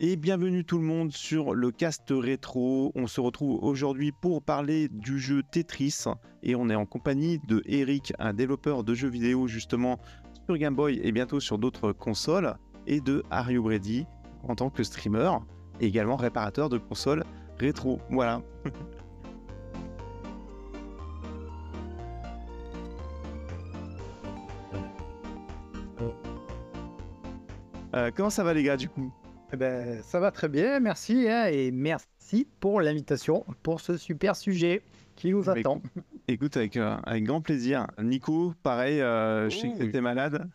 Et 0.00 0.14
bienvenue 0.14 0.64
tout 0.64 0.78
le 0.78 0.84
monde 0.84 1.10
sur 1.10 1.54
le 1.54 1.72
cast 1.72 2.04
rétro. 2.10 2.92
On 2.94 3.08
se 3.08 3.20
retrouve 3.20 3.58
aujourd'hui 3.64 4.12
pour 4.12 4.40
parler 4.40 4.88
du 4.88 5.18
jeu 5.18 5.42
Tetris 5.42 6.04
et 6.44 6.54
on 6.54 6.70
est 6.70 6.76
en 6.76 6.86
compagnie 6.86 7.40
de 7.48 7.62
Eric, 7.66 8.12
un 8.20 8.32
développeur 8.32 8.84
de 8.84 8.94
jeux 8.94 9.08
vidéo 9.08 9.48
justement 9.48 9.98
sur 10.46 10.56
Game 10.56 10.76
Boy 10.76 11.00
et 11.02 11.10
bientôt 11.10 11.40
sur 11.40 11.58
d'autres 11.58 11.90
consoles, 11.90 12.54
et 12.86 13.00
de 13.00 13.24
Ario 13.32 13.60
Brady 13.64 14.06
en 14.44 14.54
tant 14.54 14.70
que 14.70 14.84
streamer 14.84 15.32
et 15.80 15.86
également 15.86 16.14
réparateur 16.14 16.68
de 16.68 16.78
consoles 16.78 17.24
rétro. 17.58 17.98
Voilà. 18.08 18.40
Euh, 27.94 28.10
comment 28.14 28.28
ça 28.28 28.44
va 28.44 28.52
les 28.52 28.62
gars 28.62 28.76
du 28.76 28.90
coup? 28.90 29.10
Eh 29.52 29.56
ben, 29.56 30.02
ça 30.02 30.20
va 30.20 30.30
très 30.30 30.48
bien, 30.48 30.78
merci. 30.80 31.26
hein, 31.28 31.46
et 31.46 31.70
merci 31.70 32.46
pour 32.60 32.80
l'invitation, 32.80 33.44
pour 33.62 33.80
ce 33.80 33.96
super 33.96 34.36
sujet 34.36 34.82
qui 35.16 35.30
nous 35.30 35.44
Bah, 35.44 35.54
attend. 35.56 35.82
Écoute, 36.28 36.56
avec, 36.58 36.76
euh, 36.76 36.96
avec 37.04 37.24
grand 37.24 37.40
plaisir. 37.40 37.86
Nico, 38.00 38.52
pareil, 38.62 39.00
euh, 39.00 39.48
je 39.48 39.56
sais 39.56 39.70
que 39.72 39.78
t'étais 39.78 40.02
malade. 40.02 40.48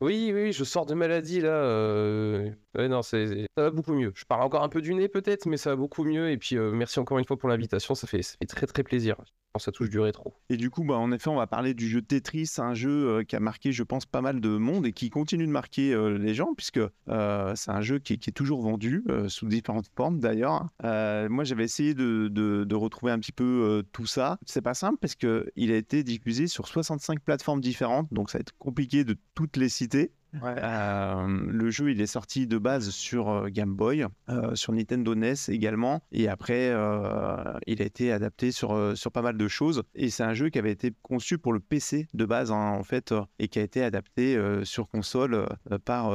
Oui, 0.00 0.32
oui, 0.34 0.52
je 0.52 0.64
sors 0.64 0.86
de 0.86 0.94
maladie 0.94 1.40
là. 1.42 1.48
euh, 1.50 2.50
Ouais, 2.76 2.88
non, 2.88 3.02
ça 3.02 3.18
va 3.56 3.70
beaucoup 3.70 3.94
mieux. 3.94 4.12
Je 4.16 4.24
parle 4.24 4.42
encore 4.42 4.64
un 4.64 4.68
peu 4.68 4.82
du 4.82 4.94
nez 4.94 5.08
peut-être, 5.08 5.46
mais 5.46 5.56
ça 5.56 5.70
va 5.70 5.76
beaucoup 5.76 6.02
mieux. 6.02 6.30
Et 6.30 6.38
puis, 6.38 6.56
euh, 6.56 6.72
merci 6.72 6.98
encore 6.98 7.18
une 7.18 7.24
fois 7.24 7.36
pour 7.36 7.48
l'invitation. 7.48 7.94
Ça 7.94 8.08
fait, 8.08 8.20
très 8.48 8.66
très 8.66 8.82
plaisir. 8.82 9.16
Ça 9.56 9.70
touche 9.70 9.88
du 9.88 10.00
rétro. 10.00 10.34
Et 10.48 10.56
du 10.56 10.68
coup, 10.68 10.82
bah, 10.82 10.96
en 10.96 11.12
effet, 11.12 11.28
on 11.28 11.36
va 11.36 11.46
parler 11.46 11.74
du 11.74 11.88
jeu 11.88 12.02
Tetris, 12.02 12.50
un 12.58 12.74
jeu 12.74 12.90
euh, 13.20 13.22
qui 13.22 13.36
a 13.36 13.40
marqué, 13.40 13.70
je 13.70 13.84
pense, 13.84 14.04
pas 14.04 14.20
mal 14.20 14.40
de 14.40 14.48
monde 14.48 14.84
et 14.84 14.92
qui 14.92 15.10
continue 15.10 15.46
de 15.46 15.52
marquer 15.52 15.94
euh, 15.94 16.18
les 16.18 16.34
gens, 16.34 16.54
puisque 16.56 16.80
c'est 17.06 17.70
un 17.70 17.80
jeu 17.80 18.00
qui, 18.00 18.14
est- 18.14 18.32
toujours 18.34 18.62
vendu, 18.62 19.04
sous 19.28 19.46
différentes 19.46 19.88
formes 19.96 20.18
d'ailleurs. 20.18 20.66
Moi, 20.82 21.44
j'avais 21.44 21.62
essayé 21.62 21.94
de, 21.94 22.74
retrouver 22.74 23.12
un 23.12 23.20
petit 23.20 23.30
peu 23.30 23.84
tout 23.92 24.06
ça. 24.06 24.38
C'est 24.44 24.62
pas 24.62 24.74
simple 24.74 24.98
parce 25.00 25.14
qu'il 25.14 25.70
a 25.70 25.76
été 25.76 26.02
diffusé 26.02 26.48
sur 26.48 26.66
65 26.66 27.20
plateformes 27.20 27.60
différentes, 27.60 28.12
donc 28.12 28.30
ça 28.30 28.38
va 28.38 28.40
être 28.40 28.56
compliqué 28.58 29.04
de 29.04 29.16
toutes 29.36 29.56
les 29.56 29.68
citer. 29.68 30.10
Le 30.42 31.70
jeu, 31.70 31.90
il 31.90 32.00
est 32.00 32.06
sorti 32.06 32.46
de 32.46 32.58
base 32.58 32.90
sur 32.90 33.50
Game 33.50 33.74
Boy, 33.74 34.06
sur 34.54 34.72
Nintendo 34.72 35.14
NES 35.14 35.34
également, 35.48 36.02
et 36.12 36.28
après, 36.28 36.68
il 37.66 37.82
a 37.82 37.84
été 37.84 38.12
adapté 38.12 38.52
sur, 38.52 38.96
sur 38.96 39.12
pas 39.12 39.22
mal 39.22 39.36
de 39.36 39.48
choses. 39.48 39.82
Et 39.94 40.10
c'est 40.10 40.22
un 40.22 40.34
jeu 40.34 40.48
qui 40.48 40.58
avait 40.58 40.72
été 40.72 40.92
conçu 41.02 41.38
pour 41.38 41.52
le 41.52 41.60
PC 41.60 42.06
de 42.14 42.24
base, 42.24 42.52
hein, 42.52 42.76
en 42.78 42.84
fait, 42.84 43.14
et 43.38 43.48
qui 43.48 43.58
a 43.58 43.62
été 43.62 43.82
adapté 43.82 44.38
sur 44.64 44.88
console 44.88 45.46
par, 45.84 46.10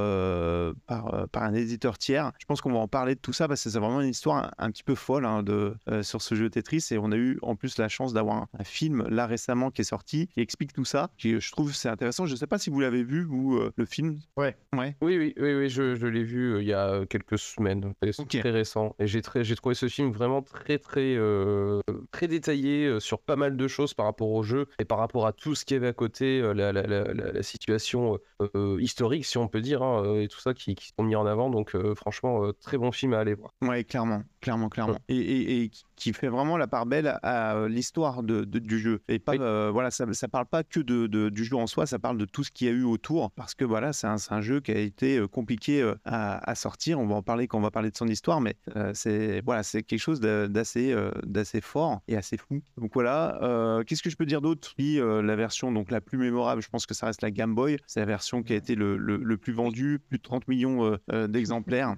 par, 0.86 1.44
un 1.44 1.54
éditeur 1.54 1.98
tiers. 1.98 2.32
Je 2.40 2.46
pense 2.46 2.62
qu'on 2.62 2.74
va 2.74 2.80
en 2.80 2.88
parler 2.88 3.16
de 3.16 3.20
tout 3.20 3.34
ça 3.34 3.48
parce 3.48 3.64
que 3.64 3.70
c'est 3.70 3.80
vraiment 3.80 4.02
une 4.02 4.10
histoire 4.10 4.54
un, 4.58 4.72
petit 4.72 4.84
peu 4.84 4.96
folle 4.96 5.26
hein, 5.26 5.44
de, 5.44 5.76
sur 6.02 6.22
ce 6.22 6.36
jeu 6.36 6.50
Tetris. 6.50 6.88
Et 6.92 6.98
on 6.98 7.12
a 7.12 7.18
eu 7.18 7.40
en 7.42 7.56
plus 7.56 7.78
la 7.78 7.88
chance 7.88 8.14
d'avoir 8.14 8.38
un, 8.38 8.48
un 8.58 8.64
film 8.64 9.08
là 9.08 9.26
récemment 9.26 9.72
qui 9.72 9.82
est 9.82 9.86
sorti 9.86 10.28
qui 10.28 10.42
explique 10.42 10.74
tout 10.74 10.86
ça, 10.86 11.10
qui 11.18 11.40
je 11.40 11.52
trouve 11.52 11.74
c'est 11.74 11.90
intéressant. 11.90 12.26
Je 12.26 12.36
sais 12.36 12.48
pas 12.48 12.58
si 12.58 12.70
vous 12.70 12.80
l'avez 12.80 13.04
vu, 13.04 13.28
euh, 13.32 13.72
le 13.76 13.86
film. 13.86 14.09
Ouais. 14.38 14.56
Ouais. 14.76 14.96
Oui, 15.02 15.18
oui, 15.18 15.34
oui, 15.38 15.54
oui 15.56 15.70
je, 15.70 15.96
je 15.96 16.08
l'ai 16.08 16.24
vu 16.24 16.54
euh, 16.56 16.62
il 16.62 16.68
y 16.68 16.74
a 16.74 16.88
euh, 16.90 17.06
quelques 17.06 17.38
semaines. 17.38 17.94
C'est 18.04 18.28
très 18.42 18.52
récent. 18.52 18.96
Et 19.00 19.08
j'ai, 19.08 19.22
très, 19.22 19.44
j'ai 19.44 19.56
trouvé 19.56 19.76
ce 19.76 19.88
film 19.88 20.12
vraiment 20.12 20.42
très, 20.42 20.78
très, 20.80 21.16
euh, 21.16 21.82
très 22.12 22.28
détaillé 22.28 22.86
euh, 22.86 23.00
sur 23.00 23.20
pas 23.22 23.36
mal 23.36 23.58
de 23.58 23.68
choses 23.68 23.94
par 23.94 24.06
rapport 24.06 24.30
au 24.32 24.44
jeu 24.44 24.68
et 24.80 24.86
par 24.86 24.98
rapport 25.00 25.26
à 25.28 25.34
tout 25.34 25.56
ce 25.56 25.66
qu'il 25.66 25.76
y 25.76 25.78
avait 25.78 25.88
à 25.88 25.94
côté, 25.94 26.40
euh, 26.42 26.54
la, 26.54 26.72
la, 26.72 26.84
la, 26.84 27.04
la- 27.14 27.32
la 27.32 27.44
situation 27.44 28.20
euh, 28.42 28.50
euh, 28.56 28.82
historique, 28.82 29.26
si 29.26 29.38
on 29.38 29.48
peut 29.48 29.62
dire, 29.62 29.82
hein, 29.84 30.04
euh, 30.06 30.22
et 30.22 30.28
tout 30.28 30.40
ça 30.40 30.54
qui, 30.54 30.76
qui 30.76 30.92
sont 30.98 31.04
mis 31.04 31.16
en 31.16 31.26
avant. 31.26 31.50
Donc, 31.50 31.76
euh, 31.76 31.96
franchement, 31.96 32.46
euh, 32.46 32.54
très 32.54 32.78
bon 32.78 32.92
film 32.92 33.14
à 33.14 33.20
aller 33.20 33.34
voir. 33.34 33.52
Ouais, 33.62 33.84
clairement, 33.84 34.24
clairement, 34.42 34.70
clairement. 34.70 34.98
Et, 35.08 35.18
et- 35.18 35.64
et 35.64 35.72
qui- 36.00 36.14
fait 36.14 36.28
vraiment 36.28 36.58
la 36.58 36.68
part 36.68 36.86
belle 36.86 37.18
à, 37.24 37.56
euh, 37.56 37.68
l'histoire 37.70 38.24
de, 38.24 38.44
de- 38.44 38.60
du 38.60 38.80
jeu. 38.80 39.02
Et 39.08 39.20
pas, 39.20 39.34
euh, 39.36 39.70
voilà, 39.72 39.92
ça, 39.92 40.12
ça 40.14 40.28
parle 40.28 40.46
pas 40.48 40.64
que 40.64 40.80
de, 40.80 41.08
de- 41.08 41.30
du 41.30 41.44
jeu 41.46 41.56
en 41.56 41.68
soi, 41.68 41.86
ça 41.86 42.00
parle 42.00 42.18
de 42.18 42.26
tout 42.26 42.44
ce 42.44 42.52
qu'il 42.52 42.68
y 42.68 42.70
a 42.70 42.74
eu 42.74 42.84
autour. 42.84 43.32
Parce 43.32 43.54
que 43.54 43.64
voilà, 43.66 43.94
c'est 43.94 44.08
un, 44.08 44.42
jeu 44.42 44.60
qui 44.62 44.72
a 44.72 44.78
été 44.80 45.18
euh, 45.20 45.28
compliqué 45.28 45.94
à, 46.06 46.50
à 46.50 46.56
sortir. 46.56 47.00
On 47.00 47.06
va 47.08 47.16
en 47.16 47.22
parler 47.22 47.48
quand 47.48 47.58
on 47.60 47.62
va 47.62 47.72
parler 47.72 47.92
de 47.92 47.98
son 47.98 48.08
histoire, 48.08 48.42
mais 48.42 48.56
euh, 48.76 48.92
c'est 48.96 49.42
voilà, 49.46 49.64
c'est 49.64 49.84
quelque 49.84 50.00
chose 50.00 50.20
d'assez 50.20 50.92
euh, 50.94 51.12
d'assez 51.26 51.62
fort 51.62 52.02
et 52.08 52.16
assez 52.18 52.38
fou. 52.38 52.62
Donc 52.78 52.92
voilà, 52.94 53.38
qu'est-ce 53.86 54.02
que 54.02 54.10
je 54.10 54.16
peux 54.18 54.26
dire 54.26 54.42
d'autre? 54.42 54.74
Oui, 54.80 55.00
la 55.00 55.36
version 55.36 55.72
donc 55.72 55.92
la 55.92 56.02
plus 56.02 56.18
mémorable, 56.18 56.62
je 56.62 56.70
pense 56.70 56.86
que 56.86 56.94
ça 56.94 57.06
reste 57.08 57.22
la 57.22 57.32
Game 57.32 57.54
Boy. 57.54 57.78
C'est 57.88 58.00
la 58.00 58.06
version 58.06 58.42
qui 58.44 58.54
a 58.54 58.56
été 58.56 58.76
le, 58.76 58.98
le- 58.98 59.18
le 59.18 59.38
plus 59.38 59.54
vendue, 59.54 60.00
plus 60.10 60.18
de 60.18 60.24
30 60.24 60.48
millions 60.48 60.98
d'exemplaires. 61.28 61.96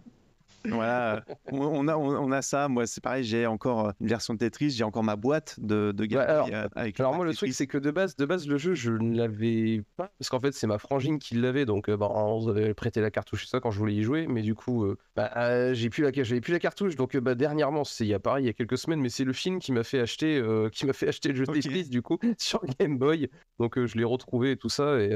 Voilà, 0.70 1.24
on 1.52 1.88
a, 1.88 1.96
on 1.96 2.12
on 2.16 2.32
a 2.32 2.42
ça. 2.42 2.68
Moi, 2.68 2.88
c'est 2.88 3.02
pareil, 3.02 3.24
j'ai 3.24 3.46
encore 3.48 3.88
euh, 3.88 3.92
une 4.00 4.08
version 4.08 4.34
de 4.34 4.40
Tetris, 4.40 4.72
j'ai 4.72 4.84
encore 4.84 5.04
ma 5.04 5.16
boîte 5.16 5.56
de, 5.60 5.92
de 5.92 6.06
Game 6.06 6.20
Ouais, 6.20 6.26
alors- 6.26 6.50
euh, 6.52 6.68
avec 6.76 7.00
Alors 7.00 7.16
moi 7.16 7.26
le 7.26 7.32
Tetris. 7.32 7.48
truc 7.48 7.54
c'est 7.56 7.68
que 7.68 7.78
de 7.78 7.92
base 7.92 8.16
de 8.16 8.26
base 8.26 8.48
le 8.48 8.58
jeu 8.58 8.74
je 8.74 8.92
ne 8.92 9.16
l'avais 9.18 9.84
pas 9.98 10.12
parce 10.20 10.30
qu'en 10.30 10.40
fait 10.40 10.54
c'est 10.54 10.68
ma 10.68 10.78
frangine 10.78 11.20
qui 11.20 11.36
l'avait 11.36 11.66
donc 11.66 11.90
euh, 11.90 11.98
bah, 11.98 12.10
on 12.14 12.48
avait 12.48 12.74
prêté 12.74 13.02
la 13.02 13.12
cartouche 13.12 13.44
et 13.46 13.48
ça 13.48 13.60
quand 13.60 13.72
je 13.72 13.80
voulais 13.80 13.94
y 13.94 14.04
jouer 14.04 14.28
mais 14.28 14.42
du 14.42 14.56
coup 14.56 14.84
euh, 14.86 14.98
bah, 15.16 15.32
euh, 15.38 15.74
j'ai 15.74 15.90
plus 15.90 16.04
la 16.04 16.12
j'avais 16.14 16.42
plus 16.42 16.54
la 16.54 16.60
cartouche 16.60 16.96
donc 16.96 17.16
bah, 17.18 17.36
dernièrement 17.36 17.84
c'est 17.84 18.06
il 18.06 18.10
y 18.10 18.14
a 18.14 18.20
pareil 18.20 18.44
il 18.44 18.48
y 18.48 18.50
a 18.50 18.54
quelques 18.54 18.78
semaines 18.78 19.00
mais 19.02 19.10
c'est 19.10 19.24
le 19.24 19.34
film 19.34 19.60
qui 19.60 19.72
m'a 19.72 19.84
fait 19.84 20.00
acheter 20.00 20.38
euh, 20.38 20.70
qui 20.70 20.86
m'a 20.86 20.94
fait 20.94 21.08
acheter 21.08 21.30
le 21.30 21.36
jeu. 21.36 21.46
Tetris 21.46 21.90
du 21.90 22.02
coup 22.02 22.18
sur 22.38 22.62
Game 22.80 22.98
Boy 22.98 23.30
donc 23.60 23.84
je 23.84 23.98
l'ai 23.98 24.04
retrouvé 24.04 24.52
et 24.52 24.58
tout 24.58 24.70
ça 24.70 25.00
et, 25.00 25.12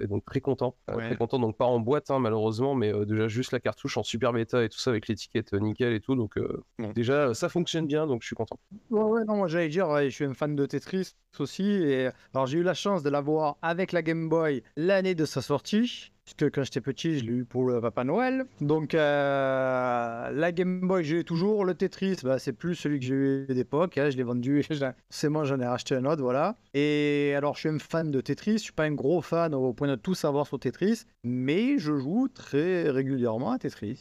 et 0.00 0.06
donc 0.06 0.24
très 0.24 0.40
content 0.40 0.74
Ouais. 0.94 1.06
très 1.06 1.16
content 1.16 1.38
donc 1.38 1.56
pas 1.56 1.66
en 1.66 1.80
boîte 1.80 2.10
hein, 2.10 2.18
malheureusement 2.18 2.74
mais 2.74 2.92
déjà 3.06 3.28
juste 3.28 3.52
la 3.52 3.60
cartouche 3.60 3.96
en 3.98 4.02
super 4.02 4.32
bêta 4.32 4.64
et 4.64 4.68
tout 4.68 4.78
ça 4.78 4.87
avec 4.88 5.08
l'étiquette 5.08 5.52
euh, 5.54 5.58
nickel 5.60 5.92
et 5.92 6.00
tout 6.00 6.14
donc 6.14 6.36
euh, 6.38 6.62
Bon. 6.78 6.90
déjà 6.92 7.34
ça 7.34 7.48
fonctionne 7.48 7.86
bien 7.86 8.06
donc 8.06 8.22
je 8.22 8.26
suis 8.26 8.36
content 8.36 8.58
Ouais, 8.90 9.02
ouais, 9.02 9.24
non, 9.24 9.36
moi 9.36 9.48
j'allais 9.48 9.68
dire, 9.68 9.88
ouais, 9.88 10.10
je 10.10 10.14
suis 10.14 10.24
un 10.24 10.34
fan 10.34 10.54
de 10.56 10.66
Tetris 10.66 11.12
aussi. 11.38 11.64
Et 11.70 12.08
alors 12.34 12.46
j'ai 12.46 12.58
eu 12.58 12.62
la 12.62 12.74
chance 12.74 13.02
de 13.02 13.10
l'avoir 13.10 13.56
avec 13.62 13.92
la 13.92 14.02
Game 14.02 14.28
Boy 14.28 14.62
l'année 14.76 15.14
de 15.14 15.24
sa 15.24 15.40
sortie. 15.42 16.10
Puisque 16.24 16.52
quand 16.54 16.62
j'étais 16.62 16.82
petit, 16.82 17.18
je 17.18 17.24
l'ai 17.24 17.32
eu 17.32 17.44
pour 17.46 17.64
le 17.66 17.80
Papa 17.80 18.04
Noël. 18.04 18.44
Donc 18.60 18.94
euh, 18.94 20.30
la 20.30 20.52
Game 20.52 20.80
Boy, 20.86 21.04
j'ai 21.04 21.20
eu 21.20 21.24
toujours. 21.24 21.64
Le 21.64 21.74
Tetris, 21.74 22.18
bah, 22.22 22.38
c'est 22.38 22.52
plus 22.52 22.74
celui 22.74 22.98
que 23.00 23.06
j'ai 23.06 23.14
eu 23.14 23.46
d'époque. 23.48 23.96
hein, 23.98 24.10
je 24.10 24.16
l'ai 24.16 24.22
vendu. 24.22 24.62
C'est 25.10 25.28
moi, 25.28 25.44
j'en 25.44 25.58
ai 25.60 25.66
racheté 25.66 25.94
un 25.94 26.04
autre, 26.04 26.22
voilà. 26.22 26.56
Et 26.74 27.32
alors, 27.36 27.54
je 27.54 27.60
suis 27.60 27.68
un 27.68 27.78
fan 27.78 28.10
de 28.10 28.20
Tetris. 28.20 28.52
Je 28.54 28.58
suis 28.58 28.72
pas 28.72 28.84
un 28.84 28.92
gros 28.92 29.22
fan 29.22 29.54
au 29.54 29.72
point 29.72 29.88
de 29.88 29.94
tout 29.96 30.14
savoir 30.14 30.46
sur 30.46 30.58
Tetris. 30.58 31.04
Mais 31.24 31.78
je 31.78 31.96
joue 31.96 32.28
très 32.28 32.90
régulièrement 32.90 33.52
à 33.52 33.58
Tetris. 33.58 33.98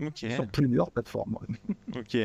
Ok, 0.00 0.24
Sur 0.30 0.46
plusieurs 0.46 0.90
plateformes. 0.92 1.38
ok. 1.96 2.16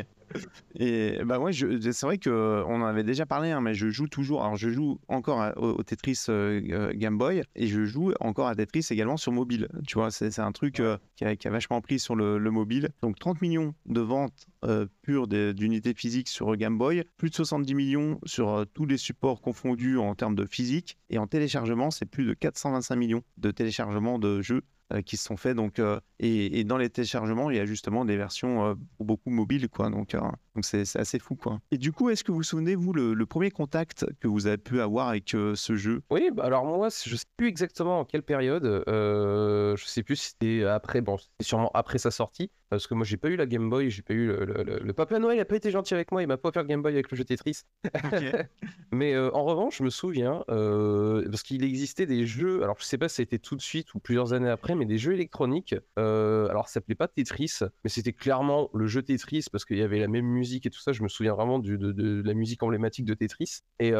Et 0.75 1.19
bah 1.25 1.39
ouais, 1.39 1.51
c'est 1.53 2.01
vrai 2.03 2.17
que 2.17 2.63
on 2.67 2.81
en 2.81 2.85
avait 2.85 3.03
déjà 3.03 3.25
parlé, 3.28 3.51
hein, 3.51 3.61
mais 3.61 3.75
je 3.75 3.89
joue 3.89 4.07
toujours. 4.07 4.41
Alors 4.44 4.56
je 4.57 4.69
joue 4.69 5.00
encore 5.07 5.41
à- 5.41 5.56
au, 5.59 5.73
au 5.78 5.83
Tetris 5.83 6.25
euh, 6.29 6.59
euh, 6.72 6.91
Game 6.95 7.17
Boy 7.19 7.44
et 7.56 7.67
je 7.67 7.85
joue 7.85 8.13
encore 8.19 8.47
à 8.47 8.56
Tetris 8.56 8.88
également 8.89 9.17
sur 9.17 9.31
mobile. 9.31 9.67
Tu 9.88 9.95
vois, 9.95 10.09
c'est 10.09 10.39
un 10.39 10.51
truc 10.51 10.79
euh, 10.79 10.97
qui, 11.16 11.25
a, 11.25 11.35
qui 11.35 11.47
a 11.47 11.51
vachement 11.51 11.81
pris 11.81 12.00
sur 12.00 12.16
le, 12.16 12.39
le 12.39 12.51
mobile. 12.51 12.89
Donc 13.03 13.19
30 13.19 13.41
millions 13.41 13.75
de 13.85 14.01
ventes 14.01 14.47
euh, 14.66 14.88
pures 15.03 15.28
d'unités 15.28 15.94
physiques 15.94 16.29
sur 16.29 16.56
Game 16.56 16.78
Boy, 16.79 17.03
plus 17.17 17.29
de 17.29 17.35
70 17.35 17.75
millions 17.75 18.19
sur 18.25 18.50
euh, 18.50 18.66
tous 18.66 18.85
les 18.88 18.97
supports 18.97 19.39
confondus 19.41 19.97
en 20.00 20.16
termes 20.16 20.35
de 20.35 20.45
physique 20.45 20.97
et 21.12 21.19
en 21.19 21.28
téléchargement, 21.28 21.91
c'est 21.91 22.06
plus 22.06 22.25
de 22.25 22.33
425 22.33 22.95
millions 22.95 23.22
de 23.38 23.51
téléchargements 23.51 24.17
de 24.17 24.41
jeux 24.41 24.57
euh, 24.57 24.62
qui 25.05 25.17
se 25.17 25.25
sont 25.25 25.38
faits. 25.38 25.55
Donc, 25.55 25.79
euh, 25.79 25.99
et, 26.19 26.63
dans 26.63 26.77
les 26.77 26.89
téléchargements, 26.89 27.49
il 27.49 27.57
y 27.57 27.59
a 27.59 27.66
justement 27.66 28.05
des 28.05 28.16
versions 28.16 28.66
euh, 28.66 28.73
pour 28.97 29.05
beaucoup 29.05 29.29
mobiles, 29.29 29.67
quoi. 29.69 29.89
Donc, 29.89 30.16
euh, 30.16 30.21
donc 30.55 30.66
c'est 30.66 30.83
assez 30.95 31.19
fou, 31.19 31.35
quoi. 31.35 31.59
Et 31.71 31.77
du 31.77 31.91
coup, 31.91 32.09
est-ce 32.09 32.23
que 32.23 32.31
vous 32.31 32.38
vous 32.38 32.44
souvenez, 32.44 32.75
vous, 32.75 32.94
le, 32.94 33.25
premier 33.25 33.51
contact 33.51 34.05
que 34.19 34.27
vous 34.27 34.47
avez 34.47 34.57
pu 34.57 34.79
avoir 34.79 35.09
avec 35.09 35.33
euh, 35.33 35.55
ce 35.55 35.75
jeu? 35.75 36.01
Oui, 36.11 36.29
bah 36.33 36.44
alors 36.45 36.66
moi, 36.66 36.89
je 36.89 37.16
sais 37.16 37.25
plus 37.35 37.47
exactement 37.47 37.99
en 37.99 38.05
quelle 38.05 38.23
période. 38.23 38.66
Euh, 38.66 39.75
je 39.75 39.85
sais 39.85 40.03
plus 40.03 40.16
si 40.16 40.29
c'était 40.29 40.63
après. 40.63 41.01
Bon, 41.01 41.17
c'était 41.17 41.44
sûrement 41.44 41.71
après 41.73 41.97
sa 41.97 42.11
sortie, 42.11 42.51
parce 42.73 42.88
que 42.88 42.94
moi, 42.94 43.06
j'ai 43.06 43.17
pas 43.17 43.29
eu 43.29 43.35
la 43.35 43.45
Game 43.45 43.69
Boy, 43.69 43.89
j'ai 43.89 44.01
pas 44.01 44.13
eu 44.13 44.27
le, 44.27 44.45
le- 44.45 44.63
le- 44.63 44.80
le 44.80 44.94
Papa 44.94 45.18
Noël, 45.19 45.38
il 45.38 45.42
a 45.42 45.45
pas 45.45 45.56
été 45.56 45.71
gentil 45.71 45.94
avec 45.94 46.12
moi, 46.12 46.21
il 46.21 46.27
m'a 46.27 46.38
pas 46.38 46.50
offert 46.50 46.65
Game 46.65 46.81
Boy 46.81 46.94
avec 46.94 47.09
le 47.12 47.18
jeu 47.18 47.24
Tetris. 47.25 47.62
Mais 48.92 49.13
euh, 49.13 49.31
en 49.33 49.44
revanche, 49.44 49.77
je 49.80 49.83
me 49.83 49.89
souviens, 49.89 50.44
euh, 50.50 51.27
parce 51.30 51.44
qu'il 51.44 51.63
existait 51.63 52.06
des 52.06 52.25
jeux, 52.25 52.63
alors 52.63 52.75
je 52.80 52.86
sais 52.86 52.98
pas 52.98 53.09
si 53.09 53.15
c'était 53.15 53.39
tout 53.39 53.56
de 53.56 53.62
suite 53.62 53.94
ou 53.95 54.00
plusieurs 54.00 54.33
années 54.33 54.50
après, 54.50 54.75
mais 54.75 54.86
des 54.86 54.98
jeux 54.98 55.13
électroniques. 55.13 55.75
euh, 55.98 56.48
alors 56.50 56.68
ça 56.68 56.75
s'appelait 56.75 56.95
pas 56.95 57.07
Tetris, 57.07 57.59
mais 57.83 57.89
c'était 57.89 58.13
clairement 58.13 58.69
le 58.74 58.86
jeu 58.88 59.01
Tetris 59.01 59.45
parce 59.51 59.65
qu'il 59.65 59.77
y 59.77 59.81
avait 59.81 60.00
la 60.00 60.07
même 60.07 60.25
musique 60.25 60.65
et 60.65 60.69
tout 60.69 60.80
ça. 60.80 60.92
Je 60.94 61.01
me 61.03 61.07
souviens 61.07 61.33
vraiment 61.33 61.59
du- 61.59 61.77
de, 61.77 61.92
de 61.92 62.21
la 62.25 62.33
musique 62.33 62.62
emblématique 62.63 63.06
de 63.06 63.13
Tetris. 63.13 63.62
Et 63.80 63.94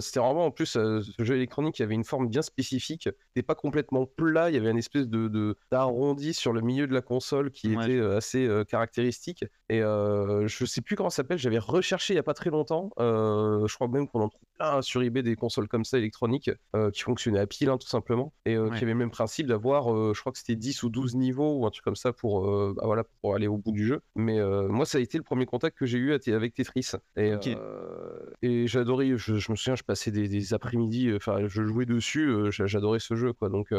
c'était 0.00 0.20
vraiment 0.20 0.46
en 0.46 0.50
plus 0.50 0.66
ce 0.66 1.02
jeu 1.18 1.34
électronique, 1.36 1.78
il 1.78 1.82
y 1.82 1.84
avait 1.84 1.94
une 1.94 2.04
forme 2.04 2.28
bien 2.28 2.42
spécifique. 2.42 3.08
C'était 3.34 3.46
pas 3.46 3.54
complètement 3.54 4.06
plat, 4.06 4.50
il 4.50 4.54
y 4.54 4.58
avait 4.58 4.70
une 4.70 4.78
espèce 4.78 5.08
de 5.08 5.56
d'arrondi 5.70 6.32
sur 6.34 6.52
le 6.52 6.60
milieu 6.60 6.86
de 6.86 6.94
la 6.94 7.02
console 7.02 7.50
qui 7.50 7.76
Ouais. 7.76 7.84
était 7.84 8.17
assez 8.18 8.48
caractéristique. 8.68 9.44
Et 9.68 9.80
je 9.80 10.64
sais 10.66 10.80
plus 10.82 10.94
comment 10.96 11.10
ça 11.10 11.16
s'appelle, 11.16 11.38
j'avais 11.38 11.58
recherché 11.58 12.14
il 12.14 12.16
y 12.16 12.20
a 12.20 12.22
pas 12.22 12.34
très 12.34 12.50
longtemps. 12.50 12.90
je 12.98 13.74
crois 13.74 13.88
même 13.88 14.06
qu'on 14.08 14.20
en 14.20 14.28
trouve 14.28 14.42
plein 14.58 14.82
sur 14.82 15.02
eBay 15.02 15.22
des 15.22 15.36
consoles 15.36 15.68
comme 15.68 15.84
ça 15.84 15.98
électroniques 15.98 16.50
qui 16.92 17.02
fonctionnaient 17.02 17.38
à 17.40 17.46
pile, 17.46 17.70
hein, 17.70 17.78
tout 17.78 17.88
simplement. 17.88 18.32
Et 18.44 18.58
Ouais. 18.58 18.68
qui 18.76 18.84
avaient 18.84 18.92
le 18.92 18.98
même 18.98 19.10
principe 19.10 19.46
d'avoir, 19.46 20.14
je 20.14 20.20
crois 20.20 20.32
que 20.32 20.38
c'était 20.38 20.56
10 20.56 20.82
ou 20.82 20.90
12 20.90 21.14
niveaux 21.16 21.58
ou 21.58 21.66
un 21.66 21.70
truc 21.70 21.84
comme 21.84 21.96
ça 21.96 22.12
pour, 22.12 22.42
bah, 22.74 22.82
voilà, 22.84 23.04
pour 23.20 23.34
aller 23.34 23.46
au 23.46 23.56
bout 23.56 23.72
du 23.72 23.86
jeu. 23.86 24.00
Mais 24.16 24.38
moi, 24.68 24.84
ça 24.86 24.98
a 24.98 25.00
été 25.00 25.16
le 25.18 25.24
premier 25.24 25.46
contact 25.46 25.76
que 25.78 25.86
j'ai 25.86 25.98
eu 25.98 26.12
avec 26.12 26.54
Tetris. 26.54 26.90
Et, 27.16 27.32
et 28.42 28.66
j'adorais, 28.66 29.16
je, 29.16 29.32
me 29.34 29.56
souviens, 29.56 29.76
je 29.76 29.84
passais 29.84 30.10
des, 30.10 30.28
des 30.28 30.54
après-midi, 30.54 31.12
enfin, 31.14 31.46
je 31.46 31.64
jouais 31.64 31.86
dessus, 31.86 32.32
j'adorais 32.50 32.98
ce 33.00 33.14
jeu, 33.14 33.32
quoi. 33.32 33.48
Donc, 33.48 33.72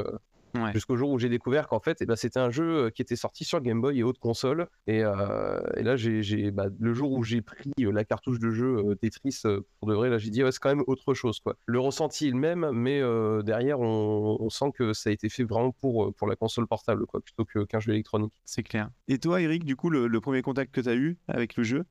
Jusqu'au 0.73 0.95
jour 0.95 1.09
où 1.09 1.19
j'ai 1.19 1.29
découvert 1.29 1.67
qu'en 1.67 1.79
fait, 1.79 1.97
eh 2.01 2.05
ben, 2.05 2.15
c'était 2.15 2.39
un 2.39 2.49
jeu 2.49 2.85
euh, 2.85 2.89
qui 2.89 3.01
était 3.01 3.15
sorti 3.15 3.43
sur 3.43 3.61
Game 3.61 3.81
Boy 3.81 3.99
et 3.99 4.03
autres 4.03 4.19
consoles. 4.19 4.67
Et, 4.87 5.03
euh, 5.03 5.59
là, 5.75 5.95
j'ai, 5.95 6.51
bah, 6.51 6.67
le 6.79 6.93
jour 6.93 7.11
où 7.11 7.23
j'ai 7.23 7.41
pris 7.41 7.71
euh, 7.81 7.91
la 7.91 8.03
cartouche 8.03 8.39
de 8.39 8.49
jeu 8.49 8.95
Tetris 9.01 9.41
pour 9.79 9.89
de 9.89 9.93
vrai, 9.93 10.09
là, 10.09 10.17
j'ai 10.17 10.29
dit, 10.29 10.41
c'est 10.51 10.59
quand 10.59 10.69
même 10.69 10.83
autre 10.87 11.13
chose. 11.13 11.39
Quoi. 11.39 11.55
Le 11.65 11.79
ressenti 11.79 12.27
est 12.27 12.31
le 12.31 12.37
même, 12.37 12.69
mais 12.71 13.01
derrière, 13.43 13.79
on, 13.79 14.49
sent 14.49 14.71
que 14.73 14.93
ça 14.93 15.09
a 15.11 15.13
été 15.13 15.29
fait 15.29 15.43
vraiment 15.43 15.71
pour, 15.71 16.13
pour 16.15 16.27
la 16.27 16.35
console 16.35 16.67
portable, 16.67 17.05
quoi, 17.05 17.21
plutôt 17.21 17.45
qu'un 17.45 17.79
jeu 17.79 17.93
électronique. 17.93 18.33
C'est 18.45 18.63
clair. 18.63 18.89
Et 19.07 19.19
toi, 19.19 19.41
Eric, 19.41 19.63
du 19.63 19.75
coup, 19.75 19.89
le, 19.89 20.19
premier 20.19 20.41
contact 20.41 20.73
que 20.73 20.81
tu 20.81 20.89
as 20.89 20.95
eu 20.95 21.17
avec 21.27 21.55
le 21.55 21.63
jeu? 21.63 21.85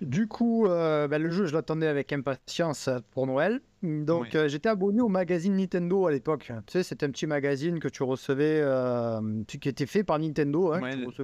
Du 0.00 0.26
coup, 0.26 0.66
euh, 0.66 1.08
ben, 1.08 1.22
le 1.22 1.30
jeu, 1.30 1.46
je 1.46 1.54
l'attendais 1.54 1.86
avec 1.86 2.12
impatience 2.12 2.88
pour 3.12 3.26
Noël. 3.26 3.60
Donc, 3.82 4.34
euh, 4.34 4.48
j'étais 4.48 4.68
abonné 4.68 5.00
au 5.02 5.08
magazine 5.08 5.56
Nintendo 5.56 6.06
à 6.06 6.12
l'époque. 6.12 6.50
Tu 6.66 6.72
sais, 6.72 6.82
c'était 6.82 7.06
un 7.06 7.10
petit 7.10 7.26
magazine 7.26 7.78
que 7.78 7.88
tu 7.88 8.02
recevais, 8.02 8.60
euh, 8.62 9.20
qui 9.46 9.68
était 9.68 9.86
fait 9.86 10.04
par 10.04 10.18
Nintendo. 10.18 10.72
Hein, 10.72 10.80
et 10.88 11.06
tu 11.12 11.22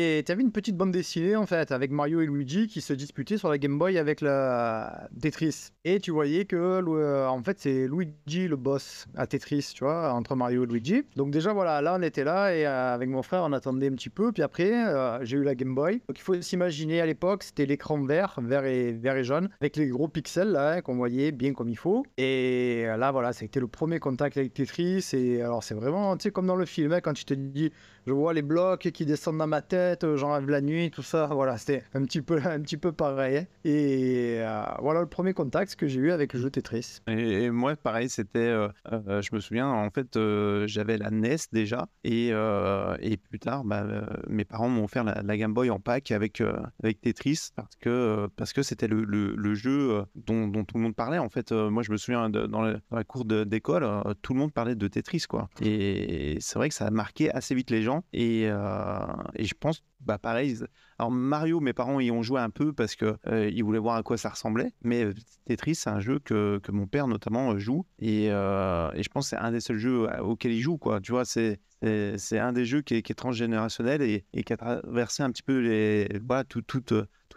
avais 0.00 0.42
une 0.42 0.52
petite 0.52 0.76
bande 0.76 0.92
dessinée 0.92 1.36
en 1.36 1.46
fait 1.46 1.70
avec 1.70 1.90
Mario 1.90 2.20
et 2.20 2.26
Luigi 2.26 2.66
qui 2.66 2.80
se 2.80 2.92
disputaient 2.92 3.36
sur 3.36 3.50
la 3.50 3.58
Game 3.58 3.78
Boy 3.78 3.98
avec 3.98 4.20
la 4.20 5.08
Tetris. 5.20 5.68
Et 5.84 6.00
tu 6.00 6.10
voyais 6.10 6.44
que 6.44 6.56
euh, 6.56 7.28
en 7.28 7.42
fait 7.42 7.60
c'est 7.60 7.86
Luigi 7.86 8.48
le 8.48 8.56
boss 8.56 9.06
à 9.16 9.26
Tetris, 9.26 9.72
tu 9.74 9.84
vois, 9.84 10.12
entre 10.12 10.34
Mario 10.34 10.64
et 10.64 10.66
Luigi. 10.66 11.02
Donc 11.16 11.30
déjà 11.30 11.52
voilà, 11.52 11.82
là 11.82 11.96
on 11.98 12.02
était 12.02 12.24
là 12.24 12.54
et 12.54 12.66
euh, 12.66 12.94
avec 12.94 13.08
mon 13.08 13.22
frère 13.22 13.42
on 13.44 13.52
attendait 13.52 13.88
un 13.88 13.94
petit 13.94 14.10
peu. 14.10 14.32
Puis 14.32 14.42
après 14.42 14.72
euh, 14.72 15.22
j'ai 15.24 15.36
eu 15.36 15.42
la 15.42 15.54
Game 15.54 15.74
Boy. 15.74 16.02
Donc 16.08 16.18
il 16.18 16.22
faut 16.22 16.40
s'imaginer 16.40 17.00
à 17.00 17.06
l'époque 17.06 17.42
c'était 17.42 17.66
l'écran 17.66 18.02
vert, 18.02 18.38
vert 18.42 18.64
et 18.64 18.92
vert 18.92 19.16
et 19.16 19.24
jaune 19.24 19.50
avec 19.60 19.76
les 19.76 19.88
gros 19.88 20.08
pixels 20.08 20.52
là 20.52 20.80
qu'on 20.80 20.96
voyait 20.96 21.32
bien 21.32 21.52
comme 21.52 21.68
il 21.68 21.78
faut. 21.78 22.04
Et 22.16 22.84
là 22.86 23.10
voilà, 23.10 23.32
c'était 23.32 23.60
le 23.60 23.68
premier 23.68 23.98
contact 23.98 24.36
avec 24.36 24.54
Tetris. 24.54 25.10
Et 25.12 25.42
alors 25.42 25.62
c'est 25.62 25.74
vraiment, 25.74 26.16
tu 26.16 26.24
sais 26.24 26.30
comme 26.30 26.46
dans 26.46 26.56
le 26.56 26.66
film 26.66 26.92
hein, 26.92 27.00
quand 27.00 27.12
tu 27.12 27.24
te 27.24 27.34
dis 27.34 27.72
je 28.06 28.12
vois 28.12 28.32
les 28.32 28.42
blocs 28.42 28.90
qui 28.90 29.06
descendent 29.06 29.38
dans 29.38 29.46
ma 29.46 29.62
tête, 29.62 30.04
euh, 30.04 30.16
j'en 30.16 30.32
rêve 30.32 30.48
la 30.48 30.60
nuit, 30.60 30.90
tout 30.90 31.02
ça. 31.02 31.26
Voilà, 31.26 31.56
c'était 31.56 31.84
un 31.94 32.04
petit 32.04 32.20
peu, 32.20 32.36
un 32.44 32.60
petit 32.60 32.76
peu 32.76 32.92
pareil. 32.92 33.46
Et 33.64 34.38
euh, 34.40 34.62
voilà 34.80 35.00
le 35.00 35.06
premier 35.06 35.34
contact 35.34 35.76
que 35.76 35.86
j'ai 35.86 36.00
eu 36.00 36.10
avec 36.10 36.32
le 36.32 36.40
jeu 36.40 36.50
Tetris. 36.50 37.00
Et, 37.06 37.50
moi, 37.50 37.76
pareil, 37.76 38.08
c'était, 38.08 38.40
euh, 38.40 38.68
je 38.90 39.28
me 39.32 39.40
souviens, 39.40 39.68
en 39.68 39.90
fait, 39.90 40.18
j'avais 40.66 40.98
la 40.98 41.10
NES 41.10 41.36
déjà, 41.52 41.88
et, 42.04 42.28
et 42.28 43.16
plus 43.16 43.38
tard, 43.38 43.64
bah, 43.64 43.84
mes 44.28 44.44
parents 44.44 44.68
m'ont 44.68 44.84
offert 44.84 45.04
la, 45.04 45.36
Game 45.36 45.54
Boy 45.54 45.70
en 45.70 45.80
pack 45.80 46.10
avec, 46.10 46.42
avec 46.82 47.00
Tetris 47.00 47.48
parce 47.56 47.74
que 47.80 48.28
parce 48.36 48.52
que 48.52 48.62
c'était 48.62 48.86
le, 48.86 49.04
le, 49.04 49.54
jeu 49.54 50.04
dont, 50.14 50.50
tout 50.64 50.76
le 50.76 50.82
monde 50.82 50.94
parlait. 50.94 51.18
En 51.18 51.30
fait, 51.30 51.52
moi, 51.52 51.82
je 51.82 51.90
me 51.90 51.96
souviens 51.96 52.28
dans, 52.28 52.62
la, 52.62 53.04
cour 53.04 53.24
d'école, 53.24 53.88
tout 54.22 54.34
le 54.34 54.40
monde 54.40 54.52
parlait 54.52 54.74
de 54.74 54.88
Tetris, 54.88 55.24
quoi. 55.28 55.48
Et 55.60 56.36
c'est 56.40 56.58
vrai 56.58 56.68
que 56.68 56.74
ça 56.74 56.86
a 56.86 56.90
marqué 56.90 57.30
assez 57.30 57.54
vite 57.54 57.70
les 57.70 57.82
gens. 57.82 57.91
Et, 58.12 58.42
et 58.42 59.44
je 59.44 59.54
pense 59.54 59.82
bah 60.04 60.18
pareil. 60.18 60.58
Alors 60.98 61.10
Mario, 61.10 61.60
mes 61.60 61.72
parents 61.72 62.00
y 62.00 62.10
ont 62.10 62.22
joué 62.22 62.40
un 62.40 62.50
peu 62.50 62.72
parce 62.72 62.96
que 62.96 63.16
euh, 63.26 63.50
ils 63.52 63.64
voulaient 63.64 63.78
voir 63.78 63.96
à 63.96 64.02
quoi 64.02 64.16
ça 64.16 64.30
ressemblait. 64.30 64.72
Mais 64.82 65.04
euh, 65.04 65.14
Tetris, 65.46 65.76
c'est 65.76 65.90
un 65.90 66.00
jeu 66.00 66.18
que, 66.18 66.58
que, 66.62 66.72
mon 66.72 66.86
père 66.86 67.06
notamment 67.06 67.52
euh, 67.52 67.58
joue 67.58 67.84
et, 67.98 68.26
et 68.26 68.28
je 68.30 69.08
pense 69.08 69.26
que 69.26 69.30
c'est 69.30 69.42
un 69.42 69.52
des 69.52 69.60
seuls 69.60 69.78
jeux 69.78 70.06
auxquels 70.20 70.52
il 70.52 70.60
joue 70.60 70.78
quoi. 70.78 71.00
Tu 71.00 71.12
vois, 71.12 71.24
c'est 71.24 71.60
c'est 71.82 72.38
un 72.38 72.52
des 72.52 72.64
jeux 72.64 72.80
qui 72.80 72.94
est, 72.94 73.02
qui 73.02 73.10
est 73.10 73.16
transgénérationnel 73.16 74.02
et, 74.02 74.24
et, 74.32 74.44
qui 74.44 74.52
a 74.52 74.56
traversé 74.56 75.24
un 75.24 75.32
petit 75.32 75.42
peu 75.42 75.58
les 75.58 76.08
voilà 76.24 76.44
tout, 76.44 76.62
toutes 76.62 76.94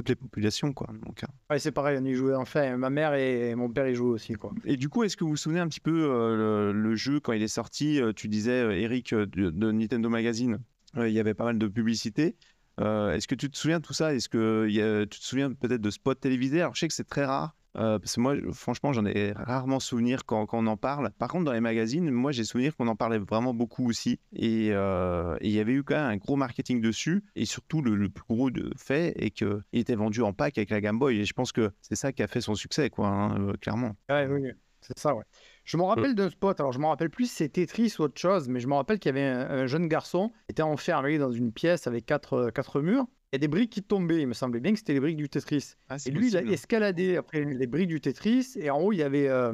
les 0.07 0.15
populations 0.15 0.71
quoi. 0.71 0.87
Donc 1.03 1.23
ouais, 1.49 1.57
c'est 1.57 1.71
pareil, 1.71 1.97
on 1.99 2.05
y 2.05 2.13
jouait 2.13 2.35
enfin. 2.35 2.77
Ma 2.77 2.91
mère 2.91 3.15
et 3.15 3.55
mon 3.55 3.69
père 3.69 3.87
y 3.87 3.95
jouent 3.95 4.13
aussi 4.13 4.33
quoi. 4.33 4.51
Et 4.63 4.77
du 4.77 4.89
coup, 4.89 5.03
est-ce 5.03 5.17
que 5.17 5.23
vous 5.23 5.31
vous 5.31 5.37
souvenez 5.37 5.59
un 5.59 5.67
petit 5.67 5.79
peu 5.79 5.91
le, 5.91 6.95
jeu 6.95 7.19
quand 7.19 7.33
il 7.33 7.41
est 7.41 7.47
sorti 7.47 7.99
Tu 8.15 8.27
disais 8.27 8.81
Eric 8.81 9.15
de, 9.15 9.49
de 9.49 9.71
Nintendo 9.71 10.09
Magazine. 10.09 10.59
il 10.95 11.09
y 11.09 11.19
avait 11.19 11.33
pas 11.33 11.45
mal 11.45 11.57
de 11.57 11.67
publicité. 11.67 12.35
Euh, 12.81 13.13
est-ce 13.13 13.27
que 13.27 13.35
tu 13.35 13.49
te 13.49 13.57
souviens 13.57 13.79
de 13.79 13.85
tout 13.85 13.93
ça? 13.93 14.13
Est-ce 14.13 14.29
que 14.29 15.05
tu 15.09 15.19
te 15.19 15.25
souviens 15.25 15.51
peut-être 15.53 15.81
de 15.81 15.89
spots 15.89 16.15
télévisés? 16.15 16.61
Alors 16.61 16.75
je 16.75 16.81
sais 16.81 16.87
que 16.87 16.93
c'est 16.93 17.07
très 17.07 17.25
rare. 17.25 17.55
Euh, 17.77 17.99
parce 17.99 18.15
que 18.15 18.21
moi, 18.21 18.35
franchement, 18.53 18.93
j'en 18.93 19.05
ai 19.05 19.33
rarement 19.33 19.79
souvenir 19.79 20.25
quand, 20.25 20.47
on 20.53 20.67
en 20.67 20.77
parle. 20.77 21.11
Par 21.17 21.29
contre, 21.29 21.45
dans 21.45 21.51
les 21.51 21.59
magazines, 21.59 22.09
moi, 22.09 22.31
j'ai 22.31 22.43
souvenir 22.43 22.75
qu'on 22.75 22.87
en 22.87 22.95
parlait 22.95 23.17
vraiment 23.17 23.53
beaucoup 23.53 23.89
aussi. 23.89 24.19
Euh, 24.41 25.35
et 25.41 25.49
il 25.49 25.53
y 25.53 25.59
avait 25.59 25.73
eu 25.73 25.83
quand 25.83 25.95
même 25.95 26.05
un 26.05 26.17
gros 26.17 26.35
marketing 26.35 26.81
dessus. 26.81 27.23
Et 27.35 27.45
surtout, 27.45 27.81
le, 27.81 28.09
plus 28.09 28.23
gros 28.29 28.49
de 28.49 28.71
fait 28.77 29.13
est 29.21 29.31
qu'il 29.31 29.61
était 29.73 29.95
vendu 29.95 30.21
en 30.21 30.33
pack 30.33 30.57
avec 30.57 30.69
la 30.69 30.79
Game 30.79 30.97
Boy. 30.97 31.19
Et 31.19 31.25
je 31.25 31.33
pense 31.33 31.51
que 31.51 31.71
c'est 31.81 31.95
ça 31.95 32.13
qui 32.13 32.23
a 32.23 32.27
fait 32.27 32.41
son 32.41 32.55
succès, 32.55 32.89
quoi, 32.89 33.07
hein, 33.07 33.53
clairement. 33.59 33.95
Ouais, 34.09 34.27
oui, 34.27 34.51
c'est 34.81 34.97
ça, 34.97 35.13
ouais. 35.13 35.23
Je 35.65 35.77
me 35.77 35.83
rappelle 35.83 36.13
d'un 36.13 36.29
spot, 36.29 36.59
alors 36.59 36.71
je 36.71 36.79
me 36.79 36.85
rappelle 36.85 37.09
plus 37.09 37.25
si 37.25 37.35
c'est 37.35 37.49
Tetris 37.49 37.95
ou 37.97 38.03
autre 38.03 38.21
chose, 38.21 38.47
mais 38.47 38.59
je 38.59 38.67
me 38.67 38.75
rappelle 38.75 38.99
qu'il 38.99 39.09
y 39.15 39.17
avait 39.17 39.25
un, 39.25 39.65
jeune 39.65 39.87
garçon 39.87 40.29
qui 40.29 40.51
était 40.51 40.61
enfermé 40.61 41.17
dans 41.17 41.31
une 41.31 41.51
pièce 41.51 41.87
avec 41.87 42.05
quatre, 42.05 42.33
euh, 42.33 42.51
quatre 42.51 42.81
murs. 42.81 43.07
Y 43.35 43.37
a 43.37 43.39
des 43.39 43.49
briques 43.49 43.71
qui 43.71 43.83
tombaient, 43.83 44.21
il 44.21 44.27
me 44.27 44.33
semblait 44.33 44.61
bien 44.61 44.71
que 44.71 44.79
c'était 44.79 44.93
les 44.93 45.01
briques 45.01 45.17
du 45.17 45.27
Tetris. 45.27 45.73
Ah, 45.89 45.97
et 46.05 46.09
lui, 46.09 46.29
il 46.29 46.37
a 46.37 46.41
escaladé 46.41 47.17
après 47.17 47.43
les 47.43 47.67
briques 47.67 47.89
du 47.89 47.99
Tetris, 47.99 48.53
et 48.55 48.69
en 48.69 48.79
haut, 48.79 48.93
il 48.93 48.99
y 48.99 49.03
avait 49.03 49.27
euh, 49.27 49.51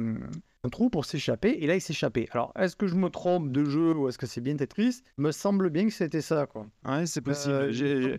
un 0.62 0.68
trou 0.68 0.88
pour 0.88 1.04
s'échapper, 1.04 1.58
et 1.60 1.66
là, 1.66 1.74
il 1.74 1.80
s'échappait. 1.80 2.28
Alors, 2.30 2.52
est-ce 2.56 2.76
que 2.76 2.86
je 2.86 2.94
me 2.94 3.10
trompe 3.10 3.50
de 3.50 3.64
jeu, 3.64 3.92
ou 3.96 4.08
est-ce 4.08 4.18
que 4.18 4.26
c'est 4.26 4.40
bien 4.40 4.54
Tetris? 4.54 5.02
Me 5.16 5.32
semble 5.32 5.68
bien 5.68 5.84
que 5.84 5.92
c'était 5.92 6.20
ça, 6.20 6.46
quoi. 6.46 6.68
Ouais, 6.86 7.06
c'est 7.06 7.22
possible. 7.22 7.54
Euh, 7.54 8.18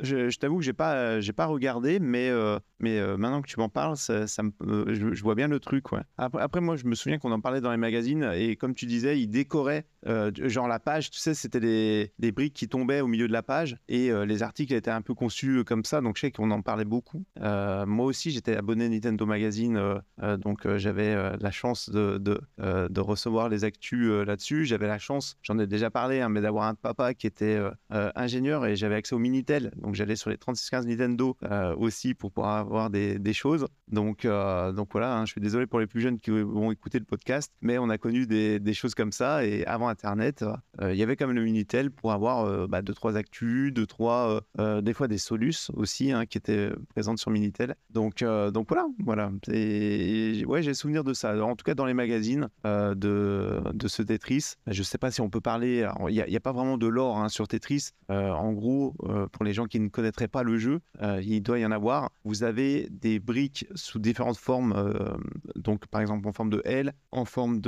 je, 0.00 0.36
t'avoue 0.38 0.58
que 0.58 0.64
j'ai 0.64 0.72
pas, 0.72 0.94
euh, 0.94 1.20
j'ai 1.20 1.32
pas 1.32 1.46
regardé, 1.46 2.00
mais, 2.00 2.28
euh, 2.28 2.58
mais 2.80 2.98
euh, 2.98 3.16
maintenant 3.16 3.42
que 3.42 3.48
tu 3.48 3.58
m'en 3.58 3.68
parles, 3.68 3.96
ça, 3.96 4.24
me, 4.42 4.94
je, 4.94 5.22
vois 5.22 5.34
bien 5.34 5.48
le 5.48 5.60
truc. 5.60 5.92
Ouais. 5.92 6.00
Après, 6.18 6.60
moi, 6.60 6.76
je 6.76 6.84
me 6.84 6.94
souviens 6.94 7.18
qu'on 7.18 7.32
en 7.32 7.40
parlait 7.40 7.60
dans 7.60 7.70
les 7.70 7.76
magazines 7.76 8.30
et 8.34 8.56
comme 8.56 8.74
tu 8.74 8.86
disais, 8.86 9.20
ils 9.20 9.28
décoraient 9.28 9.86
genre 10.32 10.68
la 10.68 10.80
page. 10.80 11.10
Tu 11.10 11.18
sais, 11.18 11.34
c'était 11.34 11.60
des, 11.60 12.12
des, 12.18 12.32
briques 12.32 12.54
qui 12.54 12.68
tombaient 12.68 13.00
au 13.00 13.06
milieu 13.06 13.28
de 13.28 13.32
la 13.32 13.42
page 13.42 13.76
et 13.88 14.10
les 14.26 14.42
articles 14.42 14.74
étaient 14.74 14.90
un 14.94 15.02
peu 15.02 15.14
conçus 15.14 15.64
comme 15.64 15.84
ça. 15.84 16.00
Donc 16.00 16.16
je 16.16 16.22
sais 16.22 16.30
qu'on 16.30 16.50
en 16.50 16.62
parlait 16.62 16.84
beaucoup. 16.84 17.24
moi 17.40 18.06
aussi, 18.06 18.30
j'étais 18.30 18.56
abonné 18.56 18.88
Nintendo 18.88 19.26
Magazine, 19.26 20.00
donc 20.38 20.66
j'avais 20.76 21.36
la 21.38 21.50
chance 21.50 21.90
de, 21.90 22.18
de, 22.18 22.40
de, 22.58 23.00
recevoir 23.00 23.48
les 23.48 23.64
actus 23.64 24.10
là-dessus. 24.26 24.64
J'avais 24.64 24.86
la 24.86 24.98
chance, 24.98 25.36
j'en 25.42 25.58
ai 25.58 25.66
déjà 25.66 25.90
parlé, 25.90 26.20
hein, 26.20 26.28
mais 26.28 26.40
d'avoir 26.40 26.66
un 26.66 26.74
papa 26.74 27.14
qui 27.14 27.26
était 27.26 27.60
ingénieur 27.90 28.66
et 28.66 28.76
j'avais 28.76 28.94
accès 28.94 29.14
au 29.14 29.18
Minitel. 29.18 29.72
Donc 29.76 29.94
j'allais 29.94 30.16
sur 30.16 30.30
les 30.30 30.38
3615 30.38 30.86
Nintendo 30.86 31.36
euh, 31.44 31.74
aussi 31.76 32.14
pour 32.14 32.32
pouvoir 32.32 32.56
avoir 32.56 32.90
des, 32.90 33.32
choses. 33.32 33.66
Donc, 33.88 34.24
euh, 34.24 34.72
donc 34.72 34.88
voilà, 34.92 35.16
hein, 35.16 35.26
je 35.26 35.32
suis 35.32 35.40
désolé 35.40 35.66
pour 35.66 35.80
les 35.80 35.86
plus 35.86 36.00
jeunes 36.00 36.18
qui 36.18 36.30
vont 36.30 36.70
écouter 36.70 36.98
le 36.98 37.04
podcast, 37.04 37.52
mais 37.60 37.78
on 37.78 37.88
a 37.90 37.98
connu 37.98 38.26
des, 38.26 38.74
choses 38.74 38.94
comme 38.94 39.12
ça. 39.12 39.44
Et 39.44 39.64
avant 39.66 39.88
Internet, 39.88 40.44
euh, 40.80 40.92
il 40.92 40.98
y 40.98 41.02
avait 41.02 41.16
même 41.20 41.32
le 41.32 41.42
Minitel 41.42 41.90
pour 41.90 42.12
avoir 42.12 42.68
bah, 42.68 42.82
deux, 42.82 42.94
trois 42.94 43.16
actus, 43.16 43.72
deux, 43.72 43.86
trois, 43.86 44.40
des 44.84 44.92
fois 44.92 45.08
des 45.08 45.18
solus 45.18 45.70
aussi 45.74 46.12
hein, 46.12 46.26
qui 46.26 46.38
étaient 46.38 46.70
présentes 46.90 47.18
sur 47.18 47.30
Minitel. 47.30 47.74
Donc, 47.90 48.24
donc 48.24 48.68
voilà, 48.68 48.86
voilà. 49.04 49.30
Et, 49.50 50.44
ouais, 50.46 50.62
j'ai 50.62 50.74
souvenir 50.74 51.04
de 51.04 51.12
ça. 51.12 51.36
En 51.44 51.56
tout 51.56 51.64
cas, 51.64 51.74
dans 51.74 51.86
les 51.86 51.94
magazines 51.94 52.48
de, 52.64 53.60
de 53.72 53.88
ce 53.88 54.02
Tetris, 54.02 54.54
je 54.66 54.82
sais 54.82 54.98
pas 54.98 55.10
si 55.10 55.20
on 55.20 55.30
peut 55.30 55.40
parler. 55.40 55.88
Il 56.08 56.14
n'y 56.14 56.36
a, 56.36 56.40
pas 56.40 56.52
vraiment 56.52 56.78
de 56.78 56.86
lore 56.86 57.18
hein, 57.18 57.28
sur 57.28 57.48
Tetris. 57.48 57.90
en 58.08 58.52
gros, 58.52 58.94
pour 59.32 59.44
les 59.44 59.52
gens 59.52 59.66
qui 59.66 59.80
ne 59.80 59.88
connaîtraient 59.88 60.28
pas 60.28 60.42
le 60.42 60.58
jeu, 60.58 60.80
euh, 61.02 61.20
il 61.22 61.42
doit 61.42 61.58
y 61.58 61.66
en 61.66 61.70
avoir. 61.70 62.10
Vous 62.24 62.42
avez 62.42 62.88
des 62.90 63.18
briques 63.18 63.66
sous 63.74 63.98
différentes 63.98 64.36
formes, 64.36 64.72
euh, 64.76 65.16
donc 65.56 65.86
par 65.86 66.00
exemple 66.00 66.26
en 66.28 66.32
forme 66.32 66.50
de 66.50 66.62
L, 66.64 66.92
en 67.12 67.24
forme 67.24 67.60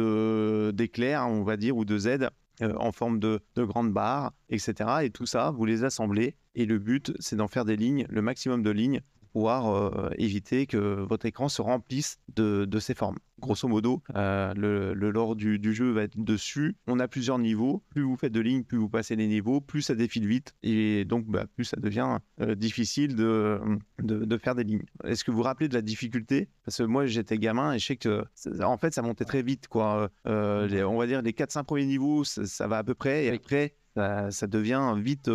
d'éclair, 0.73 1.27
on 1.29 1.43
va 1.43 1.57
dire, 1.57 1.77
ou 1.77 1.85
de 1.85 1.99
Z, 1.99 2.29
euh, 2.63 2.75
en 2.79 2.93
forme 2.93 3.19
de, 3.19 3.41
de 3.55 3.65
grandes 3.65 3.93
barres, 3.93 4.33
etc. 4.49 4.75
Et 5.03 5.11
tout 5.11 5.27
ça, 5.27 5.51
vous 5.51 5.65
les 5.65 5.85
assemblez. 5.85 6.37
Et 6.55 6.65
le 6.65 6.79
but, 6.79 7.13
c'est 7.19 7.37
d'en 7.37 7.49
faire 7.49 7.65
des 7.65 7.77
lignes, 7.77 8.07
le 8.09 8.23
maximum 8.23 8.63
de 8.63 8.71
lignes 8.71 9.03
pouvoir 9.37 9.69
euh, 9.69 10.09
éviter 10.17 10.67
que 10.67 10.79
votre 10.79 11.27
écran 11.27 11.51
se 11.51 11.61
remplisse 11.61 12.21
de, 12.35 12.67
ces 12.79 12.95
formes. 12.95 13.19
Grosso 13.39 13.69
modo, 13.69 14.03
euh, 14.15 14.55
le, 14.55 14.95
le, 14.95 15.11
lore 15.11 15.37
du, 15.37 15.75
jeu 15.75 15.91
va 15.91 16.05
être 16.05 16.17
dessus. 16.17 16.75
On 16.87 16.99
a 17.01 17.07
plusieurs 17.07 17.39
niveaux. 17.39 17.83
Plus 17.91 18.01
vous 18.01 18.17
faites 18.17 18.33
de 18.33 18.41
lignes, 18.41 18.65
plus 18.65 18.79
vous 18.79 18.89
passez 18.89 19.15
les 19.15 19.27
niveaux, 19.27 19.61
plus 19.61 19.83
ça 19.83 19.95
défile 19.95 20.27
vite. 20.27 20.55
Et 20.63 21.05
donc, 21.05 21.27
bah, 21.27 21.45
plus 21.55 21.65
ça 21.65 21.77
devient 21.77 22.17
euh, 22.41 22.55
difficile 22.55 23.15
de, 23.15 23.61
de, 23.99 24.39
faire 24.39 24.55
des 24.55 24.65
lignes. 24.65 24.85
Est-ce 25.05 25.23
que 25.23 25.31
vous 25.31 25.37
vous 25.37 25.43
rappelez 25.43 25.69
de 25.69 25.75
la 25.75 25.83
difficulté? 25.83 26.49
Parce 26.65 26.79
que 26.79 26.85
moi, 26.85 27.05
j'étais 27.05 27.37
gamin 27.37 27.75
et 27.75 27.79
je 27.79 27.85
sais 27.85 27.97
que, 27.97 28.25
en 28.63 28.79
fait, 28.79 28.95
ça 28.95 29.03
montait 29.03 29.27
très 29.27 29.43
vite. 29.43 29.69
Quoi. 29.69 30.09
on 30.25 30.97
va 30.97 31.07
dire 31.07 31.21
les 31.21 31.33
4-5 31.33 31.65
premiers 31.65 31.85
niveaux, 31.85 32.25
ça, 32.25 32.47
ça, 32.47 32.67
va 32.69 32.79
à 32.79 32.85
peu 32.85 32.95
près. 32.95 33.27
Et 33.27 33.35
après, 33.35 33.75
ça, 33.97 34.47
devient 34.47 34.95
vite 34.97 35.31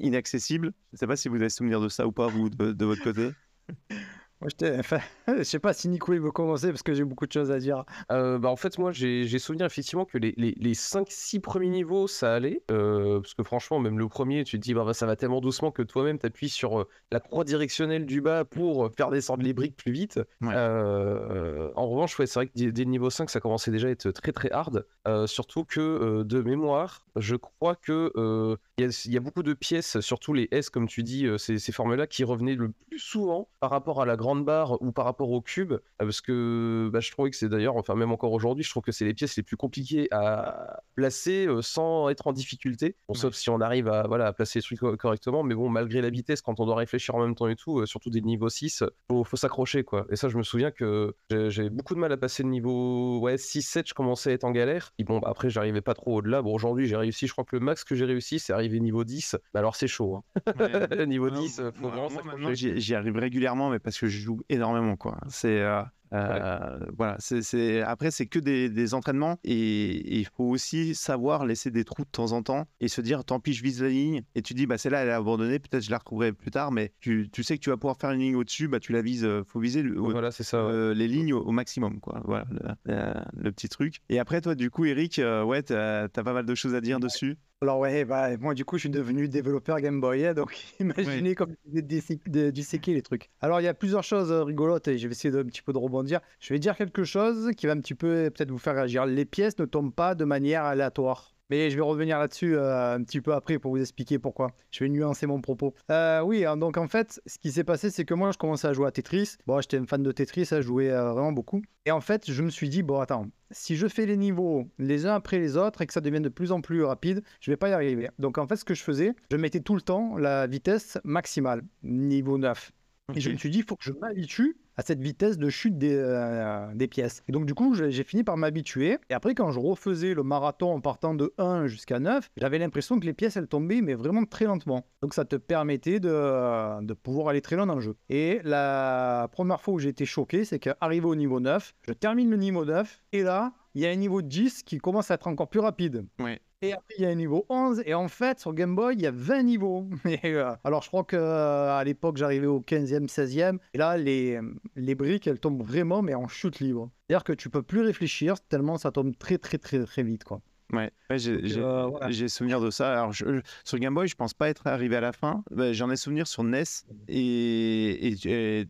inaccessible. 0.00 0.72
Je 0.92 0.96
ne 0.96 0.98
sais 0.98 1.06
pas 1.06 1.16
si 1.16 1.28
vous 1.28 1.36
avez 1.36 1.48
souvenir 1.48 1.80
de 1.80 1.88
ça 1.88 2.06
ou 2.06 2.12
pas, 2.12 2.28
vous, 2.28 2.48
de, 2.50 2.84
votre 2.84 3.02
côté. 3.02 3.30
Enfin, 4.78 5.00
je 5.26 5.42
sais 5.42 5.58
pas 5.58 5.72
si 5.72 5.88
Nico 5.88 6.12
il 6.12 6.20
veut 6.20 6.30
commencer 6.30 6.68
parce 6.68 6.82
que 6.82 6.92
j'ai 6.92 7.04
beaucoup 7.04 7.26
de 7.26 7.32
choses 7.32 7.50
à 7.50 7.58
dire. 7.58 7.84
Euh, 8.12 8.38
bah, 8.38 8.50
en 8.50 8.56
fait, 8.56 8.78
moi, 8.78 8.92
j'ai 8.92 9.26
souvenir 9.38 9.64
effectivement 9.66 10.04
que 10.04 10.18
les, 10.18 10.34
les, 10.36 10.52
les 10.58 10.74
5-6 10.74 11.40
premiers 11.40 11.70
niveaux, 11.70 12.06
ça 12.06 12.34
allait. 12.34 12.62
euh, 12.70 13.20
parce 13.20 13.32
que 13.34 13.42
franchement, 13.42 13.80
même 13.80 13.98
le 13.98 14.08
premier, 14.08 14.44
tu 14.44 14.58
te 14.58 14.62
dis, 14.62 14.74
bah, 14.74 14.84
bah, 14.84 14.92
ça 14.92 15.06
va 15.06 15.16
tellement 15.16 15.40
doucement 15.40 15.70
que 15.70 15.82
toi-même, 15.82 16.18
tu 16.18 16.26
appuies 16.26 16.50
sur 16.50 16.80
euh, 16.80 16.88
la 17.10 17.20
croix 17.20 17.44
directionnelle 17.44 18.04
du 18.04 18.20
bas 18.20 18.44
pour 18.44 18.90
faire 18.94 19.10
descendre 19.10 19.42
les 19.42 19.54
briques 19.54 19.76
plus 19.76 19.92
vite. 19.92 20.20
Ouais. 20.42 20.52
Euh, 20.54 21.70
en 21.74 21.88
revanche, 21.88 22.18
ouais, 22.18 22.26
c'est 22.26 22.38
vrai 22.38 22.46
que 22.48 22.52
dès, 22.54 22.72
dès 22.72 22.84
le 22.84 22.90
niveau 22.90 23.08
5, 23.10 23.30
ça 23.30 23.40
commençait 23.40 23.70
déjà 23.70 23.88
à 23.88 23.90
être 23.90 24.10
très 24.10 24.32
très 24.32 24.50
hard. 24.50 24.86
Euh, 25.08 25.26
surtout 25.26 25.64
que 25.64 25.80
euh, 25.80 26.24
de 26.24 26.42
mémoire, 26.42 27.06
je 27.16 27.36
crois 27.36 27.74
que 27.76 28.12
euh, 28.16 28.56
il 28.78 28.84
y, 28.84 28.88
a- 28.88 29.02
il 29.06 29.12
y 29.12 29.16
a 29.16 29.20
beaucoup 29.20 29.42
de 29.42 29.54
pièces, 29.54 30.00
surtout 30.00 30.34
les 30.34 30.48
S, 30.50 30.68
comme 30.68 30.86
tu 30.86 31.02
dis, 31.02 31.26
euh, 31.26 31.38
ces, 31.38 31.58
ces 31.58 31.72
formes-là, 31.72 32.06
qui 32.06 32.24
revenaient 32.24 32.54
le 32.56 32.72
plus 32.72 32.98
souvent 32.98 33.48
par 33.58 33.70
rapport 33.70 34.02
à 34.02 34.06
la 34.06 34.16
grande 34.16 34.44
barre 34.44 34.80
ou 34.82 34.92
par 34.92 35.06
rapport 35.06 35.30
au 35.30 35.40
cube. 35.40 35.72
euh, 35.72 35.78
parce 35.98 36.20
que 36.20 36.90
bah, 36.92 37.00
je 37.00 37.10
trouvais 37.10 37.30
que 37.30 37.36
c'est 37.36 37.48
d'ailleurs, 37.48 37.76
enfin 37.76 37.94
même 37.94 38.12
encore 38.12 38.32
aujourd'hui, 38.32 38.64
je 38.64 38.70
trouve 38.70 38.82
que 38.82 38.92
c'est 38.92 39.06
les 39.06 39.14
pièces 39.14 39.36
les 39.36 39.42
plus 39.42 39.56
compliquées 39.56 40.08
à 40.10 40.82
placer 40.94 41.46
euh, 41.46 41.62
sans 41.62 42.10
être 42.10 42.26
en 42.26 42.32
difficulté. 42.32 42.96
Bon, 43.08 43.14
sauf 43.14 43.34
si 43.34 43.48
on 43.48 43.60
arrive 43.62 43.88
à, 43.88 44.06
voilà, 44.06 44.26
à 44.26 44.32
placer 44.34 44.58
les 44.58 44.62
trucs 44.62 44.80
co- 44.80 44.96
correctement. 44.96 45.42
Mais 45.42 45.54
bon, 45.54 45.70
malgré 45.70 46.02
la 46.02 46.10
vitesse, 46.10 46.42
quand 46.42 46.60
on 46.60 46.66
doit 46.66 46.76
réfléchir 46.76 47.14
en 47.14 47.20
même 47.22 47.34
temps 47.34 47.48
et 47.48 47.56
tout, 47.56 47.86
surtout 47.86 48.10
des 48.10 48.20
niveaux 48.20 48.48
6, 48.50 48.84
faut, 49.10 49.24
faut 49.24 49.36
s'accrocher 49.36 49.84
quoi. 49.84 50.06
Et 50.10 50.16
ça, 50.16 50.28
je 50.28 50.36
me 50.36 50.42
souviens 50.42 50.70
que 50.70 51.14
j'ai- 51.30 51.50
j'avais 51.50 51.70
beaucoup 51.70 51.94
de 51.94 52.00
mal 52.00 52.12
à 52.12 52.16
passer 52.18 52.42
le 52.42 52.50
niveau 52.50 53.20
ouais, 53.20 53.38
6-7, 53.38 53.88
je 53.88 53.94
commençais 53.94 54.30
à 54.30 54.32
être 54.34 54.44
en 54.44 54.50
galère. 54.50 54.92
Et 54.98 55.04
bon, 55.04 55.18
bah, 55.18 55.28
après, 55.30 55.48
j'arrivais 55.50 55.80
pas 55.80 55.94
trop 55.94 56.16
au-delà. 56.18 56.42
Bon, 56.42 56.52
aujourd'hui, 56.54 56.86
j'ai 56.86 56.96
réussi, 56.96 57.26
je 57.26 57.32
crois 57.32 57.44
que 57.44 57.56
le 57.56 57.60
max 57.60 57.84
que 57.84 57.94
j'ai 57.94 58.04
réussi, 58.04 58.38
c'est 58.38 58.52
arriver 58.66 58.80
niveau 58.80 59.04
10. 59.04 59.36
Mais 59.54 59.60
alors, 59.60 59.76
c'est 59.76 59.86
chaud. 59.86 60.16
hein. 60.16 61.06
niveau 61.06 61.30
10, 61.30 61.58
euh, 61.60 61.70
faut 61.72 61.88
Moi, 61.88 62.08
vraiment 62.08 62.36
moi, 62.38 62.54
j'y 62.54 62.80
j'y 62.80 62.94
arrive 62.94 63.16
régulièrement, 63.16 63.70
mais 63.70 63.78
parce 63.78 63.98
que 63.98 64.06
je 64.06 64.18
joue 64.18 64.42
énormément, 64.48 64.96
quoi. 64.96 65.18
C'est 65.28 65.60
euh, 65.60 65.82
euh, 66.12 66.78
voilà, 66.96 67.16
c'est 67.18 67.80
après 67.82 68.10
c'est 68.10 68.26
que 68.26 68.38
des, 68.38 68.68
des 68.68 68.94
entraînements 68.94 69.38
et, 69.44 70.18
il 70.18 70.26
faut 70.26 70.44
aussi 70.44 70.94
savoir 70.94 71.44
laisser 71.46 71.70
des 71.70 71.84
trous 71.84 72.04
de 72.04 72.10
temps 72.10 72.32
en 72.32 72.42
temps 72.42 72.66
et 72.80 72.88
se 72.88 73.00
dire 73.00 73.24
tant 73.24 73.40
pis 73.40 73.52
je 73.52 73.62
vise 73.62 73.82
la 73.82 73.88
ligne 73.88 74.22
et 74.34 74.42
tu 74.42 74.54
dis 74.54 74.66
bah 74.66 74.78
celle-là 74.78 75.02
elle 75.02 75.08
est 75.08 75.12
abandonnée, 75.12 75.58
peut-être 75.58 75.82
je 75.84 75.90
la 75.90 75.98
retrouverai 75.98 76.32
plus 76.32 76.50
tard, 76.50 76.72
mais 76.72 76.92
tu, 77.00 77.28
tu 77.32 77.42
sais 77.42 77.56
que 77.56 77.62
tu 77.62 77.70
vas 77.70 77.76
pouvoir 77.76 77.96
faire 77.98 78.10
une 78.10 78.20
ligne 78.20 78.36
au-dessus, 78.36 78.68
bah 78.68 78.80
tu 78.80 78.92
la 78.92 79.02
vises, 79.02 79.24
euh, 79.24 79.42
faut 79.46 79.60
viser 79.60 79.82
le- 79.82 80.00
au- 80.00 80.10
Voilà, 80.10 80.30
c'est 80.30 80.44
ça. 80.44 80.64
ouais. 80.64 80.72
euh, 80.72 80.94
les 80.94 81.08
lignes 81.08 81.32
au, 81.34 81.40
au 81.42 81.50
maximum, 81.52 82.00
quoi. 82.00 82.20
Voilà 82.24 82.46
le, 82.50 82.92
euh, 82.92 83.14
le 83.36 83.52
petit 83.52 83.68
truc. 83.68 84.00
Et 84.08 84.18
après 84.18 84.40
toi 84.40 84.54
du 84.54 84.70
coup 84.70 84.84
Eric, 84.84 85.18
euh, 85.18 85.42
ouais 85.44 85.62
t'as 85.62 86.04
as 86.04 86.08
pas 86.08 86.32
mal 86.32 86.46
de 86.46 86.54
choses 86.54 86.74
à 86.74 86.80
dire 86.80 87.00
dessus. 87.00 87.36
Alors 87.62 87.78
ouais, 87.78 88.04
bah, 88.04 88.36
moi 88.36 88.52
du 88.52 88.66
coup 88.66 88.76
je 88.76 88.80
suis 88.80 88.90
devenu 88.90 89.28
développeur 89.30 89.80
Game 89.80 89.98
Boy, 89.98 90.26
hein, 90.26 90.34
donc 90.34 90.54
imaginez 90.80 91.34
comme 91.34 91.54
je 91.66 91.72
vais 91.72 91.80
dissé- 91.82 92.20
de- 92.26 92.50
disséquer 92.50 92.92
les 92.92 93.00
trucs. 93.00 93.30
Alors 93.40 93.60
il 93.60 93.64
y 93.64 93.68
a 93.68 93.72
plusieurs 93.74 94.04
choses 94.04 94.30
rigolotes 94.30 94.88
et 94.88 94.98
je 94.98 95.08
vais 95.08 95.12
essayer 95.12 95.32
de, 95.32 95.40
un 95.40 95.44
petit 95.44 95.62
peu 95.62 95.72
de 95.72 95.78
rebondir. 95.78 95.95
Je 96.04 96.52
vais 96.54 96.58
dire 96.58 96.76
quelque 96.76 97.04
chose 97.04 97.50
qui 97.56 97.66
va 97.66 97.72
un 97.72 97.80
petit 97.80 97.94
peu 97.94 98.30
peut-être 98.30 98.50
vous 98.50 98.58
faire 98.58 98.74
réagir. 98.74 99.06
Les 99.06 99.24
pièces 99.24 99.58
ne 99.58 99.64
tombent 99.64 99.94
pas 99.94 100.14
de 100.14 100.24
manière 100.24 100.64
aléatoire. 100.64 101.36
Mais 101.48 101.70
je 101.70 101.76
vais 101.76 101.82
revenir 101.82 102.18
là-dessus 102.18 102.56
euh, 102.56 102.96
un 102.96 103.02
petit 103.04 103.20
peu 103.20 103.32
après 103.32 103.58
pour 103.60 103.70
vous 103.70 103.80
expliquer 103.80 104.18
pourquoi. 104.18 104.50
Je 104.72 104.82
vais 104.82 104.90
nuancer 104.90 105.26
mon 105.26 105.40
propos. 105.40 105.74
Euh, 105.92 106.20
oui, 106.20 106.44
hein, 106.44 106.56
donc 106.56 106.76
en 106.76 106.88
fait, 106.88 107.20
ce 107.26 107.38
qui 107.38 107.52
s'est 107.52 107.62
passé, 107.62 107.90
c'est 107.90 108.04
que 108.04 108.14
moi, 108.14 108.32
je 108.32 108.38
commençais 108.38 108.66
à 108.66 108.72
jouer 108.72 108.88
à 108.88 108.90
Tetris. 108.90 109.36
Bon, 109.46 109.60
j'étais 109.60 109.76
un 109.76 109.86
fan 109.86 110.02
de 110.02 110.10
Tetris, 110.10 110.48
à 110.50 110.60
jouer 110.60 110.90
euh, 110.90 111.12
vraiment 111.12 111.30
beaucoup. 111.30 111.62
Et 111.84 111.92
en 111.92 112.00
fait, 112.00 112.28
je 112.28 112.42
me 112.42 112.50
suis 112.50 112.68
dit, 112.68 112.82
bon, 112.82 112.98
attends, 112.98 113.26
si 113.52 113.76
je 113.76 113.86
fais 113.86 114.06
les 114.06 114.16
niveaux 114.16 114.66
les 114.78 115.06
uns 115.06 115.14
après 115.14 115.38
les 115.38 115.56
autres 115.56 115.82
et 115.82 115.86
que 115.86 115.92
ça 115.92 116.00
devient 116.00 116.20
de 116.20 116.28
plus 116.28 116.50
en 116.50 116.60
plus 116.60 116.82
rapide, 116.82 117.22
je 117.40 117.52
vais 117.52 117.56
pas 117.56 117.68
y 117.68 117.72
arriver. 117.72 118.10
Donc 118.18 118.38
en 118.38 118.48
fait, 118.48 118.56
ce 118.56 118.64
que 118.64 118.74
je 118.74 118.82
faisais, 118.82 119.14
je 119.30 119.36
mettais 119.36 119.60
tout 119.60 119.76
le 119.76 119.82
temps 119.82 120.16
la 120.16 120.48
vitesse 120.48 120.98
maximale, 121.04 121.62
niveau 121.84 122.38
9. 122.38 122.72
Et 123.14 123.20
je 123.20 123.30
me 123.30 123.36
suis 123.36 123.50
dit, 123.50 123.58
il 123.58 123.64
faut 123.64 123.76
que 123.76 123.84
je 123.84 123.92
m'habitue 123.92 124.56
à 124.76 124.82
cette 124.82 125.00
vitesse 125.00 125.38
de 125.38 125.48
chute 125.48 125.78
des, 125.78 125.94
euh, 125.94 126.74
des 126.74 126.88
pièces. 126.88 127.22
Et 127.28 127.32
donc, 127.32 127.46
du 127.46 127.54
coup, 127.54 127.74
j'ai 127.74 127.90
j'ai 127.92 128.02
fini 128.02 128.24
par 128.24 128.36
m'habituer. 128.36 128.98
Et 129.08 129.14
après, 129.14 129.34
quand 129.34 129.52
je 129.52 129.60
refaisais 129.60 130.12
le 130.12 130.24
marathon 130.24 130.72
en 130.72 130.80
partant 130.80 131.14
de 131.14 131.32
1 131.38 131.68
jusqu'à 131.68 132.00
9, 132.00 132.28
j'avais 132.36 132.58
l'impression 132.58 132.98
que 132.98 133.06
les 133.06 133.12
pièces, 133.12 133.36
elles 133.36 133.46
tombaient, 133.46 133.80
mais 133.80 133.94
vraiment 133.94 134.24
très 134.24 134.46
lentement. 134.46 134.84
Donc, 135.02 135.14
ça 135.14 135.24
te 135.24 135.36
permettait 135.36 136.00
de, 136.00 136.82
de 136.84 136.94
pouvoir 136.94 137.28
aller 137.28 137.40
très 137.40 137.54
loin 137.54 137.66
dans 137.66 137.76
le 137.76 137.80
jeu. 137.80 137.96
Et 138.08 138.40
la 138.42 139.28
première 139.30 139.60
fois 139.60 139.74
où 139.74 139.78
j'ai 139.78 139.90
été 139.90 140.04
choqué, 140.04 140.44
c'est 140.44 140.58
qu'arrivé 140.58 141.06
au 141.06 141.14
niveau 141.14 141.38
9, 141.38 141.74
je 141.86 141.92
termine 141.92 142.28
le 142.28 142.36
niveau 142.36 142.64
9, 142.64 143.02
et 143.12 143.22
là, 143.22 143.52
il 143.74 143.82
y 143.82 143.86
a 143.86 143.90
un 143.90 143.96
niveau 143.96 144.20
10 144.20 144.64
qui 144.64 144.78
commence 144.78 145.10
à 145.10 145.14
être 145.14 145.28
encore 145.28 145.48
plus 145.48 145.60
rapide. 145.60 146.06
Ouais. 146.18 146.40
Et 146.62 146.72
après, 146.72 146.94
il 146.98 147.02
y 147.02 147.06
a 147.06 147.10
un 147.10 147.14
niveau 147.14 147.44
11. 147.48 147.82
Et 147.84 147.94
en 147.94 148.08
fait, 148.08 148.40
sur 148.40 148.54
Game 148.54 148.74
Boy, 148.74 148.94
il 148.94 149.02
y 149.02 149.06
a 149.06 149.10
20 149.10 149.42
niveaux. 149.42 149.88
Et, 150.06 150.18
euh, 150.24 150.52
alors, 150.64 150.82
je 150.82 150.88
crois 150.88 151.04
que 151.04 151.16
euh, 151.16 151.76
l'époque, 151.84 152.16
j'arrivais 152.16 152.46
au 152.46 152.60
15e, 152.60 153.08
16e. 153.08 153.58
Et 153.74 153.78
là, 153.78 153.96
les, 153.98 154.40
les 154.74 154.94
briques, 154.94 155.26
elles 155.26 155.38
tombent 155.38 155.62
vraiment, 155.62 156.00
mais 156.02 156.14
en 156.14 156.28
chute 156.28 156.60
libre. 156.60 156.90
C'est-à-dire 157.08 157.24
que 157.24 157.32
tu 157.34 157.50
peux 157.50 157.62
plus 157.62 157.82
réfléchir 157.82 158.40
tellement 158.40 158.78
ça 158.78 158.90
tombe 158.90 159.16
très, 159.18 159.38
très, 159.38 159.58
très, 159.58 159.84
très 159.84 160.02
vite. 160.02 160.24
Quoi. 160.24 160.40
Ouais, 160.72 160.90
ouais, 161.10 161.18
j'ai 161.18 161.60
Euh, 161.60 162.28
souvenir 162.28 162.60
de 162.60 162.70
ça. 162.70 162.92
Alors, 163.00 163.12
je- 163.12 163.36
je- 163.36 163.40
sur 163.64 163.78
Game 163.78 163.94
Boy, 163.94 164.08
je 164.08 164.16
pense 164.16 164.34
pas 164.34 164.48
être 164.48 164.66
arrivé 164.66 164.96
à 164.96 165.00
la 165.00 165.12
fin. 165.12 165.44
Bah, 165.50 165.72
J'en 165.72 165.90
ai 165.90 165.96
souvenir 165.96 166.26
sur 166.26 166.42
NES. 166.42 166.64
Et, 167.08 168.08
et, 168.08 168.66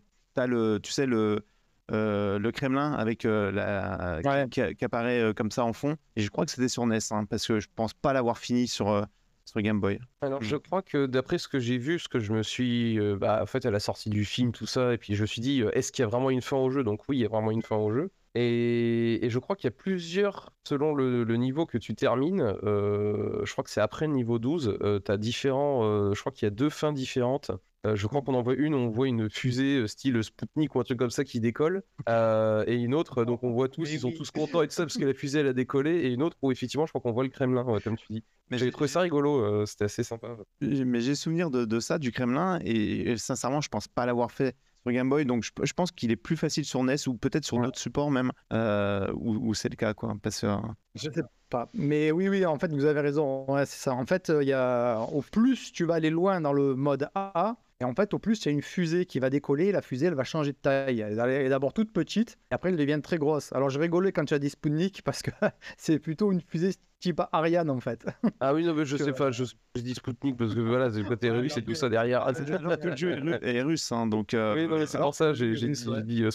le, 0.47 0.79
tu 0.83 0.93
sais, 0.93 1.07
le, 1.07 1.47
euh, 1.93 2.39
le 2.39 2.53
Kremlin 2.53 2.93
avec 2.93 3.25
euh, 3.25 3.51
la, 3.53 4.21
qui- 4.23 4.29
Ouais. 4.29 4.49
qui, 4.51 4.75
qui 4.77 4.85
apparaît 4.85 5.21
euh, 5.21 5.33
comme 5.33 5.51
ça 5.51 5.65
en 5.65 5.73
fond. 5.73 5.97
Et 6.17 6.21
je 6.23 6.31
crois 6.31 6.45
que 6.45 6.51
c'était 6.51 6.69
sur 6.69 6.83
NES, 6.87 6.99
hein, 7.13 7.25
parce 7.27 7.47
que 7.47 7.61
je 7.61 7.69
pense 7.75 7.95
pas 7.95 8.13
l'avoir 8.13 8.39
fini 8.39 8.67
sur, 8.67 8.91
euh, 8.91 9.03
sur 9.45 9.61
Game 9.61 9.81
Boy. 9.81 9.99
Alors, 10.23 10.41
Mm. 10.41 10.45
je 10.45 10.57
crois 10.57 10.83
que 10.83 11.07
d'après 11.07 11.39
ce 11.39 11.47
que 11.49 11.59
j'ai 11.61 11.79
vu, 11.79 11.99
ce 11.99 12.09
que 12.09 12.19
je 12.19 12.33
me 12.33 12.43
suis. 12.43 12.99
euh, 12.99 13.17
bah, 13.17 13.41
en 13.43 13.47
fait, 13.47 13.65
à 13.67 13.71
la 13.71 13.79
sortie 13.81 14.11
du 14.11 14.25
film, 14.25 14.51
tout 14.53 14.67
ça, 14.67 14.93
et 14.95 14.99
puis 14.99 15.15
je 15.15 15.23
me 15.23 15.27
suis 15.27 15.41
dit, 15.41 15.63
euh, 15.63 15.71
est-ce 15.75 15.93
qu'il 15.93 16.03
y 16.03 16.07
a 16.07 16.09
vraiment 16.09 16.31
une 16.31 16.43
fin 16.43 16.57
au 16.57 16.71
jeu? 16.71 16.83
Donc, 16.83 17.03
oui, 17.09 17.19
il 17.19 17.21
y 17.21 17.25
a 17.25 17.29
vraiment 17.29 17.51
une 17.53 17.63
fin 17.63 17.77
au 17.77 17.93
jeu. 17.93 18.11
Et, 18.35 19.25
et 19.25 19.31
je 19.31 19.39
crois 19.39 19.57
qu'il 19.57 19.65
y 19.65 19.73
a 19.73 19.77
plusieurs, 19.77 20.53
selon 20.69 20.95
le, 20.95 21.25
le 21.25 21.37
niveau 21.37 21.65
que 21.65 21.79
tu 21.79 21.95
termines, 21.95 22.43
euh, 22.65 23.41
je 23.45 23.53
crois 23.53 23.65
que 23.65 23.71
c'est 23.71 23.81
après 23.81 24.07
le 24.07 24.13
niveau 24.13 24.39
12, 24.39 24.77
tu 25.05 25.11
as 25.13 25.17
différents. 25.17 25.85
euh, 25.85 26.13
je 26.15 26.21
crois 26.21 26.33
qu'il 26.33 26.45
y 26.45 26.49
a 26.49 26.51
deux 26.51 26.69
fins 26.69 26.93
différentes. 26.93 27.51
Euh, 27.87 27.97
je 27.97 28.07
crois 28.07 28.23
qu'on 28.23 28.35
en 28.35 28.43
voit 28.43 28.55
une, 28.55 28.75
on 28.75 28.89
voit 28.89 29.09
une 29.09 29.31
fusée 29.31 29.79
euh, 29.79 29.87
style 29.87 30.23
Spoutnik 30.23 30.75
ou 30.75 30.81
un 30.81 30.85
truc 30.85 30.99
comme 30.99 31.11
ça 31.11 31.25
qui 31.25 31.41
décolle. 31.41 31.83
euh, 32.09 32.65
et 32.67 32.75
une 32.77 32.95
autre, 32.95 33.25
donc 33.25 33.43
on 33.43 33.51
voit 33.53 33.69
tous, 33.69 33.91
ils 33.93 34.01
sont 34.01 34.09
oui. 34.09 34.15
tous 34.17 34.31
contents 34.31 34.63
et 34.63 34.69
tout 34.69 34.75
ça 34.75 34.85
parce 34.85 34.97
que 34.99 35.05
la 35.05 35.15
fusée 35.15 35.41
elle 35.41 35.47
a 35.49 35.53
décollé. 35.53 35.91
Et 35.93 36.13
une 36.13 36.23
autre 36.23 36.37
où 36.43 36.51
effectivement, 36.53 36.87
je 36.87 36.91
crois 36.93 37.01
qu'on 37.01 37.13
voit 37.13 37.25
le 37.25 37.31
Kremlin, 37.31 37.63
ouais, 37.65 37.81
comme 37.81 37.97
tu 37.97 38.07
dis. 38.11 38.25
Mais 38.51 38.59
j'ai- 38.59 38.71
trouvé 38.71 38.89
ça 38.89 39.01
rigolo, 39.01 39.41
euh, 39.41 39.67
c'était 39.67 39.85
assez 39.85 40.05
sympa. 40.05 40.37
j'ai- 40.61 40.85
mais 40.85 41.01
j'ai 41.01 41.15
souvenir 41.15 41.51
de, 41.51 41.65
de 41.65 41.81
ça, 41.81 41.99
du 41.99 42.13
Kremlin. 42.13 42.59
Et, 42.65 43.11
et 43.13 43.17
sincèrement, 43.17 43.61
je 43.61 43.69
pense 43.69 43.89
pas 43.89 44.07
l'avoir 44.07 44.31
fait 44.31 44.57
sur 44.83 44.93
Game 44.93 45.09
Boy. 45.09 45.25
Donc, 45.25 45.43
je, 45.45 45.51
je 45.65 45.73
pense 45.73 45.91
qu'il 45.91 46.11
est 46.13 46.17
plus 46.17 46.37
facile 46.37 46.65
sur 46.65 46.81
NES 46.81 47.09
ou 47.09 47.15
peut-être 47.17 47.45
sur 47.45 47.57
Ouais. 47.57 47.65
d'autres 47.65 47.79
supports 47.81 48.11
même, 48.11 48.31
euh, 48.53 49.11
où, 49.15 49.49
où 49.49 49.55
c'est 49.55 49.69
le 49.69 49.77
cas. 49.77 49.95
Quoi, 49.95 50.15
parce 50.23 50.41
que, 50.43 50.47
Je 50.95 51.11
sais 51.11 51.23
pas. 51.51 51.69
Mais 51.75 52.11
oui, 52.13 52.29
oui, 52.29 52.45
en 52.47 52.59
fait, 52.59 52.69
vous 52.73 52.85
avez 52.85 53.01
raison. 53.01 53.45
Ouais, 53.51 53.67
c'est 53.67 53.79
ça. 53.83 53.95
En 53.95 54.07
fait, 54.07 54.31
euh, 54.31 54.43
il 54.43 54.49
y 54.49 54.53
a... 54.53 55.01
au 55.13 55.23
plus 55.23 55.73
tu 55.73 55.85
vas 55.85 55.95
aller 55.95 56.11
loin 56.11 56.41
dans 56.41 56.53
le 56.53 56.75
mode 56.77 57.09
AA, 57.15 57.57
et 57.81 57.85
en 57.85 57.95
fait, 57.95 58.15
au 58.15 58.19
plus, 58.19 58.43
il 58.45 58.47
y 58.47 58.49
a 58.49 58.53
une 58.53 58.63
fusée 58.63 59.05
qui 59.05 59.19
va 59.19 59.29
décoller. 59.29 59.71
La 59.71 59.83
fusée, 59.83 60.07
elle 60.07 60.15
va 60.15 60.25
changer 60.25 60.53
de 60.53 60.57
taille. 60.57 61.01
Elle 61.01 61.19
est 61.31 61.49
d'abord 61.51 61.73
toute 61.75 61.93
petite, 61.93 62.39
et 62.51 62.55
après, 62.55 62.71
elle 62.71 62.77
devient 62.77 63.01
très 63.03 63.19
grosse. 63.19 63.53
Alors, 63.53 63.69
je 63.71 63.79
rigolais 63.79 64.13
quand 64.13 64.25
tu 64.25 64.33
as 64.35 64.39
dit 64.39 64.49
Sputnik, 64.51 65.03
parce 65.03 65.21
que 65.23 65.31
c'est 65.77 65.99
plutôt 65.99 66.33
une 66.33 66.41
fusée 66.41 66.73
type 67.01 67.21
Ariane, 67.33 67.69
en 67.69 67.81
fait. 67.81 68.07
Ah 68.41 68.55
oui, 68.55 68.65
non, 68.65 68.73
mais 68.75 68.87
je 68.87 68.97
Que- 68.97 69.05
sais 69.05 69.13
pas, 69.13 69.31
je, 69.31 69.45
je 69.75 69.83
dis 69.83 69.95
Spoutnik 69.95 70.37
parce 70.39 70.55
que 70.55 70.61
voilà, 70.61 70.91
c'est 70.91 71.01
le 71.03 71.05
côté 71.09 71.31
russe 71.31 71.53
et 71.57 71.61
après- 71.61 71.73
tout 71.73 71.75
ça 71.79 71.89
derrière. 71.91 72.25
Ah, 72.27 72.33
tout 72.33 72.43
le 72.89 72.97
jeu 72.97 73.11
est 73.11 73.21
ru- 73.21 73.39
est 73.43 73.63
russe, 73.63 73.93
hein, 73.93 74.07
donc. 74.07 74.33
euh, 74.33 74.55
Oui, 74.55 74.67
non, 74.67 74.79
mais 74.79 74.87
c'est 74.87 74.97
alors, 74.97 75.09
pour 75.09 75.15
ça, 75.15 75.35
j'ai 75.35 75.55
j'ai 75.55 75.69
dit, 75.69 75.87
ouais. 75.89 75.97
j'ai 75.99 76.03
dit, 76.03 76.25
euh, 76.25 76.31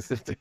c'était- 0.00 0.38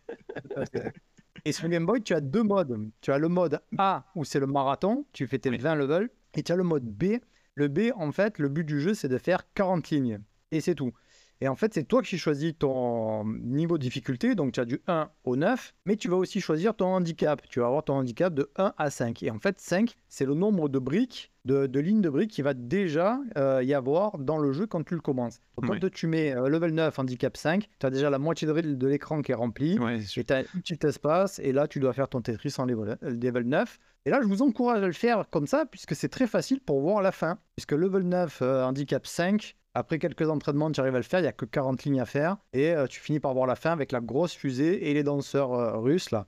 Et 1.46 1.52
sur 1.52 1.68
Game 1.70 1.86
Boy, 1.86 2.02
tu 2.02 2.14
as 2.14 2.22
deux 2.22 2.44
modes. 2.44 2.90
Tu 3.02 3.12
as 3.12 3.18
le 3.18 3.28
mode 3.30 3.60
A 3.78 4.06
où 4.16 4.24
c'est 4.26 4.40
le 4.40 4.48
marathon, 4.48 5.06
tu 5.14 5.28
fais 5.28 5.40
tes 5.40 5.50
20 5.56 5.76
levels, 5.76 6.10
et 6.36 6.44
tu 6.44 6.52
as 6.52 6.56
le 6.56 6.64
mode 6.64 6.84
B. 6.86 7.18
Le 7.56 7.68
B, 7.68 7.92
en 7.96 8.12
fait, 8.12 8.38
le 8.40 8.50
but 8.50 8.64
du 8.64 8.80
jeu, 8.82 8.94
c'est 8.94 9.08
de 9.08 9.18
faire 9.18 9.44
40 9.54 9.90
lignes. 9.90 10.20
Et 10.52 10.62
c'est 10.62 10.76
tout. 10.76 10.92
Et 11.40 11.48
en 11.48 11.56
fait, 11.56 11.72
c'est 11.76 11.84
toi 11.84 12.02
qui 12.02 12.18
choisis 12.18 12.54
ton 12.58 13.24
niveau 13.26 13.78
de 13.78 13.84
difficulté, 13.84 14.34
donc 14.34 14.54
tu 14.54 14.60
as 14.60 14.66
du 14.66 14.82
1 14.88 15.10
au 15.24 15.36
9, 15.36 15.76
mais 15.86 15.96
tu 15.96 16.08
vas 16.10 16.16
aussi 16.16 16.42
choisir 16.42 16.74
ton 16.76 16.88
handicap. 16.88 17.44
Tu 17.48 17.60
vas 17.60 17.68
avoir 17.68 17.84
ton 17.84 17.94
handicap 17.94 18.34
de 18.34 18.50
1 18.56 18.74
à 18.76 18.90
5. 18.90 19.22
Et 19.22 19.30
en 19.30 19.38
fait, 19.38 19.60
5, 19.60 19.96
c'est 20.10 20.26
le 20.26 20.34
nombre 20.34 20.68
de 20.68 20.80
briques, 20.80 21.32
de, 21.46 21.68
de 21.68 21.80
lignes 21.80 22.02
de 22.02 22.10
briques 22.10 22.32
qui 22.32 22.42
va 22.42 22.56
déjà 22.56 23.20
euh, 23.38 23.62
y 23.64 23.76
avoir 23.76 24.18
dans 24.18 24.40
le 24.40 24.52
jeu 24.52 24.66
quand 24.66 24.84
tu 24.84 24.96
le 24.96 25.00
commences. 25.02 25.40
Donc, 25.62 25.70
Oui. 25.70 25.80
quand 25.80 25.92
tu 25.92 26.08
mets 26.08 26.36
euh, 26.36 26.50
level 26.50 26.74
9, 26.74 26.98
handicap 26.98 27.38
5, 27.38 27.70
tu 27.80 27.86
as 27.86 27.92
déjà 27.92 28.10
la 28.10 28.18
moitié 28.18 28.48
de, 28.48 28.54
de 28.60 28.88
l'écran 28.88 29.22
qui 29.22 29.32
est 29.32 29.36
rempli. 29.36 29.78
ouais, 29.78 30.00
je- 30.02 30.20
Et 30.20 30.24
tu 30.24 30.34
as 30.34 30.38
un 30.38 30.44
petit 30.60 30.80
espace, 30.88 31.38
et 31.38 31.52
là, 31.52 31.68
tu 31.68 31.80
dois 31.80 31.94
faire 31.94 32.10
ton 32.10 32.20
Tetris 32.22 32.56
en 32.58 32.66
level, 32.66 32.98
euh, 33.04 33.10
level 33.12 33.44
9. 33.44 33.78
Et 34.06 34.10
là, 34.10 34.22
je 34.24 34.28
vous 34.28 34.42
encourage 34.42 34.82
à 34.82 34.88
le 34.88 34.94
faire 34.94 35.30
comme 35.30 35.46
ça, 35.46 35.68
puisque 35.68 35.94
c'est 35.96 36.10
très 36.10 36.26
facile 36.26 36.62
pour 36.62 36.82
voir 36.82 37.04
la 37.04 37.12
fin. 37.12 37.38
Puisque 37.56 37.74
level 37.74 38.04
9, 38.08 38.40
euh, 38.42 38.64
handicap 38.64 39.06
5, 39.06 39.56
après 39.78 40.00
quelques 40.00 40.30
entraînements, 40.30 40.72
tu 40.72 40.80
arrives 40.80 40.96
à 40.96 41.00
le 41.00 41.04
faire, 41.04 41.20
il 41.20 41.24
n'y 41.24 41.28
a 41.30 41.34
que 41.34 41.46
40 41.46 41.84
lignes 41.84 42.00
à 42.02 42.06
faire. 42.06 42.38
Et 42.54 42.72
euh, 42.72 42.88
tu 42.88 43.00
finis 43.00 43.20
par 43.20 43.34
voir 43.34 43.48
la 43.48 43.56
fin 43.56 43.72
avec 43.72 43.92
la 43.92 44.00
grosse 44.02 44.34
fusée 44.34 44.90
et 44.90 44.94
les 44.94 45.04
danseurs 45.04 45.54
euh, 45.54 45.78
russes, 45.78 46.12
là, 46.12 46.28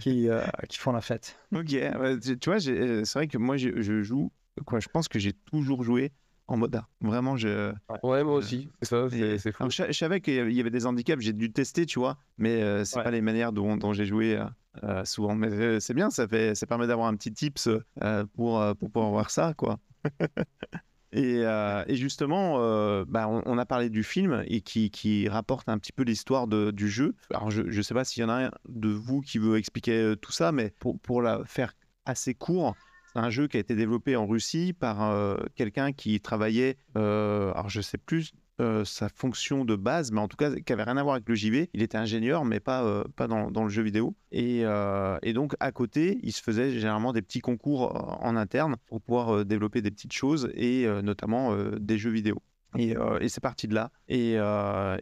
qui, 0.00 0.28
euh, 0.28 0.40
qui 0.68 0.78
font 0.78 0.92
la 0.92 1.00
fête. 1.00 1.38
Ok, 1.54 1.70
ouais, 1.72 2.18
tu 2.18 2.38
tu 2.38 2.50
vois, 2.50 2.60
c'est 2.60 3.12
vrai 3.14 3.28
que 3.28 3.38
moi 3.38 3.56
je, 3.56 3.80
je 3.80 4.02
joue, 4.02 4.32
quoi, 4.66 4.80
je 4.80 4.88
pense 4.88 5.08
que 5.08 5.18
j'ai 5.18 5.32
toujours 5.32 5.84
joué 5.84 6.12
en 6.48 6.56
mode 6.56 6.74
art. 6.74 6.90
Vraiment, 7.00 7.36
je. 7.36 7.72
Ouais, 8.02 8.24
moi 8.24 8.34
aussi. 8.34 8.68
C'est 8.82 8.88
ça, 8.88 9.08
fou. 9.08 9.16
Alors, 9.60 9.70
je, 9.70 9.84
je 9.86 9.92
savais 9.92 10.20
qu'il 10.20 10.34
y 10.34 10.60
avait- 10.60 10.70
des 10.70 10.86
handicaps, 10.86 11.22
j'ai 11.22 11.32
dû 11.32 11.52
tester, 11.52 11.86
tu 11.86 11.98
vois, 12.00 12.18
mais 12.38 12.62
euh, 12.62 12.84
c'est 12.84 12.96
Ouais. 12.98 13.04
pas 13.04 13.10
les 13.12 13.20
manières 13.20 13.52
dont, 13.52 13.76
dont 13.76 13.92
j'ai 13.92 14.04
joué 14.06 14.42
euh, 14.82 15.04
souvent. 15.04 15.34
Mais 15.36 15.48
euh, 15.48 15.80
c'est 15.80 15.94
bien, 15.94 16.10
ça 16.10 16.26
fait, 16.26 16.54
ça 16.56 16.66
permet 16.66 16.86
d'avoir 16.88 17.06
un 17.06 17.14
petit 17.16 17.32
tips 17.32 17.68
euh, 18.02 18.24
pour, 18.34 18.60
euh, 18.60 18.74
pour 18.74 18.90
pouvoir 18.90 19.10
voir 19.10 19.30
ça, 19.30 19.54
quoi. 19.56 19.78
Et, 21.12 21.42
euh, 21.44 21.82
et 21.88 21.96
justement, 21.96 22.56
euh, 22.58 23.04
bah, 23.06 23.28
on, 23.28 23.58
a 23.58 23.66
parlé 23.66 23.90
du 23.90 24.04
film 24.04 24.44
et 24.46 24.60
qui, 24.60 25.28
rapporte 25.28 25.68
un 25.68 25.78
petit 25.78 25.92
peu 25.92 26.04
l'histoire 26.04 26.46
du 26.46 26.88
jeu. 26.88 27.14
Alors, 27.34 27.50
je 27.50 27.62
ne 27.62 27.82
sais 27.82 27.94
pas 27.94 28.04
s'il 28.04 28.22
y 28.22 28.24
en 28.24 28.28
a 28.28 28.46
un 28.46 28.50
de 28.68 28.90
vous 28.90 29.20
qui 29.20 29.38
veut 29.38 29.58
expliquer 29.58 30.00
euh, 30.00 30.16
tout 30.16 30.32
ça, 30.32 30.52
mais 30.52 30.72
pour, 30.78 30.98
pour 31.00 31.22
la 31.22 31.44
faire 31.44 31.74
assez 32.04 32.34
court, 32.34 32.76
c'est 33.12 33.18
un 33.18 33.30
jeu 33.30 33.48
qui 33.48 33.56
a 33.56 33.60
été 33.60 33.74
développé 33.74 34.14
en 34.14 34.26
Russie 34.26 34.72
par 34.72 35.36
quelqu'un 35.56 35.92
qui 35.92 36.20
travaillait, 36.20 36.76
alors 36.94 37.68
je 37.68 37.80
sais 37.80 37.98
plus 37.98 38.32
euh, 38.60 38.84
sa 38.84 39.08
fonction 39.08 39.64
de 39.64 39.74
base, 39.74 40.12
mais 40.12 40.20
en 40.20 40.28
tout 40.28 40.36
cas 40.36 40.54
qui 40.54 40.72
avait 40.72 40.82
rien 40.82 40.96
à 40.98 41.02
voir 41.02 41.14
avec 41.14 41.28
le 41.28 41.34
JV. 41.34 41.70
Il 41.72 41.82
était 41.82 41.96
ingénieur, 41.96 42.44
mais 42.44 42.60
pas, 42.60 42.84
euh, 42.84 43.04
pas 43.16 43.26
dans, 43.26 43.50
dans 43.50 43.64
le 43.64 43.70
jeu 43.70 43.82
vidéo. 43.82 44.14
Et, 44.32 44.60
euh, 44.64 45.18
et 45.22 45.32
donc 45.32 45.54
à 45.60 45.72
côté, 45.72 46.18
il 46.22 46.32
se 46.32 46.42
faisait 46.42 46.70
généralement 46.72 47.12
des 47.12 47.22
petits 47.22 47.40
concours 47.40 48.20
en 48.22 48.36
interne 48.36 48.76
pour 48.86 49.00
pouvoir 49.00 49.44
développer 49.46 49.80
des 49.80 49.90
petites 49.90 50.12
choses 50.12 50.50
et 50.54 50.86
notamment 51.02 51.56
des 51.78 51.98
jeux 51.98 52.10
vidéo. 52.10 52.42
Et, 52.78 52.94
et 53.20 53.28
c'est 53.28 53.40
parti 53.40 53.66
de 53.66 53.74
là. 53.74 53.90
Et, 54.08 54.34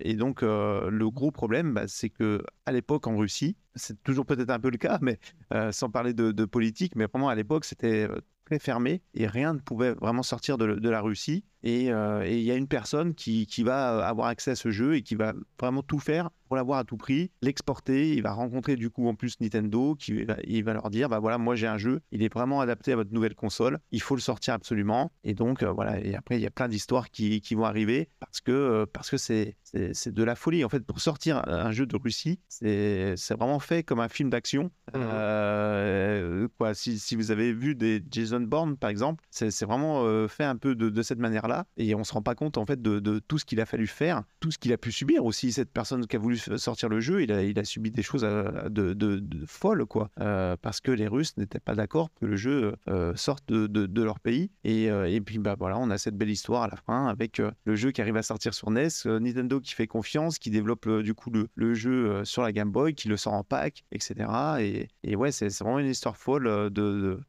et 0.00 0.14
donc, 0.14 0.42
le 0.42 1.10
gros 1.10 1.30
problème, 1.30 1.74
bah, 1.74 1.84
c'est 1.86 2.08
que 2.08 2.42
à 2.64 2.72
l'époque 2.72 3.06
en 3.06 3.16
Russie, 3.16 3.56
c'est 3.74 4.02
toujours 4.02 4.24
peut-être 4.24 4.50
un 4.50 4.60
peu 4.60 4.70
le 4.70 4.78
cas, 4.78 4.98
mais 5.02 5.18
sans 5.72 5.90
parler 5.90 6.14
de, 6.14 6.32
de 6.32 6.44
politique, 6.44 6.96
mais 6.96 7.06
vraiment 7.06 7.28
à 7.28 7.34
l'époque, 7.34 7.64
c'était 7.64 8.08
très 8.48 8.58
fermé 8.58 9.02
et 9.12 9.26
rien 9.26 9.52
ne 9.52 9.58
pouvait 9.58 9.92
vraiment 9.92 10.22
sortir 10.22 10.56
de, 10.56 10.74
de 10.74 10.88
la 10.88 11.02
Russie. 11.02 11.44
Et 11.62 11.92
euh, 11.92 12.24
et 12.24 12.38
il 12.38 12.44
y 12.44 12.50
a 12.50 12.56
une 12.56 12.68
personne 12.68 13.14
qui, 13.14 13.46
qui 13.46 13.62
va 13.62 14.06
avoir 14.06 14.28
accès 14.28 14.52
à 14.52 14.56
ce 14.56 14.70
jeu 14.70 14.96
et 14.96 15.02
qui 15.02 15.14
va 15.14 15.34
vraiment 15.58 15.82
tout 15.82 15.98
faire 15.98 16.30
pour 16.48 16.56
l'avoir 16.56 16.78
à 16.78 16.84
tout 16.84 16.96
prix, 16.96 17.30
l'exporter. 17.42 18.14
Il 18.14 18.22
va 18.22 18.32
rencontrer 18.32 18.76
du 18.76 18.90
coup 18.90 19.06
en 19.06 19.14
plus 19.14 19.38
Nintendo, 19.40 19.94
qui 19.94 20.24
va, 20.24 20.36
il 20.44 20.64
va 20.64 20.72
leur 20.72 20.90
dire 20.90 21.08
bah 21.08 21.18
voilà, 21.18 21.38
moi 21.38 21.54
j'ai 21.54 21.66
un 21.66 21.78
jeu, 21.78 22.00
il 22.10 22.22
est 22.22 22.32
vraiment 22.32 22.60
adapté 22.60 22.92
à 22.92 22.96
votre 22.96 23.12
nouvelle 23.12 23.34
console, 23.34 23.78
il 23.92 24.00
faut 24.00 24.14
le 24.14 24.20
sortir 24.20 24.54
absolument. 24.54 25.12
Et 25.24 25.34
donc 25.34 25.62
euh, 25.62 25.70
voilà, 25.70 26.00
et 26.00 26.14
après 26.14 26.36
il 26.36 26.42
y 26.42 26.46
a 26.46 26.50
plein 26.50 26.68
d'histoires 26.68 27.10
qui, 27.10 27.40
qui 27.40 27.54
vont 27.54 27.64
arriver 27.64 28.08
parce 28.18 28.40
que 28.40 28.50
euh, 28.50 28.86
parce 28.90 29.10
que 29.10 29.18
c'est 29.18 29.56
de 29.74 30.24
la 30.24 30.34
folie 30.34 30.64
en 30.64 30.68
fait 30.68 30.80
pour 30.80 31.00
sortir 31.00 31.46
un 31.46 31.70
jeu 31.72 31.86
de 31.86 31.96
Russie, 31.96 32.40
c'est 32.48 33.14
vraiment 33.30 33.60
fait 33.60 33.82
comme 33.82 34.00
un 34.00 34.08
film 34.08 34.30
d'action. 34.30 34.70
Euh, 34.94 36.48
quoi, 36.56 36.72
si, 36.72 36.98
si 36.98 37.14
vous 37.14 37.30
avez 37.30 37.52
vu 37.52 37.74
des 37.74 38.02
Jason 38.10 38.40
Bourne 38.40 38.76
par 38.76 38.88
exemple, 38.88 39.24
c'est 39.30 39.64
vraiment 39.66 40.26
fait 40.28 40.44
un 40.44 40.56
peu 40.56 40.74
de, 40.74 40.88
de 40.88 41.02
cette 41.02 41.18
et 41.76 41.94
on 41.94 42.04
se 42.04 42.12
rend 42.12 42.22
pas 42.22 42.34
compte 42.34 42.58
en 42.58 42.66
fait 42.66 42.80
de, 42.82 43.18
tout 43.20 43.38
ce 43.38 43.44
qu'il 43.44 43.60
a 43.60 43.66
fallu 43.66 43.86
faire, 43.86 44.22
tout 44.40 44.50
ce 44.50 44.58
qu'il 44.58 44.72
a 44.72 44.78
pu 44.78 44.92
subir 44.92 45.24
aussi. 45.24 45.52
Cette 45.52 45.72
personne 45.72 46.06
qui 46.06 46.16
a 46.16 46.18
voulu 46.18 46.36
sortir 46.36 46.88
le 46.88 47.00
jeu, 47.00 47.22
il 47.22 47.58
a, 47.58 47.64
subi 47.64 47.90
des 47.90 48.02
choses 48.02 48.24
euh, 48.24 48.68
de, 48.68 48.94
de, 48.94 49.22
folles 49.46 49.84
quoi, 49.86 50.10
Euh, 50.20 50.56
parce 50.60 50.80
que 50.80 50.90
les 50.90 51.06
Russes 51.06 51.36
n'étaient 51.36 51.60
pas 51.60 51.74
d'accord 51.74 52.10
que 52.14 52.26
le 52.26 52.36
jeu 52.36 52.74
euh, 52.88 53.14
sorte 53.16 53.48
de, 53.48 54.02
leur 54.02 54.20
pays 54.20 54.50
et, 54.64 55.20
puis 55.24 55.38
bah 55.38 55.56
voilà, 55.58 55.78
on 55.78 55.90
a 55.90 55.98
cette 55.98 56.16
belle 56.16 56.30
histoire 56.30 56.62
à 56.62 56.68
la 56.68 56.76
fin 56.76 57.08
avec 57.08 57.38
le 57.64 57.76
jeu 57.76 57.90
qui 57.90 58.00
arrive 58.00 58.16
à 58.16 58.22
sortir 58.22 58.54
sur 58.54 58.70
NES, 58.70 58.88
Nintendo 59.04 59.60
qui 59.60 59.74
fait 59.74 59.86
confiance, 59.86 60.38
qui 60.38 60.50
développe 60.50 60.88
du 61.00 61.14
coup 61.14 61.30
le, 61.30 61.74
jeu 61.74 62.24
sur 62.24 62.42
la 62.42 62.52
Game 62.52 62.70
Boy, 62.70 62.94
qui 62.94 63.08
le 63.08 63.16
sort 63.16 63.34
en 63.34 63.44
pack, 63.44 63.84
etc. 63.92 64.88
Et, 65.02 65.16
ouais, 65.16 65.32
c'est 65.32 65.48
vraiment 65.58 65.78
une 65.80 65.88
histoire 65.88 66.16
folle. 66.16 66.70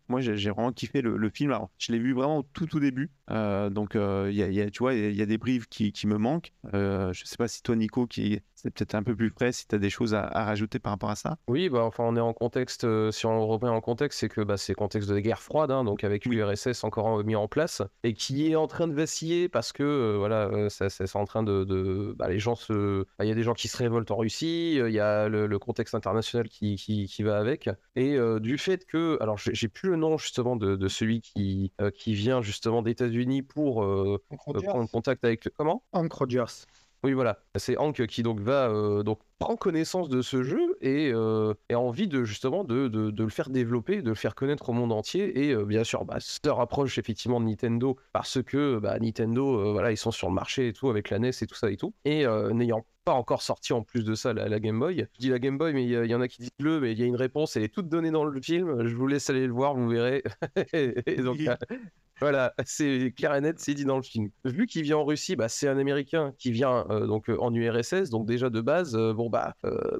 Moi, 0.08 0.22
j'ai 0.22 0.50
vraiment 0.50 0.72
kiffé 0.72 1.02
le, 1.02 1.30
film. 1.30 1.58
Je 1.78 1.92
l'ai 1.92 2.00
vu 2.00 2.14
vraiment 2.14 2.40
au 2.40 2.44
tout 2.44 2.66
tout 2.66 2.80
début. 2.80 3.10
Donc, 3.30 3.96
il 4.30 4.36
y 4.36 4.44
a, 4.44 4.48
il 4.48 4.54
y 4.54 4.62
a- 4.62 4.70
tu 4.70 4.80
vois, 4.80 4.94
il 4.94 5.16
y 5.16 5.22
a 5.22 5.26
des 5.26 5.38
briefs 5.38 5.68
qui, 5.68 5.92
me 6.08 6.18
manquent. 6.18 6.54
Euh, 6.74 7.14
je 7.14 7.26
sais 7.26 7.38
pas 7.38 7.48
si 7.48 7.62
toi, 7.64 7.76
Nico, 7.76 8.08
qui 8.08 8.42
c'est 8.62 8.72
peut-être 8.72 8.96
un 8.96 9.04
peu 9.04 9.16
plus 9.16 9.32
près, 9.32 9.52
si 9.52 9.68
tu 9.68 9.76
as 9.76 9.80
des 9.80 9.90
choses 9.90 10.14
à, 10.14 10.24
à 10.26 10.44
rajouter 10.46 10.80
par 10.80 10.92
rapport 10.94 11.10
à 11.10 11.16
ça? 11.16 11.38
Oui, 11.48 11.70
bah, 11.70 11.84
enfin, 11.84 12.04
on 12.06 12.16
est 12.16 12.20
en 12.20 12.34
contexte, 12.34 12.84
euh, 12.84 13.12
si 13.12 13.26
on 13.26 13.48
remet 13.48 13.70
en 13.70 13.82
contexte, 13.82 14.20
c'est 14.20 14.30
que 14.30 14.42
bah, 14.42 14.58
c'est 14.58 14.74
contexte 14.76 15.10
de 15.10 15.20
guerre 15.20 15.42
froide, 15.42 15.72
hein, 15.72 15.84
donc 15.84 16.04
avec 16.04 16.26
l'URSS 16.26 16.84
encore 16.84 17.06
en- 17.08 17.24
mis 17.24 17.36
en 17.36 17.48
place, 17.48 17.82
et 18.04 18.14
qui 18.14 18.52
est 18.52 18.56
en 18.56 18.68
train 18.68 18.88
de 18.88 18.94
vaciller 18.94 19.50
parce 19.50 19.72
que, 19.72 19.84
euh, 19.84 20.18
voilà, 20.18 20.48
euh, 20.50 20.70
ça- 20.70 20.90
ça- 20.90 21.08
c'est 21.08 21.18
en 21.18 21.26
train 21.26 21.42
de... 21.44 21.64
de- 21.64 22.14
bah, 22.18 22.30
les 22.30 22.40
gens 22.40 22.56
se... 22.56 23.04
bah, 23.18 23.26
Il 23.26 23.28
y 23.30 23.32
a 23.32 23.36
des 23.36 23.44
gens 23.44 23.54
qui 23.54 23.68
se 23.68 23.78
révoltent 23.78 24.12
en 24.12 24.18
Russie, 24.18 24.78
euh, 24.80 24.90
il 24.90 24.94
y 24.96 25.00
a 25.00 25.28
le, 25.30 25.48
le 25.48 25.60
contexte 25.60 25.96
international 25.96 26.48
qui, 26.50 26.76
qui, 26.76 27.08
qui 27.08 27.24
va 27.24 27.38
avec, 27.40 27.70
et 27.96 28.16
euh, 28.16 28.40
du 28.40 28.58
fait 28.58 28.86
que... 28.86 29.18
Alors, 29.22 29.38
j'ai 29.38 29.54
j'ai 29.56 29.68
plus 29.68 29.90
le 29.90 29.96
nom, 29.98 30.18
justement, 30.18 30.56
de, 30.56 30.76
de 30.76 30.88
celui 30.88 31.22
qui, 31.22 31.74
euh, 31.82 31.90
qui 31.92 32.14
vient, 32.14 32.42
justement, 32.42 32.82
des 32.82 32.92
États-Unis 32.92 33.42
pour 33.42 33.84
euh, 33.84 34.22
euh, 34.54 34.62
prendre 34.62 34.90
contact 34.90 35.24
avec... 35.26 35.50
Comment? 35.58 35.84
Hank 35.94 36.14
Rogers. 36.14 36.66
Oui, 37.04 37.14
voilà. 37.14 37.40
C'est 37.56 37.78
Hank 37.78 38.06
qui 38.08 38.24
donc 38.24 38.42
va 38.42 38.70
euh, 38.70 39.04
donc 39.04 39.20
prendre 39.40 39.58
connaissance 39.58 40.10
de 40.10 40.22
ce 40.22 40.44
jeu 40.44 40.78
et, 40.82 41.12
euh, 41.14 41.54
et 41.70 41.74
a 41.74 41.80
envie 41.80 42.10
de 42.10 42.26
justement 42.26 42.66
de, 42.66 42.90
de- 42.90 43.10
de 43.10 43.24
le 43.24 43.30
faire 43.30 43.50
développer, 43.50 44.02
de 44.02 44.10
le 44.10 44.16
faire 44.16 44.36
connaître 44.36 44.68
au 44.70 44.74
monde 44.74 44.92
entier 44.92 45.46
et 45.46 45.54
euh, 45.54 45.64
bien 45.64 45.86
sûr 45.86 46.04
bah, 46.04 46.18
se 46.20 46.50
rapproche 46.50 46.98
effectivement 46.98 47.40
de 47.40 47.46
Nintendo 47.46 47.98
parce 48.12 48.44
que 48.44 48.80
bah, 48.80 49.00
Nintendo 49.00 49.72
voilà 49.72 49.92
ils 49.92 49.98
sont 49.98 50.12
sur 50.12 50.28
le 50.28 50.34
marché 50.34 50.68
et 50.68 50.74
tout 50.74 50.90
avec 50.90 51.10
la 51.10 51.20
NES 51.20 51.30
et 51.42 51.48
tout 51.48 51.56
ça 51.56 51.72
et 51.72 51.78
tout 51.78 51.94
et 52.04 52.26
n'ayant 52.54 52.86
pas 53.06 53.14
encore 53.14 53.42
sorti 53.42 53.72
en 53.72 53.82
plus 53.82 54.04
de 54.04 54.14
ça 54.14 54.34
la, 54.34 54.50
la 54.50 54.60
Game 54.60 54.78
Boy. 54.78 55.08
Je 55.14 55.20
dis 55.20 55.30
la 55.30 55.40
Game 55.40 55.58
Boy 55.58 55.74
mais 55.74 55.86
il 55.86 56.06
y, 56.06 56.16
en 56.16 56.20
a 56.22 56.28
qui 56.28 56.42
disent 56.42 56.52
le 56.60 56.82
mais 56.82 56.92
il 56.92 57.00
y 57.00 57.04
a 57.04 57.06
une 57.06 57.16
réponse 57.16 57.56
elle 57.56 57.64
est 57.64 57.74
toute 57.74 57.88
donnée 57.88 58.12
dans 58.12 58.26
le 58.26 58.42
film. 58.42 58.86
Je 58.86 58.94
vous 58.96 59.08
laisse 59.08 59.30
aller 59.30 59.48
le 59.48 59.54
voir 59.54 59.74
vous 59.74 59.88
verrez. 59.88 60.22
et 60.74 61.16
donc 61.22 61.40
voilà, 62.20 62.54
c'est 62.66 63.14
clair 63.16 63.34
et 63.36 63.42
net, 63.42 63.60
c'est 63.60 63.74
dit 63.74 63.86
dans 63.86 63.98
le 63.98 64.04
film. 64.04 64.30
Vu 64.46 64.68
qu'il 64.68 64.84
vient 64.84 64.98
en 64.98 65.06
Russie, 65.06 65.36
bah, 65.36 65.50
c'est 65.50 65.68
un 65.68 65.78
Américain 65.78 66.34
qui 66.38 66.52
vient 66.52 66.86
euh, 66.90 67.08
donc 67.08 67.30
euh, 67.30 67.38
en 67.40 67.54
URSS, 67.54 68.10
donc 68.10 68.26
déjà 68.26 68.50
de 68.50 68.62
base, 68.62 68.96
euh, 68.96 69.14
bon 69.14 69.30
bah 69.30 69.56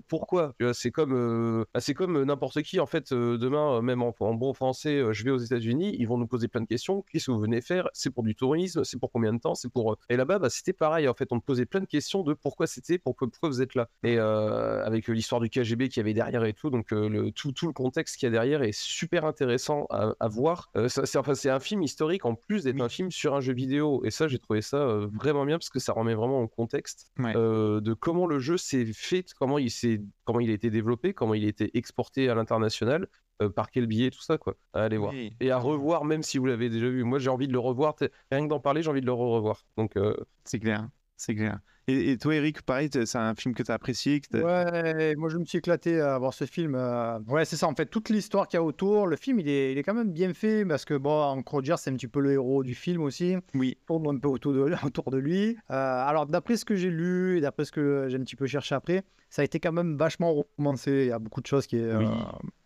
pourquoi? 0.08 0.54
C'est 0.74 0.92
comme, 0.92 1.66
bah, 1.74 1.80
c'est 1.82 1.94
comme 1.94 2.24
n'importe 2.24 2.62
qui 2.62 2.80
en 2.80 2.86
fait. 2.86 3.14
demain, 3.14 3.82
même 3.82 4.02
en, 4.02 4.14
bon 4.34 4.54
français, 4.54 5.04
je 5.12 5.24
vais 5.24 5.32
aux 5.32 5.38
États-Unis, 5.38 5.96
ils 5.98 6.08
vont 6.08 6.18
nous 6.18 6.28
poser 6.28 6.48
plein 6.48 6.62
de 6.62 6.68
questions. 6.68 7.04
Qu'est-ce 7.12 7.28
que 7.28 7.32
vous 7.32 7.40
venez 7.40 7.62
faire? 7.62 7.90
C'est 7.94 8.10
pour 8.10 8.24
du 8.24 8.36
tourisme 8.36 8.84
C'est 8.84 9.00
pour 9.00 9.12
combien 9.12 9.34
de 9.34 9.40
temps? 9.40 9.56
C'est 9.56 9.70
pour 9.70 9.98
et 10.10 10.18
là-bas, 10.18 10.40
bah, 10.40 10.50
c'était 10.50 10.74
pareil 10.74 11.08
en 11.08 11.14
fait. 11.14 11.28
On 11.32 11.40
te 11.40 11.46
posait 11.46 11.66
plein 11.66 11.82
de 11.82 11.86
questions 11.86 12.24
de 12.24 12.34
pourquoi 12.34 12.68
c'était, 12.68 12.98
pourquoi, 12.98 13.30
vous 13.44 13.62
êtes 13.62 13.76
là. 13.76 13.90
Et 14.04 14.18
avec 14.18 15.08
l'histoire 15.08 15.42
du 15.42 15.50
KGB 15.50 15.90
qui 15.90 16.00
avait 16.00 16.14
derrière 16.14 16.44
et 16.44 16.54
tout, 16.54 16.70
donc 16.70 16.92
le, 16.92 17.32
tout, 17.32 17.52
tout 17.52 17.68
le 17.68 17.74
contexte 17.74 18.18
qu'il 18.18 18.28
y 18.28 18.30
a 18.30 18.32
derrière 18.32 18.64
est 18.64 18.78
super 18.78 19.26
intéressant 19.26 19.86
à, 19.90 20.14
à 20.20 20.28
voir. 20.28 20.72
Enfin 20.76 21.36
c'est 21.36 21.50
un 21.50 21.60
film 21.60 21.84
historique 21.84 22.09
en 22.22 22.36
plus 22.36 22.64
d'être 22.64 22.82
un 22.82 22.90
film 22.90 23.12
sur 23.12 23.36
un 23.36 23.42
jeu 23.42 23.54
vidéo. 23.54 24.02
Et 24.06 24.12
ça, 24.12 24.28
j'ai 24.28 24.40
trouvé 24.40 24.62
ça 24.62 24.78
euh, 24.78 25.08
vraiment 25.14 25.46
bien 25.46 25.58
parce 25.58 25.70
que 25.70 25.80
ça 25.80 25.94
remet 25.94 26.14
vraiment 26.14 26.42
en 26.42 26.48
contexte 26.48 27.12
Ouais. 27.18 27.34
euh, 27.36 27.82
de 27.82 27.94
comment 27.94 28.26
le 28.26 28.40
jeu 28.40 28.58
s'est 28.58 28.86
fait, 28.94 29.26
comment 29.38 29.58
il 29.58 29.72
s'est, 29.72 30.02
comment 30.26 30.40
il 30.40 30.50
a 30.50 30.54
été 30.54 30.70
développé, 30.70 31.14
comment 31.14 31.34
il 31.34 31.46
a 31.46 31.48
été 31.48 31.78
exporté 31.78 32.30
à 32.30 32.36
l'international, 32.36 33.08
euh, 33.42 33.50
par 33.50 33.70
quel 33.72 33.88
biais, 33.88 34.10
tout 34.10 34.22
ça 34.22 34.38
quoi. 34.38 34.56
À 34.74 34.84
aller 34.84 34.98
voir. 34.98 35.14
Oui. 35.14 35.34
Et 35.40 35.52
à 35.52 35.58
revoir, 35.58 36.06
même 36.06 36.24
si 36.24 36.38
vous 36.38 36.46
l'avez 36.46 36.70
déjà 36.70 36.90
vu. 36.90 37.04
Moi, 37.04 37.20
j'ai 37.20 37.30
envie 37.30 37.48
de 37.48 37.54
le 37.54 37.60
revoir. 37.60 37.96
Rien 38.32 38.44
que 38.44 38.50
d'en 38.50 38.60
parler, 38.60 38.82
j'ai 38.84 38.90
envie 38.90 39.02
de 39.02 39.06
le 39.06 39.14
revoir. 39.14 39.66
Donc, 39.78 39.98
C'est 40.44 40.60
clair, 40.60 40.88
c'est 41.18 41.36
clair. 41.36 41.60
Et, 41.90 42.12
et 42.12 42.18
toi, 42.18 42.36
Eric, 42.36 42.62
pareil, 42.62 42.90
c'est 42.92 43.16
un 43.18 43.34
film 43.36 43.54
que 43.56 43.64
tu 43.64 43.72
as 43.72 43.76
apprécié 43.76 44.22
que 44.22 44.38
Ouais, 44.38 45.16
moi 45.16 45.30
je 45.30 45.38
me 45.38 45.46
suis 45.46 45.58
éclaté 45.58 46.00
à 46.00 46.18
voir 46.18 46.34
ce 46.34 46.46
film. 46.46 46.76
euh, 46.76 47.20
Ouais, 47.28 47.46
c'est 47.46 47.56
ça, 47.56 47.68
en 47.68 47.76
fait, 47.76 47.86
toute 47.88 48.10
l'histoire 48.10 48.48
qu'il 48.48 48.58
y 48.58 48.62
a 48.62 48.64
autour. 48.64 49.08
Le 49.08 49.16
film, 49.16 49.40
il 49.40 49.50
est, 49.50 49.72
il 49.72 49.78
est 49.78 49.84
quand 49.84 49.94
même 49.94 50.12
bien 50.12 50.34
fait 50.34 50.66
parce 50.66 50.86
que, 50.86 50.94
bon, 50.96 51.22
Hank 51.22 51.48
Rogers, 51.48 51.76
c'est 51.78 51.90
un 51.90 51.96
petit 51.96 52.08
peu 52.08 52.20
le 52.20 52.34
héros 52.34 52.64
du 52.64 52.76
film 52.76 53.02
aussi. 53.02 53.36
Oui. 53.56 53.78
Il 53.80 53.86
tourne 53.86 54.16
un 54.16 54.20
peu 54.20 54.28
autour 54.28 54.54
de, 54.54 54.60
autour 54.86 55.10
de 55.12 55.18
lui. 55.18 55.58
Euh, 55.72 55.74
alors, 56.08 56.26
d'après 56.26 56.58
ce 56.58 56.66
que 56.66 56.76
j'ai 56.76 56.90
lu 56.90 57.38
et 57.38 57.42
d'après 57.42 57.66
ce 57.66 57.72
que 57.72 58.08
j'ai 58.10 58.18
un 58.18 58.22
petit 58.24 58.36
peu 58.36 58.46
cherché 58.46 58.76
après, 58.76 59.04
ça 59.32 59.44
a 59.44 59.46
été 59.46 59.60
quand 59.60 59.72
même 59.72 59.96
vachement 59.96 60.44
romancé. 60.58 60.92
Il 60.92 61.08
y 61.08 61.12
a 61.12 61.20
beaucoup 61.20 61.42
de 61.42 61.46
choses 61.48 61.68
qui 61.68 61.78
euh, 61.80 62.00
Oui. 62.00 62.06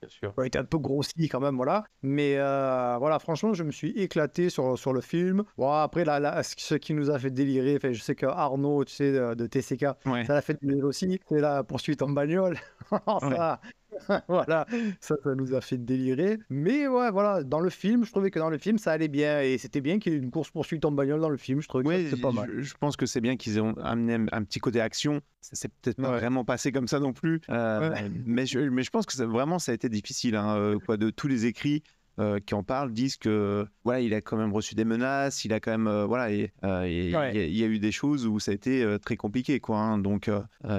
bien 0.02 0.10
sûr. 0.10 0.34
ont 0.38 0.44
été 0.44 0.58
un 0.58 0.64
peu 0.64 0.78
grossi 0.78 1.28
quand 1.28 1.42
même, 1.42 1.56
voilà. 1.58 1.84
Mais 2.04 2.36
euh, 2.38 2.96
voilà, 3.00 3.20
franchement, 3.20 3.54
je 3.54 3.64
me 3.64 3.72
suis 3.72 3.90
éclaté 3.92 4.50
sur, 4.50 4.78
sur 4.78 4.94
le 4.94 5.02
film. 5.02 5.44
Bon, 5.58 5.70
après, 5.72 6.06
là, 6.06 6.20
là, 6.22 6.42
ce 6.44 6.76
qui 6.76 6.94
nous 6.94 7.10
a 7.10 7.20
fait 7.20 7.32
délirer, 7.32 7.80
je 7.92 8.02
sais 8.02 8.16
que 8.16 8.26
Arnaud, 8.26 8.86
tu 8.86 8.94
sais, 8.94 9.13
de, 9.14 9.48
TCK, 9.48 9.86
Ouais. 10.06 10.26
ça 10.26 10.34
l'a 10.34 10.42
fait 10.42 10.58
délirer 10.62 10.84
aussi. 10.84 11.20
C'est 11.30 11.40
la 11.40 11.64
poursuite 11.64 12.02
en 12.02 12.10
bagnole. 12.10 12.58
ça, 13.20 13.60
voilà, 14.28 14.66
ça, 15.00 15.16
ça 15.24 15.36
nous 15.36 15.54
a 15.54 15.62
fait 15.62 15.78
délirer. 15.78 16.40
Mais 16.50 16.88
ouais, 16.88 17.12
voilà, 17.12 17.44
dans 17.44 17.60
le 17.60 17.70
film, 17.70 18.04
je 18.06 18.12
trouvais 18.12 18.32
que 18.32 18.40
dans 18.40 18.50
le 18.50 18.58
film, 18.58 18.78
ça 18.78 18.92
allait 18.92 19.08
bien. 19.08 19.42
Et 19.42 19.58
c'était 19.58 19.82
bien 19.82 20.00
qu'il 20.00 20.14
y 20.14 20.16
ait 20.16 20.20
une 20.20 20.32
course-poursuite 20.32 20.84
en 20.86 20.92
bagnole 20.92 21.22
dans 21.22 21.30
le 21.30 21.38
film. 21.38 21.62
Je 21.62 21.68
trouvais 21.68 21.84
que 21.84 22.10
c'était 22.10 22.22
pas 22.22 22.32
mal. 22.32 22.50
je, 22.58 22.62
je 22.62 22.74
pense 22.80 22.98
que 22.98 23.06
c'est 23.06 23.22
bien 23.22 23.38
qu'ils 23.38 23.62
ont 23.62 23.74
amené 23.84 24.16
un, 24.16 24.26
un 24.32 24.44
petit 24.44 24.60
côté 24.60 24.82
action. 24.82 25.22
Ça 25.42 25.56
s'est 25.56 25.70
peut-être 25.82 26.02
pas 26.02 26.12
vraiment 26.12 26.44
passé 26.44 26.72
comme 26.72 26.88
ça 26.88 27.00
non 27.00 27.14
plus. 27.14 27.42
Euh, 27.50 27.92
Ouais. 27.92 28.10
mais, 28.26 28.46
je, 28.46 28.60
mais 28.60 28.82
je 28.84 28.90
pense 28.90 29.06
que 29.06 29.14
ça, 29.14 29.26
vraiment, 29.26 29.60
ça 29.60 29.72
a 29.72 29.76
été 29.76 29.90
difficile. 29.90 30.36
hein, 30.36 30.56
euh, 30.58 30.80
quoi, 30.80 30.98
de 30.98 31.10
tous 31.10 31.28
les 31.28 31.46
écrits 31.46 31.84
euh, 32.20 32.40
qui 32.46 32.54
en 32.54 32.64
parlent 32.64 32.92
disent 32.94 33.18
que 33.18 33.66
voilà, 33.84 34.02
il 34.02 34.14
a 34.14 34.22
quand 34.22 34.38
même 34.38 34.54
reçu 34.54 34.76
des 34.76 34.86
menaces. 34.86 35.46
Il 35.46 35.54
a 35.54 35.60
quand 35.60 35.72
même 35.72 35.88
euh, 35.88 36.06
voilà, 36.06 36.26
euh, 36.64 36.88
il 36.88 37.10
y 37.10 37.16
a- 37.16 37.32
y, 37.32 37.64
eu 37.64 37.80
des 37.80 37.92
choses 37.92 38.28
où 38.28 38.40
ça 38.40 38.52
a 38.52 38.54
été 38.54 38.84
euh, 38.84 38.98
très 39.00 39.16
compliqué, 39.16 39.60
quoi. 39.60 39.78
hein. 39.80 39.98
donc, 39.98 40.30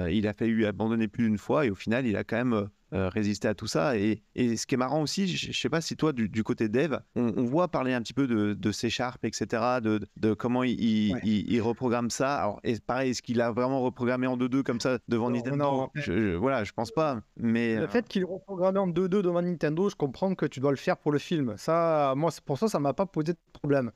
il 0.09 0.27
a 0.27 0.33
fallu 0.33 0.65
abandonner 0.65 1.07
plus 1.07 1.25
d'une 1.25 1.37
fois 1.37 1.65
et 1.65 1.69
au 1.69 1.75
final, 1.75 2.05
il 2.07 2.15
a 2.17 2.23
quand 2.23 2.37
même 2.37 2.67
euh, 2.95 3.09
résister 3.09 3.47
à 3.47 3.53
tout 3.53 3.67
ça. 3.67 3.97
Et, 3.97 4.23
et 4.35 4.55
ce 4.57 4.65
qui 4.65 4.73
est 4.75 4.77
marrant 4.77 5.01
aussi, 5.01 5.27
je, 5.27 5.51
je 5.51 5.59
sais 5.59 5.69
pas 5.69 5.81
si 5.81 5.95
toi, 5.95 6.13
du, 6.13 6.29
du 6.29 6.43
côté 6.43 6.69
dev, 6.69 6.95
on, 7.15 7.33
on 7.37 7.43
voit 7.43 7.67
parler 7.67 7.93
un 7.93 8.01
petit 8.01 8.13
peu 8.13 8.25
de, 8.25 8.53
de 8.53 8.71
C 8.71 8.89
Sharp, 8.89 9.23
etc., 9.25 9.45
de, 9.83 9.99
de 10.17 10.33
comment 10.33 10.63
il, 10.63 10.79
il, 10.81 11.13
Ouais. 11.13 11.19
il- 11.23 11.51
il 11.53 11.61
reprogramme 11.61 12.09
ça. 12.09 12.37
Alors, 12.37 12.59
et 12.63 12.79
pareil, 12.79 13.11
est-ce 13.11 13.21
qu'il 13.21 13.41
a 13.41 13.51
vraiment 13.51 13.81
reprogrammé 13.81 14.25
en 14.27 14.37
2.2 14.37 14.63
comme 14.63 14.79
ça 14.79 14.97
devant 15.07 15.29
Non, 15.29 15.35
Nintendo 15.35 15.57
non, 15.57 15.89
je, 15.93 16.01
je- 16.01 16.35
Voilà, 16.35 16.63
je 16.63 16.71
pense 16.71 16.91
pas. 16.91 17.21
Mais 17.37 17.75
Le 17.75 17.83
euh, 17.83 17.87
fait 17.87 18.07
qu'il 18.07 18.21
est 18.21 18.25
reprogrammé 18.25 18.79
en 18.79 18.87
2-2 18.87 19.07
devant 19.21 19.41
Nintendo, 19.41 19.89
je 19.89 19.95
comprends 19.95 20.33
que 20.33 20.45
tu 20.45 20.59
dois 20.59 20.71
le 20.71 20.77
faire 20.77 20.97
pour 20.97 21.11
le 21.11 21.19
film. 21.19 21.53
Ça, 21.57 22.13
moi, 22.15 22.31
pour 22.45 22.57
ça, 22.57 22.67
ça 22.69 22.79
m'a 22.79 22.93
pas 22.93 23.05
posé 23.05 23.33
de 23.33 23.39
problème. 23.53 23.91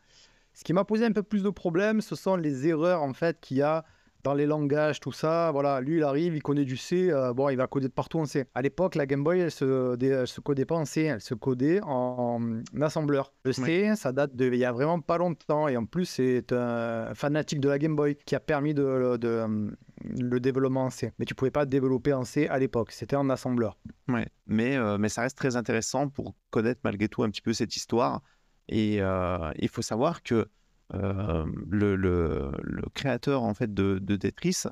Ce 0.53 0.63
qui 0.63 0.73
m'a 0.73 0.83
posé 0.83 1.05
un 1.05 1.11
peu 1.13 1.23
plus 1.23 1.43
de 1.43 1.49
problème, 1.49 2.01
ce 2.01 2.15
sont 2.15 2.35
les 2.35 2.67
erreurs 2.67 3.01
en 3.01 3.13
fait 3.13 3.39
qu'il 3.39 3.57
y 3.57 3.61
a 3.61 3.85
dans 4.23 4.33
les 4.33 4.45
langages, 4.45 4.99
tout 4.99 5.11
ça. 5.11 5.51
Voilà, 5.51 5.81
lui, 5.81 5.97
il 5.97 6.03
arrive, 6.03 6.35
il 6.35 6.43
connaît 6.43 6.65
du 6.65 6.77
C. 6.77 7.09
euh, 7.09 7.33
bon, 7.33 7.49
il 7.49 7.55
va 7.55 7.67
coder 7.67 7.87
de 7.87 7.93
partout 7.93 8.19
en 8.19 8.25
C. 8.25 8.45
À 8.53 8.61
l'époque, 8.61 8.95
la 8.95 9.05
Game 9.05 9.23
Boy, 9.23 9.39
elle 9.39 9.51
se, 9.51 9.97
elle 10.03 10.27
se 10.27 10.41
codait 10.41 10.65
pas 10.65 10.75
en 10.75 10.85
C, 10.85 11.03
elle 11.03 11.21
se 11.21 11.33
codait 11.33 11.79
en, 11.83 12.41
en 12.75 12.81
assembleur. 12.81 13.33
Le 13.43 13.53
C, 13.53 13.93
ça 13.95 14.11
date 14.11 14.35
de, 14.35 14.47
il 14.47 14.59
y 14.59 14.65
a 14.65 14.71
vraiment 14.71 14.99
pas 14.99 15.17
longtemps. 15.17 15.67
Et 15.67 15.77
en 15.77 15.85
plus, 15.85 16.05
c'est 16.05 16.51
un 16.51 17.13
fanatique 17.15 17.59
de 17.59 17.69
la 17.69 17.79
Game 17.79 17.95
Boy 17.95 18.15
qui 18.25 18.35
a 18.35 18.39
permis 18.39 18.73
de, 18.73 19.17
de, 19.17 19.71
le 20.03 20.39
développement 20.39 20.85
en 20.85 20.89
C. 20.89 21.11
Mais 21.17 21.25
tu 21.25 21.35
pouvais 21.35 21.51
pas 21.51 21.65
développer 21.65 22.13
en 22.13 22.25
C 22.25 22.47
à 22.47 22.59
l'époque. 22.59 22.91
C'était 22.91 23.15
en 23.15 23.29
assembleur. 23.29 23.77
Ouais, 24.07 24.27
mais, 24.47 24.75
euh, 24.75 24.97
mais 24.97 25.09
ça 25.09 25.21
reste 25.21 25.37
très 25.37 25.55
intéressant 25.55 26.09
pour 26.09 26.35
connaître 26.49 26.81
malgré 26.83 27.07
tout 27.07 27.23
un 27.23 27.29
petit 27.29 27.41
peu 27.41 27.53
cette 27.53 27.75
histoire. 27.75 28.21
Et 28.67 29.01
euh, 29.01 29.51
il 29.57 29.69
faut 29.69 29.81
savoir 29.81 30.21
que 30.21 30.47
euh, 30.93 31.45
le, 31.69 31.95
le- 31.95 32.51
le 32.63 32.83
créateur 32.93 33.43
en 33.43 33.53
fait 33.53 33.73
de, 33.73 33.99
de 33.99 34.15
Tetris, 34.15 34.63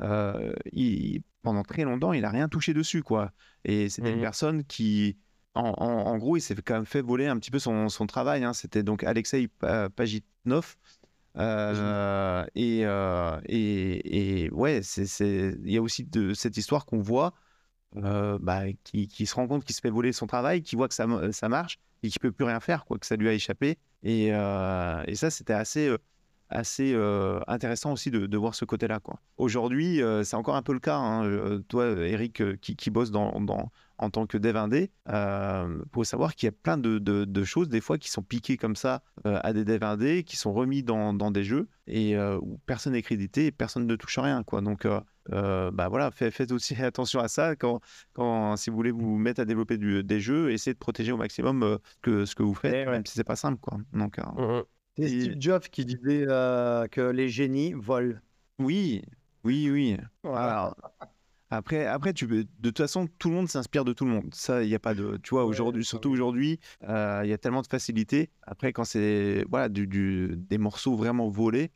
euh, 0.00 0.52
il- 0.72 1.22
pendant 1.42 1.62
très 1.62 1.84
longtemps, 1.84 2.12
il 2.12 2.22
n'a 2.22 2.30
rien 2.30 2.48
touché 2.48 2.74
dessus, 2.74 3.02
quoi. 3.02 3.32
Et 3.64 3.88
c'était 3.88 4.10
une 4.10 4.16
Mhm. 4.16 4.22
personne 4.22 4.64
qui, 4.64 5.16
en, 5.54 5.70
en- 5.78 6.06
en 6.06 6.18
gros, 6.18 6.36
il 6.36 6.40
s'est 6.40 6.54
quand 6.56 6.74
même 6.74 6.86
fait 6.86 7.00
voler 7.02 7.26
un 7.26 7.38
petit 7.38 7.50
peu 7.50 7.58
son, 7.58 7.88
son 7.88 8.06
travail. 8.06 8.44
hein. 8.44 8.52
C'était 8.52 8.82
donc 8.82 9.04
Alexei 9.04 9.48
Pa- 9.48 9.88
Pajitnov. 9.90 10.76
Euh, 11.36 12.44
et, 12.54 12.80
euh, 12.84 13.38
et, 13.46 14.44
et 14.46 14.50
ouais, 14.50 14.80
il 15.20 15.70
y 15.70 15.76
a 15.76 15.82
aussi 15.82 16.04
de 16.04 16.34
cette 16.34 16.56
histoire 16.56 16.84
qu'on 16.86 17.00
voit 17.00 17.32
bah, 17.94 18.64
qui, 18.84 19.08
qui 19.08 19.26
se 19.26 19.34
rend 19.34 19.46
compte 19.46 19.64
qu'il 19.64 19.74
se 19.74 19.80
fait 19.80 19.90
voler 19.90 20.12
son 20.12 20.26
travail, 20.26 20.62
qui 20.62 20.76
voit 20.76 20.88
que 20.88 20.94
ça, 20.94 21.06
ça 21.32 21.48
marche 21.48 21.78
et 22.02 22.08
qui 22.10 22.18
peut 22.18 22.32
plus 22.32 22.44
rien 22.44 22.60
faire, 22.60 22.84
quoi, 22.84 22.98
que 22.98 23.06
ça 23.06 23.16
lui 23.16 23.28
a 23.28 23.32
échappé. 23.32 23.78
Et, 24.02 24.28
euh, 24.32 25.02
et 25.06 25.14
ça, 25.14 25.30
c'était 25.30 25.54
assez, 25.54 25.88
euh, 25.88 25.98
euh, 26.80 27.40
intéressant 27.46 27.92
aussi 27.92 28.10
de, 28.10 28.36
voir 28.36 28.54
ce 28.54 28.64
côté-là. 28.64 29.00
Aujourd'hui, 29.36 30.00
c'est 30.24 30.36
encore 30.36 30.56
un 30.56 30.62
peu 30.62 30.72
le 30.72 30.80
cas. 30.80 30.96
hein. 30.96 31.60
Toi, 31.68 31.86
Eric, 32.06 32.42
qui, 32.60 32.90
bosse 32.90 33.10
en 33.14 34.10
tant 34.10 34.26
que 34.26 34.38
dev 34.38 34.56
indé, 34.56 34.90
faut 35.92 36.04
savoir 36.04 36.34
qu'il 36.34 36.46
y 36.46 36.50
a 36.50 36.52
plein 36.52 36.78
de, 36.78 37.44
choses, 37.44 37.68
des 37.68 37.80
fois, 37.80 37.98
qui 37.98 38.10
sont 38.10 38.22
piquées 38.22 38.56
comme 38.56 38.76
ça 38.76 39.02
à 39.24 39.52
des 39.52 39.64
devs 39.64 39.84
indés, 39.84 40.22
qui 40.22 40.36
sont 40.36 40.52
remis 40.52 40.82
dans, 40.82 41.30
des 41.30 41.44
jeux 41.44 41.68
et 41.86 42.16
où 42.18 42.58
personne 42.66 42.92
n'est 42.92 43.02
crédité 43.02 43.46
et 43.46 43.52
personne 43.52 43.86
ne 43.86 43.96
touche 43.96 44.18
rien. 44.18 44.42
Quoi. 44.42 44.60
Donc, 44.60 44.86
euh, 45.32 45.70
bah 45.70 45.88
voilà, 45.88 46.10
fait- 46.10 46.30
faites 46.30 46.52
aussi 46.52 46.74
attention 46.82 47.20
à 47.20 47.28
ça 47.28 47.56
quand, 47.56 47.80
quand 48.12 48.56
si 48.56 48.70
vous 48.70 48.76
voulez 48.76 48.90
vous 48.90 49.16
mettre 49.18 49.40
à 49.40 49.44
développer 49.44 49.76
du- 49.78 50.02
des 50.04 50.20
jeux, 50.20 50.50
essayez 50.52 50.74
de 50.74 50.78
protéger 50.78 51.12
au 51.12 51.16
maximum 51.16 51.62
euh, 51.62 51.78
que, 52.02 52.24
ce 52.24 52.34
que 52.34 52.42
vous 52.42 52.54
faites, 52.54 52.74
Eh 52.74 52.84
ouais. 52.86 52.92
même 52.92 53.06
si 53.06 53.14
c'est 53.14 53.24
pas 53.24 53.36
simple. 53.36 53.58
Quoi. 53.60 53.78
Donc, 53.92 54.18
euh, 54.18 54.22
Mhm. 54.36 54.62
C'est 54.96 55.04
Et- 55.04 55.20
Steve 55.20 55.34
Jobs 55.38 55.62
qui 55.62 55.84
disait 55.84 56.24
euh, 56.28 56.86
que 56.88 57.00
les 57.02 57.28
génies 57.28 57.72
volent. 57.72 58.16
oui, 58.58 59.02
oui, 59.44 59.70
oui. 59.70 59.96
Voilà. 60.24 60.50
Alors, 60.62 60.76
après, 61.50 61.86
après 61.86 62.12
tu 62.12 62.26
peux- 62.26 62.44
de 62.44 62.68
toute 62.70 62.78
façon, 62.78 63.06
tout 63.18 63.28
le 63.30 63.36
monde 63.36 63.48
s'inspire 63.48 63.84
de 63.84 63.92
tout 63.92 64.04
le 64.04 64.10
monde. 64.10 64.34
Ça, 64.34 64.62
il 64.62 64.68
n'y 64.68 64.74
a 64.74 64.78
pas 64.80 64.94
de. 64.94 65.18
Tu 65.22 65.30
vois, 65.30 65.44
aujourd'hui, 65.44 65.84
surtout 65.84 66.10
aujourd'hui, 66.10 66.58
euh, 66.88 67.20
il 67.24 67.30
y 67.30 67.32
a 67.32 67.38
tellement 67.38 67.62
de 67.62 67.66
facilité. 67.68 68.30
Après, 68.42 68.72
quand 68.72 68.84
c'est 68.84 69.44
voilà, 69.48 69.68
du, 69.68 69.86
du- 69.86 70.34
des 70.36 70.58
morceaux 70.58 70.96
vraiment 70.96 71.28
volés, 71.30 71.70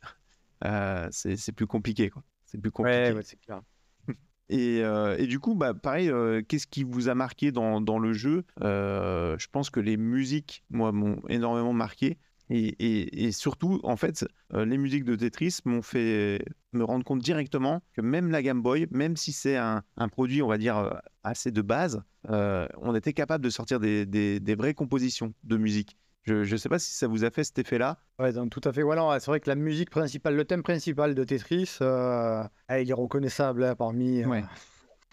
euh, 0.64 1.08
c'est 1.12 1.36
c'est 1.36 1.52
plus 1.52 1.66
compliqué. 1.66 2.10
quoi. 2.10 2.22
C'est 2.52 2.58
plus 2.60 2.70
compliqué. 2.70 2.98
Ouais, 3.12 3.12
ouais, 3.16 3.22
c'est 3.22 3.40
clair. 3.40 3.62
Et, 4.48 4.82
euh, 4.82 5.16
et 5.18 5.26
du 5.26 5.38
coup, 5.38 5.54
bah, 5.54 5.72
pareil, 5.72 6.10
euh, 6.10 6.42
qu'est-ce 6.46 6.66
qui 6.66 6.82
vous 6.84 7.08
a 7.08 7.14
marqué 7.14 7.52
dans, 7.52 7.80
dans 7.80 7.98
le 7.98 8.12
jeu? 8.12 8.44
Euh, 8.62 9.38
Je 9.38 9.46
pense 9.50 9.70
que 9.70 9.80
les 9.80 9.96
musiques, 9.96 10.62
moi, 10.68 10.92
m'ont 10.92 11.20
énormément 11.30 11.72
marqué. 11.72 12.18
Et, 12.50 12.66
et- 12.84 13.24
et 13.24 13.32
surtout, 13.32 13.80
en 13.82 13.96
fait, 13.96 14.26
les 14.52 14.76
musiques 14.76 15.04
de 15.04 15.16
Tetris 15.16 15.60
m'ont 15.64 15.80
fait 15.80 16.44
me 16.74 16.84
rendre 16.84 17.02
compte 17.02 17.22
directement 17.22 17.82
que 17.94 18.02
même 18.02 18.30
la 18.30 18.42
Game 18.42 18.60
Boy, 18.60 18.88
même 18.90 19.16
si 19.16 19.32
c'est 19.32 19.56
un, 19.56 19.82
un 19.96 20.08
produit, 20.08 20.42
on 20.42 20.48
va 20.48 20.58
dire, 20.58 21.00
assez 21.22 21.50
de 21.50 21.62
base, 21.62 22.02
on 22.28 22.94
était 22.94 23.14
capable 23.14 23.42
de 23.44 23.48
sortir 23.48 23.80
des, 23.80 24.04
des- 24.04 24.38
des 24.38 24.54
vraies 24.54 24.74
compositions 24.74 25.32
de 25.44 25.56
musique. 25.56 25.96
Je 26.24 26.35
ne 26.50 26.56
sais 26.56 26.68
pas 26.68 26.78
si 26.78 26.92
ça 26.94 27.08
vous 27.08 27.24
a 27.24 27.30
fait 27.30 27.42
cet 27.44 27.58
effet-là. 27.58 27.98
Ouais, 28.20 28.32
donc, 28.32 28.50
tout 28.50 28.61
à 28.64 28.72
fait. 28.72 28.82
Voilà, 28.82 29.18
c'est 29.18 29.30
vrai 29.30 29.40
que 29.40 29.50
la 29.50 29.56
musique 29.56 29.90
principale, 29.90 30.37
le 30.37 30.44
thème 30.44 30.62
principal 30.62 31.14
de 31.16 31.24
Tetris, 31.24 31.78
euh, 31.80 32.44
il 32.70 32.88
est 32.88 32.92
reconnaissable 32.92 33.64
hein, 33.64 33.74
parmi. 33.74 34.22
euh, 34.22 34.28
Ouais. 34.28 34.44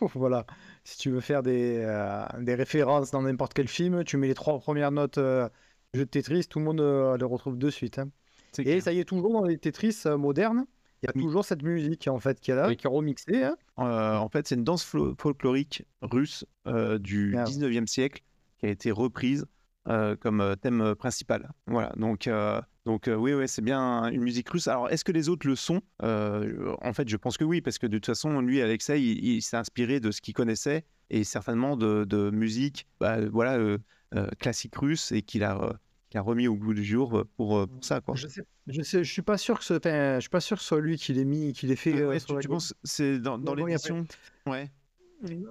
voilà. 0.16 0.46
Si 0.84 0.98
tu 1.00 1.10
veux 1.10 1.20
faire 1.20 1.42
des, 1.44 1.78
euh, 1.84 2.24
des 2.40 2.54
références 2.56 3.10
dans 3.12 3.24
n'importe 3.24 3.54
quel 3.54 3.68
film, 3.68 4.04
tu 4.04 4.18
mets 4.18 4.28
les 4.28 4.34
trois 4.36 4.60
premières 4.60 4.92
notes 4.92 5.18
euh, 5.18 5.50
du 5.94 6.00
jeu 6.02 6.06
de 6.06 6.10
Tetris, 6.12 6.46
tout 6.48 6.60
le 6.60 6.66
monde 6.66 6.80
euh, 6.82 7.18
le 7.18 7.26
retrouve 7.26 7.58
de 7.58 7.70
suite. 7.72 7.98
hein. 8.00 8.10
Et 8.60 8.64
clair. 8.64 8.82
ça 8.84 8.94
y 8.94 9.00
est, 9.00 9.04
toujours 9.06 9.34
dans 9.34 9.44
les 9.46 9.58
Tetris 9.58 9.98
euh, 10.06 10.16
modernes, 10.18 10.66
il 11.02 11.08
y 11.08 11.10
a 11.10 11.14
toujours 11.14 11.46
cette 11.46 11.64
musique 11.64 12.08
en 12.08 12.20
fait 12.20 12.40
qui 12.40 12.52
est 12.52 12.56
là, 12.56 12.68
Oui. 12.68 12.78
qui 12.78 12.86
est 12.86 12.90
remixée. 12.90 13.44
hein. 13.44 13.56
Euh, 13.80 14.16
en 14.18 14.28
fait, 14.30 14.48
c'est 14.48 14.56
une 14.56 14.64
danse 14.64 14.84
folklorique 15.18 15.86
russe 16.02 16.46
euh, 16.68 16.98
du 17.00 17.36
Ah 17.38 17.44
ouais. 17.46 17.50
19e 17.50 17.88
siècle 17.88 18.22
qui 18.58 18.66
a 18.66 18.70
été 18.70 18.92
reprise 18.92 19.46
euh, 19.88 20.16
comme 20.16 20.42
euh, 20.42 20.56
thème 20.56 20.82
euh, 20.82 20.96
principal. 20.96 21.52
Voilà, 21.68 21.94
donc, 21.96 22.28
euh, 22.28 22.62
donc 22.86 23.08
euh, 23.08 23.16
oui, 23.16 23.34
ouais, 23.34 23.48
c'est 23.48 23.62
bien 23.62 24.10
une 24.10 24.22
musique 24.22 24.50
russe. 24.50 24.68
Alors, 24.68 24.90
est-ce 24.90 25.04
que 25.04 25.12
les 25.12 25.30
autres 25.30 25.48
le 25.48 25.56
sont? 25.56 25.82
En 26.02 26.94
fait, 26.94 27.08
je 27.08 27.18
pense 27.18 27.38
que 27.38 27.44
oui, 27.44 27.62
parce 27.62 27.78
que 27.78 27.88
de 27.88 27.98
toute 27.98 28.08
façon, 28.08 28.42
lui, 28.42 28.62
Alexei, 28.62 29.02
il, 29.02 29.24
il 29.24 29.42
s'est 29.42 29.58
inspiré 29.58 30.00
de 30.00 30.12
ce 30.12 30.22
qu'il 30.22 30.34
connaissait 30.34 30.86
et 31.10 31.24
certainement 31.24 31.78
de, 31.78 32.04
de 32.04 32.30
musique 32.30 32.88
bah, 33.00 33.18
voilà, 33.30 33.78
classique 34.40 34.76
russe 34.76 35.12
et 35.12 35.22
qu'il 35.22 35.44
a, 35.44 35.80
a 36.14 36.22
remis 36.22 36.48
au 36.48 36.56
goût 36.56 36.74
du 36.74 36.84
jour 36.84 37.26
pour, 37.38 37.68
pour 37.68 37.84
ça. 37.84 38.02
Quoi. 38.02 38.16
Je 38.16 38.28
sais, 38.28 38.44
je 38.68 38.82
sais, 38.82 39.04
je 39.04 39.12
suis 39.12 39.22
pas 39.22 39.38
sûr 39.38 39.60
que 39.60 39.66
ce, 39.66 39.74
je 39.84 40.20
suis 40.20 40.30
pas 40.30 40.42
sûr 40.42 40.58
que 40.58 40.64
ce 40.64 40.68
soit 40.68 40.82
lui 40.82 40.98
qui 40.98 41.14
l'ait 41.14 41.26
mis, 41.26 41.54
qui 41.54 41.68
l'ait 41.68 41.76
fait. 41.76 42.04
Ah 42.04 42.08
ouais, 42.08 42.20
tu, 42.20 42.48
penses 42.48 42.76
c'est 42.84 43.20
dans, 43.20 43.38
dans 43.38 43.56
l'édition 43.56 44.06
Ouais. 44.46 44.70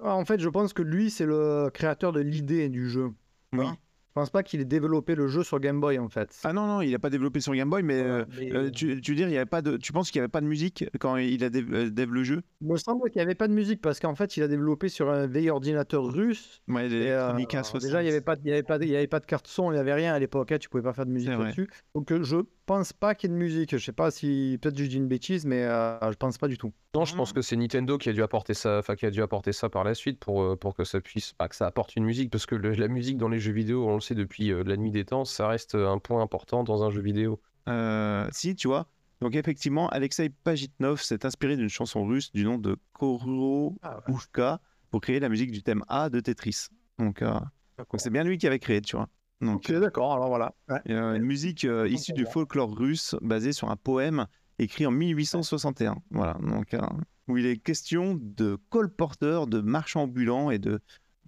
En 0.03 0.25
fait, 0.25 0.39
je 0.39 0.49
pense 0.49 0.73
que 0.73 0.81
lui, 0.81 1.11
c'est 1.11 1.25
le 1.25 1.69
créateur 1.73 2.11
de 2.11 2.21
l'idée 2.21 2.69
du 2.69 2.89
jeu. 2.89 3.11
Oui. 3.53 3.65
Hein? 3.65 3.77
Je 4.09 4.13
pense 4.21 4.31
pas 4.31 4.41
qu'il 4.43 4.59
ait 4.59 4.65
développé 4.65 5.13
le 5.15 5.27
jeu 5.27 5.43
sur 5.43 5.59
Game 5.59 5.79
Boy 5.79 5.99
en 5.99 6.09
fait. 6.09 6.35
Ah 6.43 6.51
non, 6.51 6.65
non, 6.65 6.81
il 6.81 6.91
n'a 6.91 6.99
pas 6.99 7.11
développé 7.11 7.39
sur 7.41 7.53
Game 7.53 7.69
Boy, 7.69 7.83
mais 7.83 8.01
euh, 8.01 8.25
mais, 8.39 8.51
Euh, 8.53 8.71
tu, 8.71 8.99
tu 9.01 9.11
veux 9.11 9.15
dire, 9.15 9.27
il 9.29 9.33
y 9.33 9.37
avait 9.37 9.45
pas 9.45 9.61
de, 9.61 9.77
tu 9.77 9.91
penses 9.93 10.09
qu'il 10.09 10.19
n'y 10.19 10.23
avait 10.23 10.31
pas 10.31 10.41
de 10.41 10.47
musique 10.47 10.83
quand 10.99 11.15
il 11.17 11.43
a 11.43 11.49
dev, 11.49 11.71
euh, 11.71 12.05
le 12.09 12.23
jeu? 12.23 12.41
Il 12.61 12.67
me 12.67 12.77
semble 12.77 13.09
qu'il 13.11 13.19
n'y 13.19 13.23
avait 13.23 13.35
pas 13.35 13.47
de 13.47 13.53
musique 13.53 13.81
parce 13.81 13.99
qu'en 13.99 14.15
fait, 14.15 14.35
il 14.35 14.43
a 14.43 14.47
développé 14.47 14.89
sur 14.89 15.09
un 15.11 15.27
vieil 15.27 15.49
ordinateur 15.51 16.03
russe. 16.11 16.61
Ouais, 16.67 16.87
Et, 16.87 16.89
les 16.89 17.07
euh, 17.09 17.29
Amiga 17.29 17.59
alors 17.59 17.65
60. 17.67 17.81
déjà, 17.83 18.01
il 18.01 18.05
n'y 18.05 18.11
avait, 18.11 18.21
pas 18.21 18.35
de- 18.35 18.41
il 18.43 18.49
y 18.49 18.51
avait, 18.51 18.63
pas 18.63 18.77
il 18.81 18.89
y 18.89 18.95
avait 18.95 19.07
pas 19.07 19.19
de 19.19 19.25
carte 19.27 19.47
son, 19.47 19.71
il 19.71 19.75
n'y 19.75 19.79
avait 19.79 19.93
rien 19.93 20.13
à 20.13 20.19
l'époque. 20.19 20.51
hein, 20.51 20.57
tu 20.57 20.69
pouvais 20.69 20.83
pas 20.83 20.93
faire 20.93 21.05
de 21.05 21.11
musique 21.11 21.29
là-dessus. 21.29 21.69
Donc, 21.93 22.11
je 22.21 22.37
pense 22.73 22.93
pas 22.93 23.15
qu'il 23.15 23.29
y 23.29 23.33
ait 23.33 23.35
de 23.35 23.39
musique. 23.39 23.71
Je 23.75 23.83
sais 23.83 23.91
pas 23.91 24.11
si. 24.11 24.57
Peut-être 24.61 24.75
que 24.77 24.83
je 24.83 24.89
dis 24.89 24.97
une 24.97 25.07
bêtise, 25.07 25.43
mais 25.45 25.63
euh, 25.63 25.99
je 26.11 26.15
pense 26.17 26.37
pas 26.37 26.47
du 26.47 26.57
tout. 26.57 26.71
Non, 26.95 27.03
je 27.03 27.15
pense 27.15 27.33
que 27.33 27.41
c'est 27.41 27.55
Nintendo 27.55 27.97
qui 27.97 28.09
a 28.09 28.13
dû 28.13 28.21
apporter 28.21 28.53
ça, 28.53 28.77
enfin 28.77 28.95
qui 28.95 29.05
a 29.05 29.11
dû 29.11 29.21
apporter 29.23 29.51
ça 29.53 29.69
par 29.69 29.83
la 29.83 29.95
suite 29.95 30.19
pour, 30.19 30.43
euh, 30.43 30.55
pour 30.55 30.75
que 30.75 30.83
ça 30.83 31.01
puisse, 31.01 31.33
bah, 31.39 31.47
que 31.47 31.55
ça 31.55 31.65
apporte 31.65 31.95
une 31.95 32.03
musique, 32.05 32.29
parce 32.31 32.45
que 32.45 32.55
le- 32.55 32.73
la 32.75 32.87
musique 32.87 33.17
dans 33.17 33.27
les 33.27 33.39
jeux 33.39 33.51
vidéo, 33.53 33.87
on 33.87 33.95
le 33.95 34.01
sait 34.01 34.15
depuis 34.15 34.51
euh, 34.51 34.63
la 34.63 34.77
nuit 34.77 34.91
des 34.91 35.03
temps, 35.05 35.25
ça 35.25 35.47
reste 35.47 35.73
un 35.75 35.97
point 35.97 36.21
important 36.21 36.63
dans 36.63 36.83
un 36.83 36.91
jeu 36.91 37.01
vidéo. 37.01 37.41
Euh, 37.67 38.27
si, 38.31 38.55
tu 38.55 38.67
vois. 38.67 38.87
Donc 39.21 39.35
effectivement, 39.35 39.89
Alexei 39.89 40.29
Pajitnov 40.29 41.01
s'est 41.01 41.25
inspiré 41.25 41.57
d'une 41.57 41.67
chanson 41.69 42.05
russe 42.05 42.31
du 42.31 42.45
nom 42.45 42.57
de 42.57 42.77
Korobushka 42.93 44.61
pour 44.91 45.01
créer 45.01 45.19
la 45.19 45.29
musique 45.29 45.51
du 45.51 45.61
thème 45.63 45.83
A 45.87 46.09
de 46.09 46.19
Tetris. 46.19 46.67
Donc 46.97 47.21
euh, 47.21 47.33
donc 47.77 47.87
c'est 47.97 48.09
bien 48.09 48.23
lui 48.23 48.37
qui 48.37 48.47
avait 48.47 48.59
créé, 48.59 48.81
tu 48.81 48.95
vois. 48.95 49.07
Donc 49.41 49.69
Ok, 49.69 49.71
d'accord. 49.79 50.13
Alors 50.13 50.27
voilà. 50.27 50.53
Ouais. 50.67 50.81
euh, 50.89 51.15
une 51.15 51.23
musique 51.23 51.63
euh, 51.65 51.87
issue 51.87 52.13
du 52.13 52.25
folklore 52.25 52.75
russe 52.77 53.15
basée 53.21 53.53
sur 53.53 53.69
un 53.69 53.75
poème 53.77 54.27
écrit 54.57 54.85
en 54.85 54.91
1861. 54.91 55.97
Voilà, 56.11 56.33
donc 56.41 56.73
euh, 56.73 56.81
où 57.27 57.37
il 57.37 57.45
est 57.45 57.57
question 57.57 58.17
de 58.19 58.57
colporteurs, 58.69 59.47
de 59.47 59.61
marchands 59.61 60.03
ambulants 60.03 60.51
et 60.51 60.59
de 60.59 60.79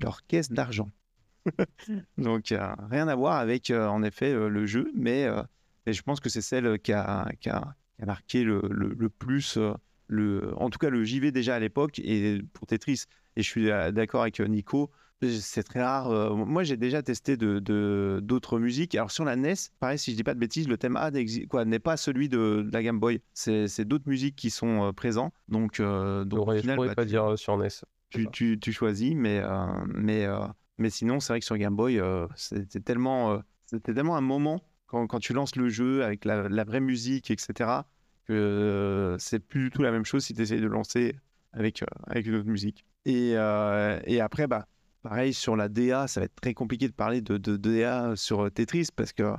leur 0.02 0.26
caisse 0.26 0.52
d'argent. 0.52 0.90
donc 2.18 2.54
rien 2.90 3.08
à 3.08 3.16
voir 3.16 3.38
avec 3.38 3.70
euh, 3.70 3.88
en 3.88 4.04
effet 4.04 4.32
euh, 4.32 4.48
le 4.50 4.66
jeu, 4.66 4.92
mais, 4.96 5.28
mais 5.86 5.94
je 5.94 6.02
pense 6.02 6.20
que 6.20 6.30
c'est 6.30 6.42
celle 6.42 6.80
qui 6.80 6.94
a, 6.94 7.28
qui 7.40 7.50
a- 7.50 7.76
qui 7.98 8.04
a 8.04 8.06
marqué 8.06 8.44
le, 8.44 8.62
le- 8.70 8.96
le 8.98 9.10
plus, 9.10 9.58
le, 10.08 10.54
en 10.58 10.70
tout 10.70 10.80
cas 10.80 10.90
le 10.90 11.04
JV 11.04 11.32
déjà 11.32 11.56
à 11.56 11.60
l'époque 11.60 12.00
et 12.00 12.42
pour 12.54 12.68
Tetris. 12.68 13.04
Et 13.36 13.44
je 13.44 13.48
suis 13.50 13.66
d'accord 13.68 14.22
avec 14.24 14.40
Nico, 14.42 14.92
c'est 15.30 15.64
très 15.64 15.84
rare. 15.84 16.36
moi, 16.36 16.64
j'ai 16.64 16.78
déjà 16.78 17.02
testé 17.04 17.38
de 17.38 17.60
d'autres 18.24 18.60
musiques. 18.60 18.96
Alors, 18.96 19.12
sur 19.12 19.24
la 19.26 19.34
NES, 19.34 19.54
pareil, 19.80 19.98
si 20.00 20.12
je 20.12 20.16
dis 20.16 20.24
pas 20.24 20.34
de 20.34 20.40
bêtises, 20.40 20.68
le 20.68 20.78
thème 20.78 20.96
A 20.96 21.12
quoi, 21.50 21.66
n'est 21.66 21.80
pas 21.80 21.98
celui 21.98 22.30
de, 22.30 22.64
de 22.66 22.70
la 22.72 22.82
Game 22.84 23.00
Boy. 23.00 23.22
C'est 23.34 23.86
d'autres 23.86 24.08
musiques 24.08 24.36
qui 24.36 24.50
sont 24.50 24.92
présents. 24.96 25.32
Donc, 25.48 25.80
euh, 25.80 26.26
donc 26.26 26.40
au 26.40 26.44
pourrais, 26.44 26.58
je 26.58 26.62
final, 26.62 26.76
pourrais 26.76 26.88
bah, 26.90 26.96
pas 26.96 27.04
tu- 27.04 27.10
dire 27.10 27.38
sur 27.38 27.54
NES. 27.54 27.70
tu, 28.10 28.28
tu, 28.32 28.60
tu 28.60 28.72
choisis, 28.72 29.14
mais, 29.16 29.40
euh, 29.44 29.66
mais, 29.88 30.26
euh, 30.26 30.40
mais 30.78 30.90
sinon, 30.90 31.20
c'est 31.20 31.34
vrai 31.34 31.40
que 31.40 31.46
sur 31.46 31.58
Game 31.58 31.76
Boy, 31.76 32.02
c'était 32.36 32.80
tellement, 32.80 33.42
c'était 33.66 33.94
tellement 33.94 34.18
un 34.18 34.22
moment 34.22 34.62
quand, 34.88 35.08
quand 35.08 35.20
tu 35.20 35.34
lances 35.34 35.56
le 35.56 35.70
jeu 35.70 36.04
avec 36.04 36.26
la, 36.26 36.50
la 36.50 36.64
vraie 36.64 36.82
musique, 36.82 37.32
etc., 37.32 37.86
que 38.26 39.16
c'est 39.20 39.40
plus 39.40 39.66
du 39.66 39.70
tout 39.72 39.82
la 39.82 39.92
même 39.92 40.06
chose 40.06 40.24
si 40.26 40.34
tu 40.34 40.42
essayes 40.42 40.62
de 40.62 40.68
lancer 40.68 41.16
avec, 41.54 41.84
avec 42.08 42.26
une 42.28 42.36
autre 42.36 42.48
musique. 42.50 42.86
Et, 43.06 43.32
et 43.32 44.20
après, 44.22 44.48
bah, 44.48 44.68
pareil, 45.02 45.34
sur 45.34 45.56
la 45.56 45.70
DA, 45.70 46.08
ça 46.08 46.20
va 46.22 46.26
être 46.26 46.36
très 46.36 46.54
compliqué 46.54 46.88
de 46.88 46.94
parler 46.94 47.22
de, 47.22 47.38
de, 47.38 47.58
DA 47.58 48.16
sur 48.16 48.52
Tetris 48.52 48.88
parce 48.96 49.14
que 49.14 49.34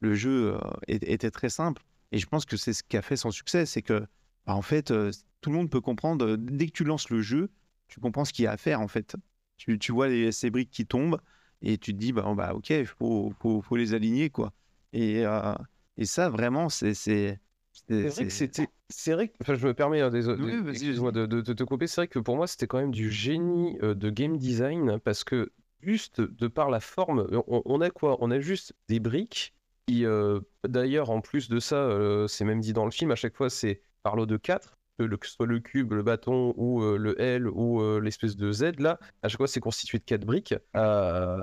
le 0.00 0.14
jeu 0.14 0.54
euh, 0.54 0.58
était 0.88 1.30
très 1.30 1.48
simple. 1.48 1.82
Et 2.12 2.18
je 2.18 2.26
pense 2.26 2.44
que 2.44 2.56
c'est 2.56 2.72
ce 2.72 2.82
qui 2.82 2.96
a 2.96 3.02
fait 3.02 3.16
son 3.16 3.30
succès, 3.30 3.66
c'est 3.66 3.82
que, 3.82 4.00
bah, 4.46 4.54
en 4.54 4.62
fait, 4.62 4.90
euh, 4.90 5.10
tout 5.40 5.50
le 5.50 5.56
monde 5.56 5.70
peut 5.70 5.80
comprendre, 5.80 6.26
euh, 6.26 6.36
dès 6.36 6.66
que 6.66 6.72
tu 6.72 6.84
lances 6.84 7.10
le 7.10 7.22
jeu, 7.22 7.50
tu 7.88 8.00
comprends 8.00 8.24
ce 8.24 8.32
qu'il 8.32 8.44
y 8.44 8.48
a 8.48 8.52
à 8.52 8.56
faire, 8.56 8.80
en 8.80 8.88
fait. 8.88 9.16
Tu, 9.56 9.78
tu 9.78 9.92
vois 9.92 10.08
les, 10.08 10.32
ces 10.32 10.50
briques 10.50 10.70
qui 10.70 10.86
tombent 10.86 11.20
et 11.62 11.78
tu 11.78 11.92
te 11.94 11.98
dis, 11.98 12.12
bah, 12.12 12.32
bah 12.36 12.54
ok, 12.54 12.70
il 12.70 12.86
faut, 12.86 13.32
faut, 13.40 13.62
faut 13.62 13.76
les 13.76 13.94
aligner, 13.94 14.30
quoi. 14.30 14.52
Et, 14.92 15.24
euh, 15.26 15.54
et 15.96 16.04
ça, 16.06 16.28
vraiment, 16.30 16.68
c'est... 16.68 16.94
C'est 16.94 17.40
C'est 17.88 18.08
vrai 18.08 18.24
que 18.26 18.30
c'était. 18.32 18.68
C'est 18.96 19.12
vrai 19.12 19.28
que. 19.28 19.34
Enfin, 19.40 19.54
je 19.54 19.66
me 19.66 19.74
permets, 19.74 20.00
hein, 20.00 20.10
Oui, 20.12 20.70
excuse-moi 20.70 21.12
de, 21.12 21.26
de- 21.26 21.40
de 21.40 21.52
te 21.52 21.64
couper. 21.64 21.86
C'est 21.86 22.00
vrai 22.02 22.08
que 22.08 22.18
pour 22.18 22.36
moi, 22.36 22.46
c'était 22.46 22.66
quand 22.66 22.78
même 22.78 22.92
du 22.92 23.10
génie 23.10 23.76
euh, 23.82 23.94
de 23.94 24.08
game 24.10 24.38
design 24.38 24.98
parce 25.00 25.24
que 25.24 25.52
juste 25.80 26.20
de 26.20 26.48
par 26.48 26.70
la 26.70 26.80
forme, 26.80 27.26
on, 27.48 27.62
on 27.64 27.80
a 27.80 27.90
quoi? 27.90 28.16
On 28.20 28.30
a 28.30 28.40
juste 28.40 28.74
des 28.88 29.00
briques 29.00 29.54
qui, 29.86 30.06
euh, 30.06 30.40
d'ailleurs, 30.66 31.10
en 31.10 31.20
plus 31.20 31.48
de 31.48 31.58
ça, 31.60 31.76
euh, 31.76 32.26
c'est 32.28 32.44
même 32.44 32.60
dit 32.60 32.72
dans 32.72 32.84
le 32.84 32.90
film, 32.90 33.10
à 33.10 33.16
chaque 33.16 33.36
fois, 33.36 33.50
c'est 33.50 33.82
par 34.02 34.16
lot 34.16 34.26
de 34.26 34.36
4. 34.36 34.78
Le- 34.98 35.16
que 35.16 35.26
ce 35.26 35.32
soit 35.34 35.46
le 35.46 35.58
cube, 35.60 35.92
le 35.92 36.02
bâton 36.04 36.54
ou 36.56 36.82
euh, 36.82 36.96
le 36.96 37.20
L 37.20 37.48
ou 37.48 37.80
euh, 37.80 38.00
l'espèce 38.00 38.36
de 38.36 38.52
Z 38.52 38.78
là, 38.78 38.98
à 39.22 39.28
chaque 39.28 39.38
fois 39.38 39.48
c'est 39.48 39.58
constitué 39.60 39.98
de 39.98 40.04
4 40.04 40.24
briques. 40.24 40.54
Euh, 40.76 41.42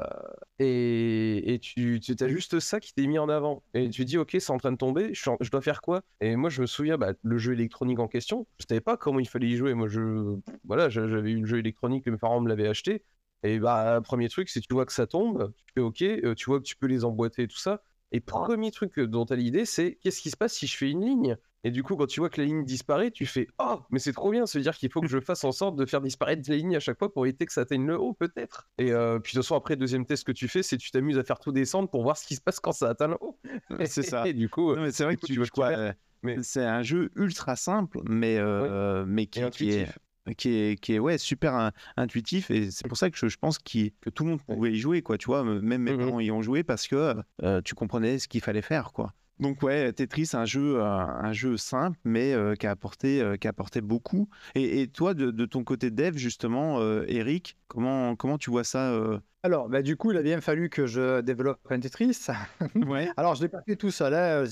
et, 0.60 1.54
et 1.54 1.60
tu, 1.60 2.00
tu 2.00 2.16
as 2.24 2.28
juste 2.28 2.60
ça 2.60 2.80
qui 2.80 2.94
t'est 2.94 3.08
mis 3.08 3.20
en 3.20 3.30
avant. 3.30 3.64
Et 3.74 3.90
tu 3.90 4.06
dis, 4.06 4.18
ok, 4.18 4.38
c'est 4.40 4.52
en 4.52 4.58
train 4.58 4.72
de 4.72 4.78
tomber, 4.78 5.14
je, 5.14 5.50
dois 5.50 5.62
faire 5.62 5.82
quoi? 5.82 6.02
Et 6.22 6.36
moi, 6.36 6.50
je 6.50 6.62
me 6.62 6.66
souviens, 6.68 6.98
bah, 6.98 7.14
le 7.24 7.38
jeu 7.38 7.54
électronique 7.54 8.00
en 8.00 8.08
question, 8.08 8.48
je 8.60 8.66
savais 8.70 8.82
pas 8.82 8.96
comment 8.98 9.20
il 9.20 9.28
fallait 9.28 9.48
y 9.50 9.56
jouer. 9.58 9.74
Moi, 9.74 9.88
je, 9.88 10.38
voilà, 10.64 10.90
j'a- 10.90 11.08
j'avais 11.08 11.32
eu 11.32 11.40
le 11.42 11.46
jeu 11.48 11.58
électronique, 11.60 12.06
mes 12.08 12.18
parents 12.18 12.40
me 12.42 12.50
l'avaient 12.50 12.68
acheté. 12.68 13.04
Et 13.44 13.60
bah, 13.60 14.00
premier 14.04 14.30
truc, 14.30 14.50
c'est 14.50 14.62
tu 14.62 14.74
vois 14.74 14.86
que 14.86 14.94
ça 14.94 15.08
tombe, 15.08 15.52
tu 15.66 15.74
fais 15.76 15.82
ok, 15.82 16.36
tu 16.36 16.46
vois 16.46 16.60
que 16.60 16.66
tu 16.66 16.76
peux 16.76 16.88
les 16.88 17.04
emboîter 17.04 17.44
et 17.44 17.48
tout 17.48 17.58
ça. 17.58 17.82
Et 18.12 18.20
premier 18.20 18.72
truc 18.72 19.00
dont 19.00 19.26
tu 19.26 19.34
as 19.34 19.36
l'idée, 19.36 19.66
c'est 19.66 19.96
qu'est-ce 20.02 20.22
qui 20.22 20.30
se 20.30 20.38
passe 20.38 20.54
si 20.54 20.68
je 20.68 20.78
fais 20.78 20.90
une 20.92 21.04
ligne? 21.06 21.38
Et 21.64 21.70
du 21.72 21.84
coup, 21.84 21.96
quand 21.96 22.08
tu 22.08 22.20
vois 22.20 22.30
que 22.30 22.42
la 22.42 22.48
ligne 22.48 22.64
disparaît, 22.66 23.12
tu 23.12 23.26
fais 23.28 23.48
Oh, 23.60 23.80
mais 23.92 24.00
c'est 24.00 24.14
trop 24.14 24.32
bien, 24.32 24.46
ça 24.48 24.58
veut 24.58 24.64
dire 24.64 24.76
qu'il 24.76 24.92
faut 24.92 25.00
que 25.02 25.08
je 25.08 25.20
fasse 25.22 25.44
en 25.44 25.52
sorte 25.52 25.76
de 25.76 25.86
faire 25.86 26.02
disparaître 26.02 26.42
la 26.50 26.56
ligne 26.56 26.76
à 26.76 26.80
chaque 26.80 26.98
fois 26.98 27.14
pour 27.14 27.26
éviter 27.26 27.46
que 27.46 27.54
ça 27.54 27.62
atteigne 27.62 27.86
le 27.86 28.00
haut, 28.00 28.14
peut-être. 28.14 28.70
Et 28.80 28.92
euh, 28.92 29.20
puis, 29.20 29.34
de 29.34 29.38
toute 29.40 29.44
façon, 29.46 29.56
après, 29.56 29.76
deuxième 29.76 30.06
test 30.06 30.24
que 30.24 30.32
tu 30.32 30.48
fais, 30.48 30.64
c'est 30.64 30.78
tu 30.78 30.90
t'amuses 30.90 31.20
à 31.20 31.24
faire 31.24 31.40
tout 31.40 31.52
descendre 31.52 31.90
pour 31.90 32.02
voir 32.02 32.18
ce 32.18 32.26
qui 32.26 32.36
se 32.36 32.42
passe 32.42 32.60
quand 32.60 32.72
ça 32.72 32.90
atteint 32.90 33.10
le 33.10 33.18
haut. 33.22 33.40
c'est 33.86 34.02
ça. 34.04 34.24
Et 34.28 34.34
du 34.34 34.50
coup, 34.50 34.76
Non, 34.76 34.82
mais 34.82 34.92
c'est 34.92 35.04
vrai 35.04 35.16
que 35.18 35.26
tu, 35.26 35.34
tu 35.34 35.40
vois 35.56 35.68
a. 35.68 35.78
euh, 35.80 35.94
Mais- 36.24 36.42
c'est 36.42 36.66
un 36.66 36.82
jeu 36.82 37.12
ultra 37.16 37.56
simple, 37.56 38.00
mais, 38.10 38.38
euh, 38.40 39.06
mais 39.08 39.28
qui, 39.28 39.40
est, 39.42 39.88
qui 40.38 40.50
est, 40.50 40.80
qui 40.82 40.94
est 40.94 41.00
ouais, 41.00 41.18
super 41.18 41.54
in- 41.56 41.72
intuitif. 41.98 42.50
Et 42.52 42.72
c'est 42.72 42.88
pour 42.88 42.98
ça 42.98 43.10
que 43.12 43.18
je, 43.18 43.28
je 43.28 43.38
pense 43.38 43.60
qu'il- 43.60 43.92
que 44.02 44.10
tout 44.10 44.24
le 44.24 44.32
monde 44.32 44.42
pouvait 44.44 44.72
y 44.72 44.78
jouer, 44.80 45.02
quoi. 45.04 45.18
Tu 45.18 45.28
vois, 45.28 45.44
même 45.44 45.82
mes 45.84 45.94
Mhm. 45.94 46.06
parents 46.08 46.20
y 46.20 46.32
ont 46.32 46.42
joué 46.42 46.64
parce 46.64 46.88
que 46.88 47.16
euh, 47.44 47.62
tu 47.64 47.76
comprenais 47.76 48.18
ce 48.20 48.28
qu'il 48.28 48.42
fallait 48.42 48.62
faire, 48.64 48.94
quoi. 48.94 49.14
Donc 49.42 49.64
ouais, 49.64 49.92
Tetris, 49.92 50.30
un 50.34 50.46
jeu, 50.46 50.80
euh, 50.80 50.84
un 50.86 51.34
jeu 51.34 51.58
simple, 51.58 51.98
mais 52.04 52.32
euh, 52.34 52.54
qui 52.56 52.68
a 52.68 52.72
apporté, 52.72 53.22
euh, 53.22 53.38
qui 53.38 53.48
a 53.48 53.50
apporté 53.50 53.82
beaucoup. 53.82 54.30
Et, 54.56 54.82
et 54.82 54.88
toi, 54.88 55.14
de, 55.16 55.32
de 55.32 55.46
ton 55.46 55.64
côté 55.64 55.90
dev, 55.90 56.16
justement, 56.16 56.80
euh, 56.80 57.04
Eric, 57.08 57.58
comment, 57.68 58.16
comment 58.16 58.38
tu 58.38 58.52
vois 58.52 58.64
ça 58.64 58.94
Alors, 59.44 59.68
bah, 59.68 59.82
du 59.82 59.98
coup, 59.98 60.12
il 60.12 60.18
a 60.18 60.22
bien 60.22 60.42
fallu 60.42 60.70
que 60.70 60.86
je 60.86 61.22
développe 61.22 61.60
un 61.72 61.80
Tetris. 61.80 62.28
Ouais. 62.88 63.10
Alors, 63.18 63.34
je 63.36 63.42
l'ai 63.42 63.50
pas 63.50 63.64
fait 63.64 63.76
tout 63.76 63.90
seul. 63.92 64.14
hein. 64.14 64.46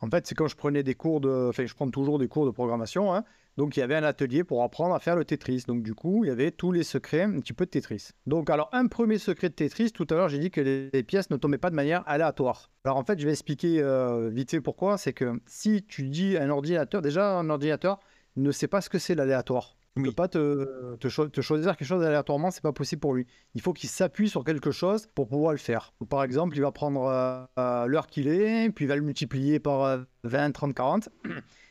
En 0.00 0.10
fait, 0.10 0.26
c'est 0.26 0.34
quand 0.34 0.48
je 0.48 0.56
prenais 0.56 0.82
des 0.82 0.94
cours 0.94 1.20
de. 1.20 1.48
Enfin, 1.48 1.66
je 1.66 1.74
prends 1.74 1.90
toujours 1.90 2.18
des 2.18 2.28
cours 2.28 2.46
de 2.46 2.50
programmation. 2.50 3.14
hein. 3.14 3.24
Donc, 3.56 3.76
il 3.76 3.80
y 3.80 3.82
avait 3.82 3.94
un 3.94 4.02
atelier 4.02 4.42
pour 4.44 4.62
apprendre 4.62 4.94
à 4.94 4.98
faire 4.98 5.14
le 5.16 5.24
Tetris. 5.24 5.64
Donc, 5.68 5.82
du 5.82 5.94
coup, 5.94 6.24
il 6.24 6.28
y 6.28 6.30
avait 6.30 6.50
tous 6.50 6.72
les 6.72 6.82
secrets 6.82 7.22
un 7.22 7.38
petit 7.40 7.52
peu 7.52 7.64
de 7.66 7.70
Tetris. 7.70 8.08
Donc, 8.26 8.50
alors, 8.50 8.68
un 8.72 8.86
premier 8.88 9.18
secret 9.18 9.48
de 9.48 9.54
Tetris, 9.54 9.92
tout 9.92 10.06
à 10.10 10.14
l'heure, 10.14 10.28
j'ai 10.28 10.38
dit 10.38 10.50
que 10.50 10.60
les, 10.60 10.90
les 10.92 11.02
pièces 11.04 11.30
ne 11.30 11.36
tombaient 11.36 11.58
pas 11.58 11.70
de 11.70 11.76
manière 11.76 12.02
aléatoire. 12.08 12.70
Alors, 12.84 12.96
en 12.96 13.04
fait, 13.04 13.18
je 13.18 13.24
vais 13.24 13.32
expliquer 13.32 13.80
euh, 13.80 14.28
vite 14.28 14.50
fait 14.50 14.60
pourquoi. 14.60 14.98
C'est 14.98 15.12
que 15.12 15.40
si 15.46 15.84
tu 15.86 16.08
dis 16.08 16.36
à 16.36 16.42
un 16.42 16.50
ordinateur, 16.50 17.00
déjà, 17.00 17.38
un 17.38 17.48
ordinateur 17.48 18.00
ne 18.36 18.50
sait 18.50 18.66
pas 18.68 18.80
ce 18.80 18.90
que 18.90 18.98
c'est 18.98 19.14
l'aléatoire. 19.14 19.76
Il 19.96 20.02
ne 20.02 20.08
Oui. 20.08 20.10
peut 20.10 20.16
pas 20.16 20.26
te, 20.26 20.96
te, 20.96 21.06
cho- 21.06 21.28
te 21.28 21.40
choisir 21.40 21.76
quelque 21.76 21.86
chose 21.86 22.02
aléatoirement, 22.02 22.50
c'est 22.50 22.60
pas 22.64 22.72
possible 22.72 22.98
pour 22.98 23.14
lui. 23.14 23.28
Il 23.54 23.60
faut 23.60 23.72
qu'il 23.72 23.88
s'appuie 23.88 24.28
sur 24.28 24.42
quelque 24.42 24.72
chose 24.72 25.06
pour 25.14 25.28
pouvoir 25.28 25.52
le 25.52 25.58
faire. 25.58 25.94
Par 26.10 26.24
exemple, 26.24 26.56
il 26.56 26.62
va 26.62 26.72
prendre 26.72 27.04
euh, 27.06 27.44
euh, 27.60 27.86
l'heure 27.86 28.08
qu'il 28.08 28.26
est, 28.26 28.70
puis 28.70 28.86
il 28.86 28.88
va 28.88 28.96
le 28.96 29.02
multiplier 29.02 29.60
par 29.60 29.82
euh, 29.84 29.98
20, 30.24 30.50
30, 30.50 30.74
40. 30.74 31.08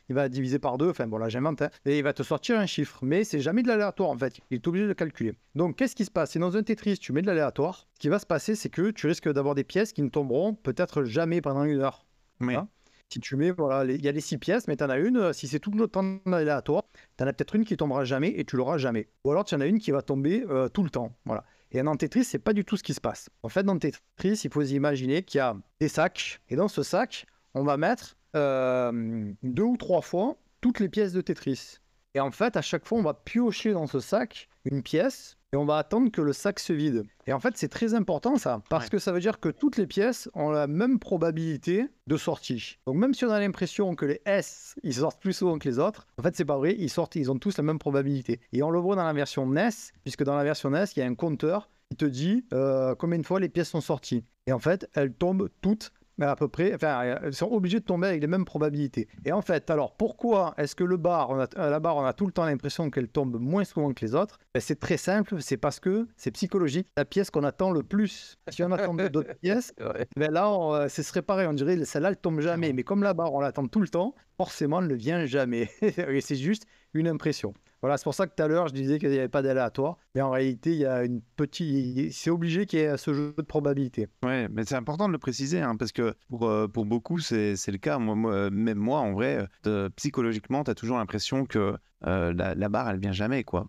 Il 0.08 0.14
va 0.14 0.28
diviser 0.28 0.58
par 0.58 0.76
deux, 0.76 0.90
enfin 0.90 1.06
bon 1.06 1.18
là 1.18 1.28
j'invente, 1.28 1.62
hein, 1.62 1.70
et 1.86 1.98
il 1.98 2.02
va 2.02 2.12
te 2.12 2.22
sortir 2.22 2.58
un 2.58 2.66
chiffre. 2.66 2.98
Mais 3.02 3.24
c'est 3.24 3.40
jamais 3.40 3.62
de 3.62 3.68
l'aléatoire 3.68 4.10
en 4.10 4.18
fait, 4.18 4.40
il 4.50 4.56
est 4.56 4.66
obligé 4.68 4.84
de 4.84 4.88
le 4.88 4.94
calculer. 4.94 5.34
Donc 5.54 5.76
qu'est-ce 5.76 5.96
qui 5.96 6.04
se 6.04 6.10
passe? 6.10 6.32
Si 6.32 6.38
dans 6.38 6.56
un 6.56 6.62
Tetris 6.62 6.98
tu 6.98 7.12
mets 7.12 7.22
de 7.22 7.26
l'aléatoire, 7.26 7.86
ce 7.94 8.00
qui 8.00 8.08
va 8.08 8.18
se 8.18 8.26
passer 8.26 8.54
c'est 8.54 8.68
que 8.68 8.90
tu 8.90 9.06
risques 9.06 9.32
d'avoir 9.32 9.54
des 9.54 9.64
pièces 9.64 9.92
qui 9.92 10.02
ne 10.02 10.08
tomberont 10.08 10.54
peut-être 10.54 11.04
jamais 11.04 11.40
pendant 11.40 11.64
une 11.64 11.80
heure. 11.80 12.06
Ouais. 12.40 12.54
Hein? 12.54 12.68
Si 13.10 13.20
tu 13.20 13.36
mets, 13.36 13.50
voilà, 13.50 13.84
il 13.92 14.02
y 14.02 14.08
a 14.08 14.12
les 14.12 14.20
six 14.20 14.38
pièces, 14.38 14.66
mais 14.66 14.76
tu 14.76 14.82
en 14.82 14.90
as 14.90 14.98
une, 14.98 15.18
euh, 15.18 15.32
si 15.32 15.46
c'est 15.46 15.60
tout 15.60 15.70
le 15.70 15.86
temps 15.86 16.18
aléatoire, 16.26 16.82
tu 17.16 17.22
en 17.22 17.26
as 17.26 17.32
peut-être 17.32 17.54
une 17.54 17.64
qui 17.64 17.76
tombera 17.76 18.04
jamais 18.04 18.30
et 18.30 18.44
tu 18.44 18.56
l'auras 18.56 18.78
jamais. 18.78 19.08
Ou 19.24 19.30
alors 19.30 19.44
tu 19.44 19.54
en 19.54 19.60
as 19.60 19.66
une 19.66 19.78
qui 19.78 19.90
va 19.90 20.02
tomber 20.02 20.44
euh, 20.48 20.68
tout 20.68 20.82
le 20.82 20.90
temps. 20.90 21.14
Voilà. 21.24 21.44
Et 21.70 21.82
dans 21.82 21.94
Tetris, 21.96 22.24
c'est 22.24 22.38
pas 22.38 22.52
du 22.52 22.64
tout 22.64 22.76
ce 22.76 22.82
qui 22.82 22.94
se 22.94 23.00
passe. 23.00 23.30
En 23.42 23.48
fait, 23.48 23.62
dans 23.62 23.78
Tetris, 23.78 24.40
il 24.44 24.50
faut 24.50 24.62
imaginer 24.62 25.22
qu'il 25.22 25.38
y 25.38 25.42
a 25.42 25.56
des 25.80 25.88
sacs, 25.88 26.40
et 26.48 26.56
dans 26.56 26.68
ce 26.68 26.82
sac, 26.82 27.26
on 27.52 27.62
va 27.62 27.76
mettre 27.76 28.16
euh, 28.34 29.32
deux 29.42 29.62
ou 29.62 29.76
trois 29.76 30.02
fois 30.02 30.36
toutes 30.60 30.80
les 30.80 30.88
pièces 30.88 31.12
de 31.12 31.20
Tetris. 31.20 31.78
Et 32.14 32.20
en 32.20 32.30
fait, 32.30 32.56
à 32.56 32.62
chaque 32.62 32.86
fois, 32.86 32.98
on 32.98 33.02
va 33.02 33.12
piocher 33.14 33.72
dans 33.72 33.86
ce 33.86 33.98
sac 34.00 34.48
une 34.64 34.82
pièce 34.82 35.36
et 35.52 35.56
on 35.56 35.64
va 35.64 35.78
attendre 35.78 36.10
que 36.10 36.20
le 36.22 36.32
sac 36.32 36.58
se 36.60 36.72
vide. 36.72 37.04
Et 37.26 37.32
en 37.32 37.40
fait, 37.40 37.56
c'est 37.56 37.68
très 37.68 37.92
important 37.94 38.36
ça, 38.36 38.62
parce 38.70 38.84
Ouais. 38.84 38.90
que 38.90 38.98
ça 38.98 39.12
veut 39.12 39.20
dire 39.20 39.40
que 39.40 39.48
toutes 39.48 39.76
les 39.76 39.86
pièces 39.86 40.28
ont 40.34 40.50
la 40.50 40.66
même 40.66 40.98
probabilité 40.98 41.86
de 42.06 42.16
sortie. 42.16 42.78
Donc 42.86 42.96
même 42.96 43.14
si 43.14 43.24
on 43.24 43.30
a 43.30 43.40
l'impression 43.40 43.94
que 43.94 44.06
les 44.06 44.20
S, 44.26 44.74
ils 44.84 44.94
sortent 44.94 45.20
plus 45.20 45.32
souvent 45.32 45.58
que 45.58 45.68
les 45.68 45.78
autres, 45.78 46.06
en 46.18 46.22
fait, 46.22 46.34
c'est 46.36 46.44
pas 46.44 46.56
vrai, 46.56 46.74
ils 46.78 46.88
sortent, 46.90 47.16
ils 47.16 47.30
ont 47.30 47.38
tous 47.38 47.56
la 47.56 47.62
même 47.64 47.78
probabilité. 47.78 48.40
Et 48.52 48.62
on 48.62 48.70
le 48.70 48.78
voit 48.78 48.96
dans 48.96 49.04
la 49.04 49.12
version 49.12 49.46
NES, 49.46 49.70
puisque 50.04 50.22
dans 50.24 50.36
la 50.36 50.44
version 50.44 50.70
NES, 50.70 50.84
il 50.96 51.00
y 51.00 51.02
a 51.02 51.06
un 51.06 51.14
compteur 51.14 51.68
qui 51.90 51.96
te 51.96 52.04
dit 52.04 52.44
euh, 52.52 52.94
combien 52.94 53.18
de 53.18 53.26
fois 53.26 53.38
les 53.40 53.48
pièces 53.48 53.70
sont 53.70 53.80
sorties. 53.80 54.24
Et 54.46 54.52
en 54.52 54.58
fait, 54.60 54.88
elles 54.94 55.12
tombent 55.12 55.50
toutes 55.62 55.92
mais 56.18 56.26
à 56.26 56.36
peu 56.36 56.48
près, 56.48 56.74
enfin, 56.74 57.18
elles 57.22 57.34
sont 57.34 57.50
obligées 57.50 57.80
de 57.80 57.84
tomber 57.84 58.08
avec 58.08 58.20
les 58.20 58.26
mêmes 58.26 58.44
probabilités. 58.44 59.08
Et 59.24 59.32
en 59.32 59.42
fait, 59.42 59.70
alors 59.70 59.96
pourquoi 59.96 60.54
est-ce 60.58 60.74
que 60.74 60.84
le 60.84 60.96
bar, 60.96 61.30
on 61.30 61.40
a, 61.40 61.46
à 61.56 61.70
la 61.70 61.80
barre, 61.80 61.96
on 61.96 62.04
a 62.04 62.12
tout 62.12 62.26
le 62.26 62.32
temps 62.32 62.44
l'impression 62.44 62.90
qu'elle 62.90 63.08
tombe 63.08 63.38
moins 63.40 63.64
souvent 63.64 63.92
que 63.92 64.04
les 64.04 64.14
autres? 64.14 64.38
Ben, 64.54 64.60
C'est 64.60 64.78
très 64.78 64.96
simple, 64.96 65.40
c'est 65.40 65.56
parce 65.56 65.80
que 65.80 66.06
c'est 66.16 66.30
psychologique. 66.30 66.88
La 66.96 67.04
pièce 67.04 67.30
qu'on 67.30 67.44
attend 67.44 67.70
le 67.70 67.82
plus, 67.82 68.36
si 68.48 68.62
on 68.62 68.70
attend 68.72 68.94
d'autres 68.94 69.34
pièces, 69.42 69.74
ben 70.16 70.30
là, 70.30 70.50
on, 70.50 70.74
euh, 70.74 70.88
ce 70.88 71.02
serait 71.02 71.22
pareil, 71.22 71.46
on 71.46 71.52
dirait 71.52 71.84
celle-là, 71.84 72.10
elle 72.10 72.16
tombe 72.16 72.40
jamais. 72.40 72.72
Mais 72.72 72.82
comme 72.82 73.02
la 73.02 73.14
barre, 73.14 73.32
on 73.32 73.40
l'attend 73.40 73.66
tout 73.66 73.80
le 73.80 73.88
temps, 73.88 74.14
forcément, 74.36 74.80
elle 74.80 74.88
ne 74.88 74.94
vient 74.94 75.26
jamais. 75.26 75.70
Et 75.82 76.20
c'est 76.20 76.36
juste 76.36 76.64
une 76.94 77.08
impression. 77.08 77.52
Voilà, 77.82 77.98
c'est 77.98 78.04
pour 78.04 78.14
ça 78.14 78.26
que 78.26 78.34
tout 78.34 78.42
à 78.42 78.48
l'heure, 78.48 78.66
je 78.68 78.72
disais 78.72 78.98
qu'il 78.98 79.10
n'y 79.10 79.18
avait 79.18 79.28
pas 79.28 79.42
d'aléatoire. 79.42 79.98
Mais 80.14 80.22
en 80.22 80.30
réalité, 80.30 80.70
il 80.72 80.78
y 80.78 80.86
a 80.86 81.04
une 81.04 81.20
petite. 81.36 82.12
C'est 82.14 82.30
obligé 82.30 82.64
qu'il 82.64 82.78
y 82.78 82.82
ait 82.82 82.96
ce 82.96 83.12
jeu 83.12 83.34
de 83.36 83.42
probabilité. 83.42 84.08
Ouais, 84.22 84.48
mais 84.48 84.64
c'est 84.64 84.74
important 84.74 85.06
de 85.06 85.12
le 85.12 85.18
préciser, 85.18 85.60
hein, 85.60 85.76
parce 85.76 85.92
que 85.92 86.14
pour, 86.30 86.48
euh, 86.48 86.66
pour 86.66 86.86
beaucoup, 86.86 87.18
c'est 87.18 87.52
le 87.52 87.76
cas. 87.76 87.98
Moi, 87.98 88.14
moi, 88.14 88.48
même 88.48 88.78
moi, 88.78 89.00
en 89.00 89.12
vrai, 89.12 89.46
euh, 89.66 89.90
psychologiquement, 89.96 90.64
tu 90.64 90.70
as 90.70 90.74
toujours 90.74 90.96
l'impression 90.96 91.44
que 91.44 91.76
euh, 92.06 92.32
la, 92.32 92.54
la 92.54 92.68
barre, 92.70 92.88
elle 92.88 93.00
vient 93.00 93.12
jamais, 93.12 93.44
quoi. 93.44 93.68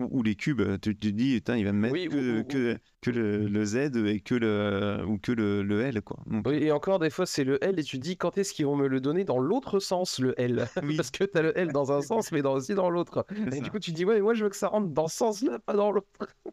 Euh, 0.00 0.04
ou, 0.04 0.18
ou 0.18 0.22
les 0.22 0.34
cubes, 0.36 0.62
tu 0.80 0.96
tu 0.96 1.10
te 1.12 1.16
dis, 1.16 1.36
il 1.36 1.64
va 1.64 1.72
me 1.72 1.78
mettre 1.78 1.92
Oui, 1.94 2.08
ou- 2.08 2.10
que, 2.10 2.16
ou- 2.16 2.40
ou- 2.40 2.44
que, 2.44 2.78
que 3.00 3.10
le, 3.10 3.46
le 3.46 3.64
Z 3.64 3.76
et 4.06 4.20
que 4.20 4.34
le, 4.34 5.04
ou 5.06 5.18
que 5.18 5.32
le, 5.32 5.62
le 5.62 5.80
L, 5.82 6.02
quoi. 6.02 6.18
Donc, 6.26 6.46
Oui, 6.46 6.56
et 6.56 6.72
encore 6.72 6.98
des 6.98 7.10
fois 7.10 7.26
c'est 7.26 7.44
le 7.44 7.62
L 7.62 7.78
et 7.78 7.82
tu 7.84 7.98
te 7.98 8.02
dis 8.02 8.16
quand 8.16 8.36
est-ce 8.38 8.52
qu'ils 8.52 8.66
vont 8.66 8.76
me 8.76 8.88
le 8.88 9.00
donner 9.00 9.24
dans 9.24 9.38
l'autre 9.38 9.78
sens 9.80 10.18
le 10.18 10.38
L? 10.40 10.66
Oui. 10.82 10.96
parce 10.96 11.10
que 11.10 11.24
t'as 11.24 11.42
le 11.42 11.56
L 11.58 11.72
dans 11.72 11.92
un 11.92 12.00
sens 12.02 12.32
mais 12.32 12.42
dans, 12.42 12.54
aussi 12.54 12.74
dans 12.74 12.90
l'autre. 12.90 13.24
C'est 13.28 13.46
et 13.48 13.50
ça, 13.50 13.60
du 13.60 13.70
coup 13.70 13.78
tu 13.78 13.92
te 13.92 13.96
dis 13.96 14.04
ouais 14.04 14.20
moi 14.20 14.34
je 14.34 14.44
veux 14.44 14.50
que 14.50 14.56
ça 14.56 14.68
rentre 14.68 14.88
dans 14.88 15.08
ce 15.08 15.16
sens 15.16 15.42
là 15.42 15.58
pas 15.58 15.74
dans 15.74 15.90
l'autre. 15.92 16.08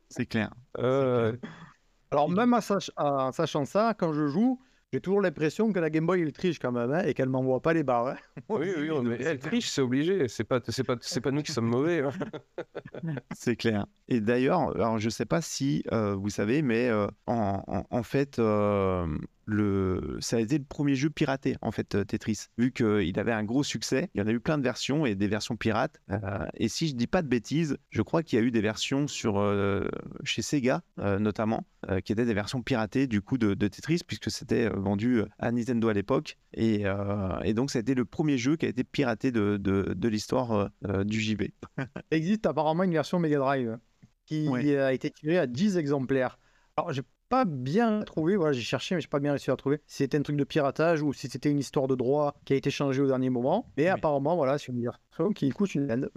C'est 0.10 0.26
clair. 0.26 0.54
Euh, 0.78 1.36
Alors 2.12 2.30
même 2.30 2.54
sach- 2.62 2.92
en 2.98 3.32
sachant 3.32 3.66
ça, 3.66 3.94
quand 3.98 4.14
je 4.14 4.28
joue, 4.28 4.62
j'ai 4.94 5.00
toujours 5.00 5.22
l'impression 5.22 5.72
que 5.72 5.80
la 5.80 5.90
Game 5.90 6.06
Boy 6.06 6.22
elle 6.22 6.34
triche 6.34 6.60
quand 6.60 6.72
même 6.72 6.92
hein, 6.92 7.04
et 7.06 7.14
qu'elle 7.14 7.30
m'envoie 7.30 7.62
pas 7.62 7.74
les 7.74 7.84
barres. 7.84 8.08
hein. 8.08 8.18
oui 8.50 8.68
oui 8.78 8.90
mais 9.04 9.18
elle 9.22 9.40
triche 9.40 9.70
c'est 9.70 9.82
obligé 9.82 10.28
c'est 10.28 10.44
pas 10.44 10.60
c'est 10.68 10.84
pas 10.84 10.96
c'est 11.02 11.22
pas 11.22 11.32
nous 11.32 11.42
qui 11.44 11.52
sommes 11.52 11.68
mauvais 11.68 12.02
hein. 12.02 12.12
C'est 13.36 13.56
clair. 13.56 13.86
Et 14.08 14.20
d'ailleurs, 14.22 14.76
alors 14.76 15.00
je 15.00 15.10
sais 15.10 15.26
pas 15.26 15.42
si 15.42 15.84
euh, 15.92 16.14
vous 16.16 16.30
savez, 16.30 16.62
mais 16.62 16.90
euh, 16.90 17.08
en, 17.26 17.64
en- 17.68 17.86
en 17.90 18.04
fait, 18.04 18.38
euh, 18.40 19.08
le, 19.46 20.18
ça 20.20 20.38
a 20.38 20.40
été 20.40 20.58
le 20.58 20.64
premier 20.64 20.96
jeu 20.96 21.10
piraté 21.10 21.58
en 21.62 21.72
fait 21.72 21.96
euh, 21.96 22.04
Tetris, 22.04 22.48
vu 22.58 22.72
qu'il 22.72 23.20
avait 23.20 23.32
un 23.32 23.44
gros 23.44 23.64
succès. 23.64 24.10
Il 24.14 24.20
y 24.20 24.24
en 24.24 24.28
a 24.28 24.32
eu 24.32 24.40
plein 24.40 24.58
de 24.58 24.64
versions 24.64 25.06
et 25.06 25.16
des 25.16 25.28
versions 25.28 25.56
pirates. 25.56 26.02
Euh, 26.10 26.46
et 26.56 26.70
si 26.70 26.88
je 26.88 26.96
dis 26.96 27.08
pas 27.08 27.22
de 27.22 27.28
bêtises, 27.28 27.78
je 27.90 28.02
crois 28.02 28.24
qu'il 28.24 28.40
y 28.40 28.42
a 28.42 28.46
eu 28.46 28.52
des 28.52 28.62
versions 28.62 29.08
sur 29.08 29.40
euh, 29.40 29.88
chez 30.24 30.42
Sega 30.42 30.82
notamment, 30.98 31.66
qui 32.06 32.12
étaient 32.12 32.26
des 32.26 32.34
versions 32.34 32.62
piratées 32.62 33.08
du 33.08 33.22
coup 33.22 33.38
de, 33.38 33.54
Tetris, 33.54 34.02
puisque 34.06 34.30
c'était 34.30 34.70
vendu 34.70 35.24
à 35.40 35.52
Nintendo 35.52 35.90
à 35.90 35.94
l'époque. 35.94 36.38
Et, 36.54 36.84
et, 37.44 37.54
donc 37.54 37.72
ça 37.72 37.80
a 37.80 37.82
été 37.82 37.96
le 37.96 38.06
premier 38.06 38.38
jeu 38.38 38.56
qui 38.56 38.66
a 38.66 38.70
été 38.70 38.84
piraté 38.84 39.32
de, 39.32 39.58
de, 39.58 39.94
de 39.94 40.08
l'histoire 40.08 40.70
du. 41.06 41.22
Il 41.22 41.52
existe 42.12 42.46
apparemment 42.46 42.84
une 42.84 42.94
version 42.94 43.20
Mega 43.20 43.40
Drive 43.40 43.78
qui 44.26 44.48
a 44.76 44.94
été 44.94 45.10
tirée 45.10 45.38
à 45.38 45.48
10 45.48 45.78
exemplaires. 45.78 46.40
Alors, 46.78 46.94
j'ai 46.94 47.02
pas 47.32 47.46
bien 47.46 48.02
trouvé, 48.02 48.36
voilà, 48.36 48.52
j'ai 48.52 48.62
cherché, 48.62 48.94
mais 48.94 49.00
j'ai 49.00 49.08
pas 49.08 49.22
bien 49.22 49.32
réussi 49.32 49.50
à 49.52 49.56
trouver 49.56 49.80
si 49.88 50.00
c'était 50.00 50.18
un 50.18 50.22
truc 50.22 50.36
de 50.36 50.44
piratage 50.44 51.02
ou 51.02 51.14
si 51.14 51.30
c'était 51.30 51.50
une 51.50 51.60
histoire 51.60 51.88
de 51.88 51.96
droit 51.96 52.36
qui 52.44 52.52
a 52.52 52.58
été 52.58 52.70
changée 52.70 53.02
au 53.02 53.08
dernier 53.08 53.30
moment. 53.30 53.72
Mais 53.78 53.88
apparemment, 53.88 54.36
voilà, 54.36 54.58
c'est 54.58 54.68
une 54.68 54.82
version 54.82 55.32
qui 55.34 55.50
coûte 55.52 55.74
une 55.74 55.90
aide. 55.90 56.10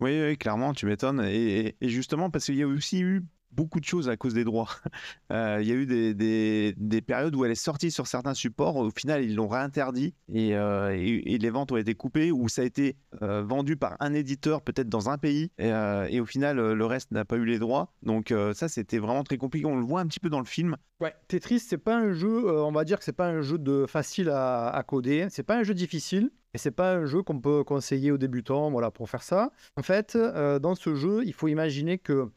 Oui, 0.00 0.20
oui, 0.20 0.36
clairement, 0.36 0.74
tu 0.74 0.86
m'étonnes. 0.86 1.24
Et, 1.24 1.76
et, 1.80 1.88
justement, 1.88 2.30
parce 2.30 2.46
qu'il 2.46 2.56
y 2.56 2.64
a 2.64 2.66
aussi 2.66 3.00
eu 3.00 3.22
beaucoup 3.50 3.80
de 3.80 3.84
choses 3.84 4.08
à 4.08 4.16
cause 4.16 4.34
des 4.34 4.44
droits. 4.44 4.68
Euh, 5.32 5.58
il 5.60 5.66
y 5.66 5.72
a 5.72 5.74
eu 5.74 5.86
des, 5.86 6.72
des, 6.76 7.00
périodes 7.00 7.34
où 7.34 7.44
elle 7.44 7.50
est 7.50 7.56
sortie 7.56 7.90
sur 7.90 8.06
certains 8.06 8.32
supports. 8.32 8.76
Au 8.76 8.90
final, 8.90 9.24
ils 9.24 9.34
l'ont 9.34 9.48
réinterdit 9.48 10.14
et, 10.32 10.54
euh, 10.54 10.94
les 10.94 11.50
ventes 11.50 11.72
ont 11.72 11.76
été 11.76 11.96
coupées 11.96 12.30
ou 12.30 12.48
ça 12.48 12.62
a 12.62 12.64
été 12.64 12.96
euh, 13.22 13.42
vendu 13.42 13.76
par 13.76 13.96
un 13.98 14.14
éditeur 14.14 14.62
peut-être 14.62 14.88
dans 14.88 15.10
un 15.10 15.18
pays 15.18 15.50
et, 15.58 16.20
au 16.20 16.26
final, 16.26 16.58
le 16.58 16.86
reste 16.86 17.10
n'a 17.10 17.24
pas 17.24 17.36
eu 17.36 17.44
les 17.44 17.58
droits. 17.58 17.92
Donc 18.02 18.32
ça, 18.54 18.68
c'était 18.68 18.98
vraiment 18.98 19.24
très 19.24 19.36
compliqué. 19.36 19.66
On 19.66 19.76
le 19.76 19.84
voit 19.84 20.00
un 20.00 20.06
petit 20.06 20.20
peu 20.20 20.28
dans 20.28 20.38
le 20.38 20.46
film. 20.46 20.76
Ouais, 21.00 21.14
Tetris, 21.26 21.58
c'est 21.58 21.78
pas 21.78 21.96
un 21.96 22.12
jeu, 22.12 22.48
on 22.48 22.72
va 22.72 22.84
dire 22.84 22.98
que 22.98 23.04
c'est 23.04 23.12
pas 23.12 23.28
un 23.28 23.42
jeu 23.42 23.58
de 23.58 23.84
facile 23.86 24.30
à, 24.30 24.68
à 24.68 24.82
coder. 24.84 25.26
C'est 25.30 25.42
pas 25.42 25.56
un 25.56 25.64
jeu 25.64 25.74
difficile. 25.74 26.30
Et 26.54 26.58
c'est 26.58 26.70
pas 26.70 26.94
un 26.94 27.04
jeu 27.04 27.22
qu'on 27.22 27.40
peut 27.40 27.64
conseiller 27.64 28.12
aux 28.12 28.18
débutants, 28.18 28.70
voilà, 28.70 28.90
pour 28.90 29.10
faire 29.10 29.22
ça. 29.22 29.50
En 29.76 29.82
fait, 29.82 30.16
dans 30.16 30.74
ce 30.74 30.94
jeu, 30.94 31.22
il 31.26 31.34
faut 31.34 31.48
imaginer 31.48 31.98
que 31.98 32.30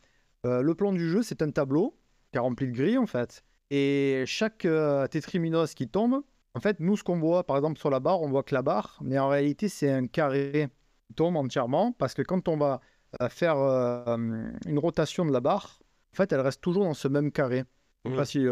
euh, 0.46 0.62
le 0.62 0.76
plan 0.76 0.92
du 0.94 1.10
jeu, 1.10 1.24
c'est 1.24 1.42
un 1.42 1.52
tableau 1.52 1.98
qui 2.32 2.38
est 2.38 2.40
rempli 2.40 2.68
de 2.68 2.72
grilles, 2.74 2.98
en 2.98 3.08
fait. 3.08 3.44
Et 3.72 4.24
chaque 4.26 4.66
euh, 4.66 5.08
tétriminos 5.08 5.74
qui 5.74 5.88
tombe, 5.88 6.22
en 6.54 6.60
fait, 6.60 6.80
nous, 6.80 6.98
ce 6.98 7.04
qu'on 7.04 7.20
voit, 7.20 7.46
par 7.46 7.58
exemple, 7.58 7.80
sur 7.80 7.90
la 7.90 8.00
barre, 8.00 8.22
on 8.22 8.30
voit 8.30 8.44
que 8.44 8.56
la 8.56 8.62
barre, 8.62 9.00
mais 9.02 9.20
en 9.20 9.30
réalité, 9.30 9.70
c'est 9.70 9.92
un 9.92 10.08
carré 10.08 10.70
qui 11.08 11.14
tombe 11.14 11.36
entièrement, 11.36 11.92
parce 11.92 12.14
que 12.14 12.22
quand 12.22 12.48
on 12.48 12.58
va 12.58 12.82
euh, 13.22 13.30
faire 13.30 13.58
une 13.58 14.80
rotation 14.80 15.26
de 15.26 15.32
la 15.32 15.42
barre, 15.42 15.80
en 16.14 16.16
fait, 16.16 16.32
elle 16.32 16.42
reste 16.42 16.62
toujours 16.62 16.86
dans 16.86 16.94
ce 16.94 17.08
même 17.08 17.32
carré. 17.32 17.66
Je 18.06 18.12
sais 18.12 18.16
pas 18.16 18.26
si 18.26 18.46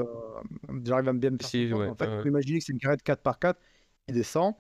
j'arrive 0.84 1.08
à 1.08 1.14
bien 1.14 1.32
me 1.32 1.38
faire 1.38 1.90
En 1.90 1.96
fait, 1.96 2.06
ouais. 2.06 2.28
imaginer 2.28 2.60
que 2.60 2.66
c'est 2.66 2.74
une 2.74 2.80
carré 2.80 2.98
de 2.98 3.02
4 3.02 3.22
par 3.22 3.40
4 3.40 3.60
qui 4.06 4.14
descend. 4.14 4.54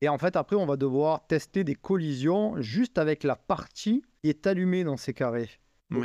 Et 0.00 0.08
en 0.08 0.18
fait, 0.18 0.34
après, 0.34 0.56
on 0.56 0.66
va 0.66 0.76
devoir 0.76 1.26
tester 1.28 1.62
des 1.62 1.76
collisions 1.76 2.60
juste 2.60 2.98
avec 2.98 3.22
la 3.22 3.36
partie 3.36 4.02
qui 4.20 4.30
est 4.30 4.46
allumée 4.48 4.82
dans 4.82 4.96
ces 4.96 5.14
carrés. 5.14 5.48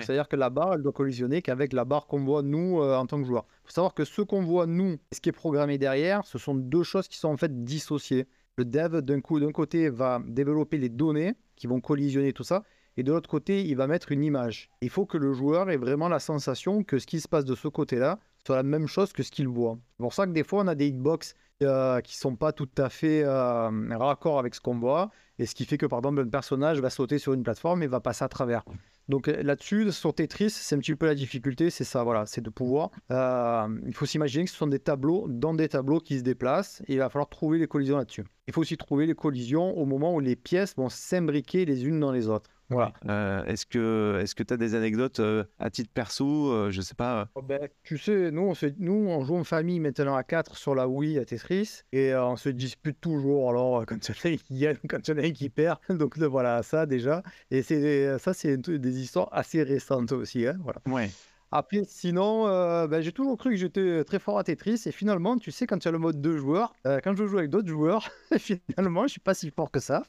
C'est-à-dire 0.01 0.27
que 0.27 0.35
la 0.35 0.49
barre, 0.49 0.73
elle 0.75 0.83
doit 0.83 0.91
collisionner 0.91 1.41
qu'avec 1.41 1.73
la 1.73 1.85
barre 1.85 2.07
qu'on 2.07 2.23
voit 2.23 2.41
nous 2.41 2.81
euh, 2.81 2.95
en 2.95 3.05
tant 3.05 3.19
que 3.19 3.25
joueur. 3.25 3.45
Il 3.63 3.67
faut 3.67 3.73
savoir 3.73 3.93
que 3.93 4.05
ce 4.05 4.21
qu'on 4.21 4.43
voit 4.43 4.65
nous 4.65 4.93
et 5.11 5.15
ce 5.15 5.21
qui 5.21 5.29
est 5.29 5.33
programmé 5.33 5.77
derrière, 5.77 6.25
ce 6.25 6.37
sont 6.37 6.55
deux 6.55 6.83
choses 6.83 7.07
qui 7.07 7.17
sont 7.17 7.29
en 7.29 7.37
fait 7.37 7.63
dissociées. 7.63 8.27
Le 8.57 8.65
dev, 8.65 9.01
d'un 9.01 9.21
coup, 9.21 9.39
d'un 9.39 9.51
côté, 9.51 9.89
va 9.89 10.21
développer 10.25 10.77
les 10.77 10.89
données 10.89 11.35
qui 11.55 11.67
vont 11.67 11.79
collisionner 11.79 12.33
tout 12.33 12.43
ça, 12.43 12.63
et 12.97 13.03
de 13.03 13.11
l'autre 13.11 13.29
côté, 13.29 13.63
il 13.63 13.75
va 13.75 13.85
mettre 13.85 14.11
une 14.11 14.23
image. 14.23 14.69
Il 14.81 14.89
faut 14.89 15.05
que 15.05 15.17
le 15.17 15.33
joueur 15.33 15.69
ait 15.69 15.77
vraiment 15.77 16.09
la 16.09 16.19
sensation 16.19 16.83
que 16.83 16.97
ce 16.97 17.05
qui 17.05 17.19
se 17.19 17.27
passe 17.27 17.45
de 17.45 17.53
ce 17.53 17.67
côté-là 17.67 18.19
soit 18.45 18.55
la 18.55 18.63
même 18.63 18.87
chose 18.87 19.11
que 19.13 19.23
ce 19.23 19.31
qu'il 19.31 19.47
voit. 19.47 19.77
C'est 19.91 20.03
pour 20.03 20.13
ça 20.13 20.25
que 20.25 20.31
des 20.31 20.43
fois, 20.43 20.63
on 20.63 20.67
a 20.67 20.75
des 20.75 20.87
hitbox 20.87 21.35
euh, 21.63 22.01
qui 22.01 22.17
sont 22.17 22.35
pas 22.35 22.51
tout 22.51 22.69
à 22.77 22.89
fait 22.89 23.23
euh, 23.23 23.69
raccord 23.97 24.39
avec 24.39 24.55
ce 24.55 24.61
qu'on 24.61 24.77
voit, 24.77 25.09
et 25.39 25.45
ce 25.45 25.55
qui 25.55 25.65
fait 25.65 25.77
que, 25.77 25.85
par 25.85 25.99
exemple, 25.99 26.19
un 26.21 26.27
personnage 26.27 26.79
va 26.79 26.89
sauter 26.89 27.17
sur 27.19 27.33
une 27.33 27.43
plateforme 27.43 27.83
et 27.83 27.87
va 27.87 27.99
passer 27.99 28.23
à 28.23 28.29
travers. 28.29 28.63
Donc 29.09 29.29
euh, 29.29 29.41
là-dessus, 29.41 29.91
sur 29.91 30.13
Tetris, 30.13 30.49
c'est 30.49 30.75
un 30.75 30.79
petit 30.79 30.95
peu 30.95 31.05
la 31.05 31.15
difficulté, 31.15 31.69
c'est 31.69 31.83
ça, 31.83 32.03
voilà, 32.03 32.25
c'est 32.25 32.41
de 32.41 32.49
pouvoir. 32.49 32.91
Euh, 33.11 33.67
il 33.85 33.93
faut 33.93 34.05
s'imaginer 34.05 34.45
que 34.45 34.51
ce 34.51 34.57
sont 34.57 34.67
des 34.67 34.79
tableaux 34.79 35.27
dans 35.29 35.53
des 35.53 35.69
tableaux 35.69 35.99
qui 35.99 36.17
se 36.17 36.23
déplacent 36.23 36.81
et 36.87 36.93
il 36.93 36.99
va 36.99 37.09
falloir 37.09 37.29
trouver 37.29 37.57
les 37.57 37.67
collisions 37.67 37.97
là-dessus. 37.97 38.25
Il 38.47 38.53
faut 38.53 38.61
aussi 38.61 38.77
trouver 38.77 39.05
les 39.05 39.15
collisions 39.15 39.77
au 39.77 39.85
moment 39.85 40.13
où 40.13 40.19
les 40.19 40.35
pièces 40.35 40.75
vont 40.75 40.89
s'imbriquer 40.89 41.65
les 41.65 41.85
unes 41.85 41.99
dans 41.99 42.11
les 42.11 42.27
autres. 42.27 42.49
Voilà. 42.69 42.93
Euh, 43.07 43.45
est-ce 43.45 43.65
que 43.65 44.19
est-ce 44.21 44.35
que 44.35 44.43
tu 44.43 44.53
as 44.53 44.57
des 44.57 44.75
anecdotes 44.75 45.19
euh, 45.19 45.45
à 45.57 45.69
titre 45.69 45.89
perso 45.93 46.51
euh, 46.51 46.69
Je 46.69 46.81
sais 46.81 46.95
pas. 46.95 47.29
Oh, 47.35 47.41
ben, 47.41 47.69
tu 47.83 47.97
sais, 47.97 48.29
nous 48.31 48.41
on, 48.41 48.53
nous 48.79 49.07
on 49.09 49.23
joue 49.23 49.37
en 49.37 49.43
famille 49.43 49.79
maintenant 49.79 50.15
à 50.15 50.23
4 50.23 50.57
sur 50.57 50.75
la 50.75 50.87
Wii 50.87 51.17
à 51.17 51.25
Tetris 51.25 51.81
et 51.93 52.13
on 52.15 52.35
se 52.35 52.49
dispute 52.49 52.99
toujours. 52.99 53.49
Alors 53.49 53.85
quand 53.85 53.97
il 54.09 54.11
y 54.11 54.33
en 54.33 54.33
a 54.33 54.37
qui 54.37 54.59
gagne, 54.59 54.77
quand 54.89 55.07
il 55.07 55.11
y 55.11 55.13
en 55.13 55.23
a 55.23 55.29
qui 55.29 55.49
perd. 55.49 55.79
Donc 55.89 56.17
voilà, 56.17 56.61
ça 56.63 56.85
déjà. 56.85 57.23
Et 57.51 57.61
c'est 57.61 58.17
ça, 58.19 58.33
c'est 58.33 58.57
des 58.57 58.99
histoires 58.99 59.29
assez 59.31 59.63
récentes 59.63 60.11
aussi. 60.11 60.45
Hein, 60.45 60.57
voilà. 60.61 60.81
Ouais. 60.87 61.09
Après, 61.51 61.83
sinon, 61.87 62.47
euh, 62.47 62.87
ben, 62.87 63.01
j'ai 63.01 63.11
toujours 63.11 63.37
cru 63.37 63.51
que 63.51 63.55
j'étais 63.55 64.03
très 64.03 64.19
fort 64.19 64.37
à 64.37 64.43
Tetris. 64.43 64.83
Et 64.85 64.91
finalement, 64.91 65.37
tu 65.37 65.51
sais, 65.51 65.65
quand 65.65 65.79
tu 65.79 65.87
as 65.87 65.91
le 65.91 65.99
mode 65.99 66.21
deux 66.21 66.37
joueurs, 66.37 66.73
euh, 66.85 66.99
quand 67.03 67.15
je 67.15 67.25
joue 67.25 67.37
avec 67.37 67.49
d'autres 67.49 67.69
joueurs, 67.69 68.09
finalement, 68.37 69.03
je 69.03 69.11
suis 69.11 69.19
pas 69.21 69.33
si 69.33 69.49
fort 69.49 69.71
que 69.71 69.79
ça. 69.79 70.03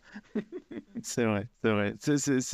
c'est 1.03 1.24
vrai, 1.24 1.48
c'est 1.62 1.70
vrai. 1.70 1.94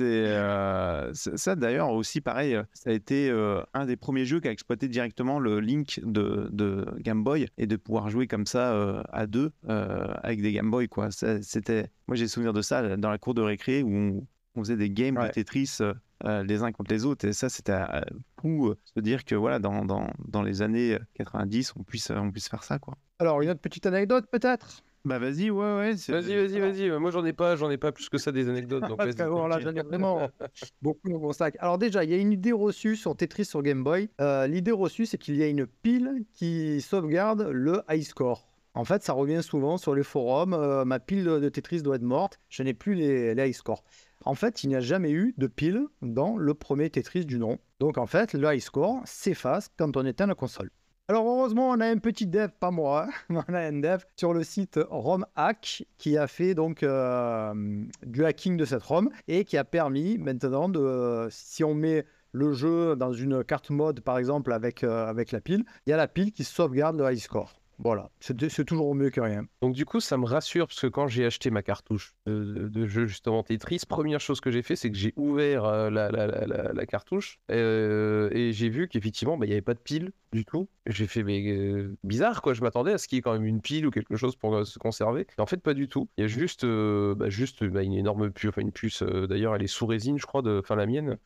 Euh, 0.00 1.10
ça, 1.14 1.56
d'ailleurs, 1.56 1.90
aussi, 1.92 2.20
pareil, 2.20 2.58
ça 2.74 2.90
a 2.90 2.92
été 2.92 3.30
un 3.72 3.86
des 3.86 3.96
premiers 3.96 4.26
jeux 4.26 4.40
qui 4.40 4.48
a 4.48 4.50
exploité 4.50 4.88
directement 4.88 5.38
le 5.38 5.60
link 5.60 6.00
de, 6.04 6.48
de 6.52 6.86
Game 6.98 7.24
Boy 7.24 7.48
et 7.56 7.66
de 7.66 7.76
pouvoir 7.76 8.10
jouer 8.10 8.26
comme 8.26 8.46
ça 8.46 9.02
à 9.10 9.26
deux 9.26 9.52
avec 9.66 10.42
des 10.42 10.52
Game 10.52 10.70
Boy. 10.70 10.88
Quoi. 10.88 11.08
c'était... 11.10 11.90
Moi, 12.06 12.16
j'ai 12.16 12.28
souvenir 12.28 12.52
de 12.52 12.60
ça 12.60 12.96
dans 12.96 13.10
la 13.10 13.18
cour 13.18 13.34
de 13.34 13.40
récré 13.40 13.82
où 13.82 14.26
on, 14.54 14.62
faisait 14.62 14.76
des 14.76 14.90
games 14.90 15.16
de 15.16 15.28
Tetris 15.28 15.78
euh, 15.80 15.94
les 16.22 16.62
uns 16.62 16.72
contre 16.72 16.92
les 16.92 17.04
autres. 17.04 17.26
Et 17.26 17.32
ça, 17.32 17.48
c'était 17.48 17.74
pour 18.44 18.68
euh, 18.68 18.78
se 18.84 19.00
dire 19.00 19.24
que 19.24 19.34
voilà, 19.34 19.58
dans, 19.58 19.84
dans, 19.84 20.08
dans, 20.26 20.42
les 20.42 20.60
années 20.60 20.98
90, 21.14 21.74
on 21.78 21.82
puisse, 21.82 22.10
on 22.10 22.30
puisse 22.30 22.48
faire 22.48 22.62
ça. 22.62 22.78
Quoi. 22.78 22.94
Alors, 23.18 23.40
une 23.40 23.50
autre 23.50 23.60
petite 23.60 23.86
anecdote 23.86 24.26
peut-être? 24.30 24.82
Bah 25.06 25.18
vas-y, 25.18 25.50
ouais, 25.50 25.76
ouais. 25.76 25.92
Vas-y, 25.92 26.34
vas-y, 26.34 26.60
vas-y. 26.60 26.90
Moi, 26.98 27.10
j'en 27.10 27.24
ai 27.26 27.34
pas, 27.34 27.56
j'en 27.56 27.70
ai 27.70 27.76
pas 27.76 27.92
plus 27.92 28.08
que 28.08 28.16
ça 28.16 28.32
des 28.32 28.48
anecdotes. 28.48 28.84
Donc 28.84 28.96
Parce 28.98 29.16
là, 29.16 29.60
j'en 29.60 29.74
ai 29.74 29.82
vraiment 29.82 30.28
beaucoup 30.82 31.10
dans 31.10 31.18
mon 31.18 31.32
sac. 31.32 31.56
Alors 31.58 31.76
déjà, 31.76 32.04
il 32.04 32.10
y 32.10 32.14
a 32.14 32.16
une 32.16 32.32
idée 32.32 32.52
reçue 32.52 32.96
sur 32.96 33.14
Tetris 33.14 33.44
sur 33.44 33.62
Game 33.62 33.84
Boy. 33.84 34.08
Euh, 34.20 34.46
l'idée 34.46 34.72
reçue, 34.72 35.04
c'est 35.04 35.18
qu'il 35.18 35.36
y 35.36 35.42
a 35.42 35.46
une 35.46 35.66
pile 35.66 36.24
qui 36.32 36.80
sauvegarde 36.80 37.48
le 37.50 37.82
high 37.90 38.02
score. 38.02 38.48
En 38.72 38.84
fait, 38.84 39.02
ça 39.02 39.12
revient 39.12 39.42
souvent 39.42 39.76
sur 39.76 39.94
les 39.94 40.02
forums. 40.02 40.84
ma 40.84 40.98
pile 41.00 41.24
de 41.24 41.48
Tetris 41.48 41.82
doit 41.82 41.96
être 41.96 42.02
morte. 42.02 42.40
Je 42.48 42.62
n'ai 42.62 42.74
plus 42.74 42.94
les, 42.94 43.34
les 43.34 43.48
high 43.48 43.54
scores. 43.54 43.84
En 44.26 44.34
fait, 44.34 44.64
il 44.64 44.68
n'y 44.68 44.76
a 44.76 44.80
jamais 44.80 45.10
eu 45.10 45.34
de 45.36 45.46
pile 45.46 45.86
dans 46.00 46.36
le 46.36 46.54
premier 46.54 46.88
Tetris 46.88 47.26
du 47.26 47.38
nom. 47.38 47.58
Donc 47.78 47.98
en 47.98 48.06
fait, 48.06 48.32
le 48.32 48.54
high 48.54 48.60
score 48.60 49.02
s'efface 49.04 49.68
quand 49.76 49.96
on 49.96 50.06
éteint 50.06 50.26
la 50.26 50.34
console. 50.34 50.70
Alors 51.08 51.26
heureusement, 51.26 51.68
on 51.68 51.80
a 51.80 51.86
un 51.86 51.98
petit 51.98 52.26
dev, 52.26 52.48
pas 52.58 52.70
moi, 52.70 53.06
on 53.28 53.40
a 53.52 53.60
un 53.60 53.80
dev 53.80 54.02
sur 54.16 54.32
le 54.32 54.42
site 54.42 54.80
RomHack 54.88 55.84
qui 55.98 56.16
a 56.16 56.26
fait 56.26 56.54
donc 56.54 56.82
euh, 56.82 57.84
du 58.06 58.24
hacking 58.24 58.56
de 58.56 58.64
cette 58.64 58.82
ROM 58.82 59.10
et 59.28 59.44
qui 59.44 59.58
a 59.58 59.64
permis 59.64 60.16
maintenant 60.16 60.70
de, 60.70 61.28
si 61.30 61.62
on 61.62 61.74
met 61.74 62.06
le 62.32 62.54
jeu 62.54 62.96
dans 62.96 63.12
une 63.12 63.44
carte 63.44 63.68
mode 63.68 64.00
par 64.00 64.16
exemple 64.16 64.50
avec, 64.54 64.82
euh, 64.82 65.06
avec 65.06 65.30
la 65.32 65.42
pile, 65.42 65.64
il 65.86 65.90
y 65.90 65.92
a 65.92 65.98
la 65.98 66.08
pile 66.08 66.32
qui 66.32 66.44
sauvegarde 66.44 66.96
le 66.96 67.12
high 67.12 67.18
score. 67.18 67.52
Voilà, 67.78 68.10
c'est 68.20 68.64
toujours 68.64 68.94
mieux 68.94 69.10
que 69.10 69.20
rien. 69.20 69.46
Donc 69.60 69.74
du 69.74 69.84
coup, 69.84 70.00
ça 70.00 70.16
me 70.16 70.26
rassure 70.26 70.66
parce 70.66 70.80
que 70.80 70.86
quand 70.86 71.08
j'ai 71.08 71.24
acheté 71.24 71.50
ma 71.50 71.62
cartouche 71.62 72.14
de, 72.26 72.86
jeu 72.86 73.06
justement 73.06 73.42
Tetris, 73.42 73.82
première 73.88 74.20
chose 74.20 74.40
que 74.40 74.50
j'ai 74.50 74.62
fait, 74.62 74.76
c'est 74.76 74.90
que 74.90 74.96
j'ai 74.96 75.12
ouvert 75.16 75.64
euh, 75.64 75.90
la, 75.90 76.86
cartouche 76.86 77.40
euh, 77.50 78.30
et 78.32 78.52
j'ai 78.52 78.68
vu 78.68 78.88
qu'effectivement, 78.88 79.36
bah, 79.36 79.46
il 79.46 79.48
n'y 79.48 79.54
avait 79.54 79.62
pas 79.62 79.74
de 79.74 79.80
pile 79.80 80.12
du 80.32 80.44
tout. 80.44 80.68
J'ai 80.86 81.06
fait 81.06 81.22
mais 81.22 81.42
euh, 81.46 81.96
bizarre 82.02 82.42
quoi, 82.42 82.54
je 82.54 82.60
m'attendais 82.60 82.92
à 82.92 82.98
ce 82.98 83.08
qu'il 83.08 83.16
y 83.16 83.18
ait 83.20 83.22
quand 83.22 83.32
même 83.32 83.46
une 83.46 83.60
pile 83.60 83.86
ou 83.86 83.90
quelque 83.90 84.16
chose 84.16 84.36
pour 84.36 84.66
se 84.66 84.78
conserver. 84.78 85.26
en 85.38 85.46
fait, 85.46 85.58
pas 85.58 85.74
du 85.74 85.88
tout. 85.88 86.08
Il 86.16 86.22
y 86.22 86.24
a 86.24 86.26
juste, 86.26 86.64
bah, 86.64 87.28
juste 87.28 87.64
bah, 87.64 87.82
une 87.82 87.94
énorme 87.94 88.30
puce, 88.30 88.48
enfin 88.48 88.60
une 88.60 88.72
puce. 88.72 89.02
D'ailleurs, 89.02 89.54
elle 89.54 89.62
est 89.62 89.68
sous 89.68 89.86
résine, 89.86 90.18
je 90.18 90.26
crois, 90.26 90.42
de, 90.42 90.60
enfin 90.62 90.76
la 90.76 90.86
mienne, 90.86 91.18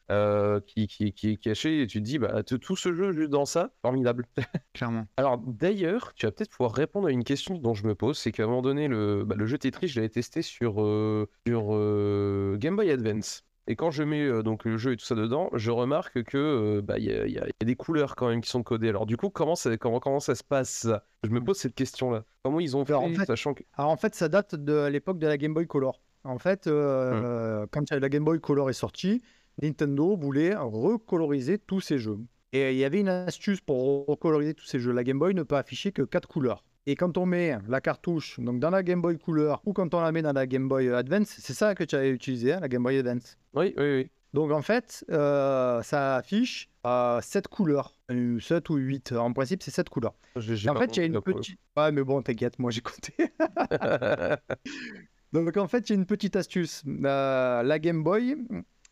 qui, 0.67 0.87
qui, 0.87 1.13
qui, 1.13 1.31
est 1.31 1.37
cachée. 1.37 1.83
Et 1.83 1.87
tu 1.87 1.99
te 1.99 2.05
dis, 2.05 2.19
bah 2.19 2.43
tout 2.43 2.77
ce 2.77 2.93
jeu 2.93 3.13
juste 3.13 3.31
dans 3.31 3.47
ça, 3.47 3.71
formidable. 3.83 4.27
Clairement. 4.75 5.07
Alors 5.17 5.39
d'ailleurs, 5.39 6.13
tu 6.15 6.27
as 6.27 6.31
peut-être 6.39 6.51
pouvoir 6.51 6.73
répondre 6.73 7.09
à 7.09 7.11
une 7.11 7.25
question 7.25 7.59
dont 7.59 7.75
je 7.75 7.87
me 7.87 7.95
pose. 7.95 8.19
C'est 8.19 8.33
qu'à 8.33 8.45
un 8.45 8.47
moment 8.47 8.63
donné, 8.63 8.89
le, 8.89 9.25
bah, 9.25 9.35
le 9.37 9.47
jeu 9.47 9.59
Tetris, 9.59 9.89
je 9.89 9.97
l'avais 9.97 10.09
testé 10.09 10.43
sur, 10.43 10.83
euh, 10.83 11.29
sur 11.47 11.69
euh, 11.71 12.57
Game 12.57 12.77
Boy 12.77 12.91
Advance. 12.91 13.45
Et 13.67 13.77
quand 13.77 13.91
je 13.91 14.03
mets 14.03 14.23
euh, 14.23 14.43
donc 14.43 14.65
le 14.65 14.79
jeu 14.79 14.93
et 14.93 14.97
tout 14.97 15.05
ça 15.05 15.15
dedans, 15.15 15.51
je 15.53 15.71
remarque 15.71 16.23
que 16.23 16.81
bah, 16.81 16.99
il 16.99 17.05
y, 17.05 17.39
a 17.39 17.65
des 17.65 17.77
couleurs 17.77 18.17
quand 18.17 18.29
même 18.29 18.41
qui 18.41 18.49
sont 18.49 18.63
codées. 18.63 18.89
Alors 18.89 19.05
du 19.05 19.17
coup, 19.17 19.31
comment 19.31 19.57
ça, 19.57 19.77
comment, 19.77 20.01
comment 20.01 20.21
ça 20.21 20.35
se 20.35 20.45
passe 20.45 20.87
Je 21.25 21.31
me 21.31 21.43
pose 21.43 21.59
cette 21.59 21.75
question-là. 21.75 22.25
Comment 22.45 22.61
ils 22.61 22.77
ont 22.77 22.85
fait, 22.85 22.95
en 22.95 23.09
fait, 23.09 23.27
sachant 23.27 23.55
que... 23.55 23.65
Alors 23.75 23.91
en 23.91 23.97
fait, 23.97 24.15
ça 24.15 24.29
date 24.29 24.55
de 24.55 24.87
l'époque 24.87 25.19
de 25.19 25.27
la 25.27 25.37
Game 25.37 25.53
Boy 25.53 25.67
Color. 25.67 26.01
En 26.25 26.39
fait, 26.39 26.67
hum. 26.67 27.67
quand 27.71 27.91
la 27.91 28.09
Game 28.09 28.25
Boy 28.25 28.41
Color 28.41 28.71
est 28.71 28.75
sortie, 28.75 29.23
Nintendo 29.61 30.17
voulait 30.17 30.55
recoloriser 30.55 31.59
tous 31.59 31.81
ces 31.81 31.99
jeux. 31.99 32.19
Et 32.53 32.73
il 32.73 32.79
y 32.79 32.85
avait 32.85 33.01
une 33.01 33.09
astuce 33.09 33.61
pour 33.61 34.07
recoloriser 34.07 34.55
tous 34.55 34.65
ces 34.65 34.79
jeux. 34.79 34.93
La 34.93 35.05
Game 35.05 35.19
Boy 35.19 35.35
ne 35.35 35.43
peut 35.43 35.57
afficher 35.57 35.93
que 35.93 36.03
quatre 36.03 36.29
couleurs. 36.29 36.65
Et 36.87 36.97
quand 36.97 37.19
on 37.19 37.27
met 37.27 37.59
la 37.69 37.83
cartouche 37.83 38.41
donc 38.41 38.61
dans 38.61 38.71
la 38.71 38.83
Game 38.83 39.03
Boy 39.03 39.19
Couleur 39.19 39.61
ou 39.67 39.75
quand 39.75 39.93
on 39.93 40.01
la 40.01 40.11
met 40.11 40.23
dans 40.23 40.33
la 40.33 40.47
Game 40.47 40.69
Boy 40.69 40.89
Advance, 40.89 41.29
c'est 41.39 41.53
ça 41.53 41.75
que 41.75 41.85
tu 41.85 41.95
avais 41.95 42.09
utilisé, 42.11 42.55
hein, 42.55 42.61
la 42.61 42.69
Game 42.69 42.83
Boy 42.83 42.97
Advance? 42.99 43.37
Oui, 43.53 43.75
oui, 43.77 43.85
oui. 43.97 44.11
Donc 44.33 44.51
en 44.53 44.63
fait, 44.63 45.05
euh, 45.11 45.83
ça 45.83 46.17
affiche 46.17 46.71
euh, 46.87 47.21
7 47.21 47.49
couleurs, 47.49 47.99
7 48.41 48.71
ou 48.71 48.77
8. 48.77 49.13
En 49.13 49.33
principe, 49.35 49.63
c'est 49.63 49.71
7 49.71 49.91
couleurs. 49.91 50.15
J'ai- 50.37 50.71
en 50.71 50.77
fait, 50.77 50.97
il 50.97 51.01
y 51.01 51.03
a 51.03 51.07
une 51.07 51.21
petite. 51.21 51.59
Ouais, 51.77 51.93
mais 51.93 52.03
bon, 52.03 52.23
t'inquiète, 52.23 52.59
moi 52.59 52.71
j'ai 52.71 52.81
compté. 52.81 53.15
Donc 55.33 55.55
en 55.59 55.69
fait, 55.69 55.89
il 55.89 55.93
y 55.93 55.97
a 55.97 55.97
une 55.97 56.07
petite 56.07 56.37
astuce. 56.37 56.83
Euh, 56.87 57.63
la 57.63 57.79
Game 57.79 58.03
Boy 58.03 58.37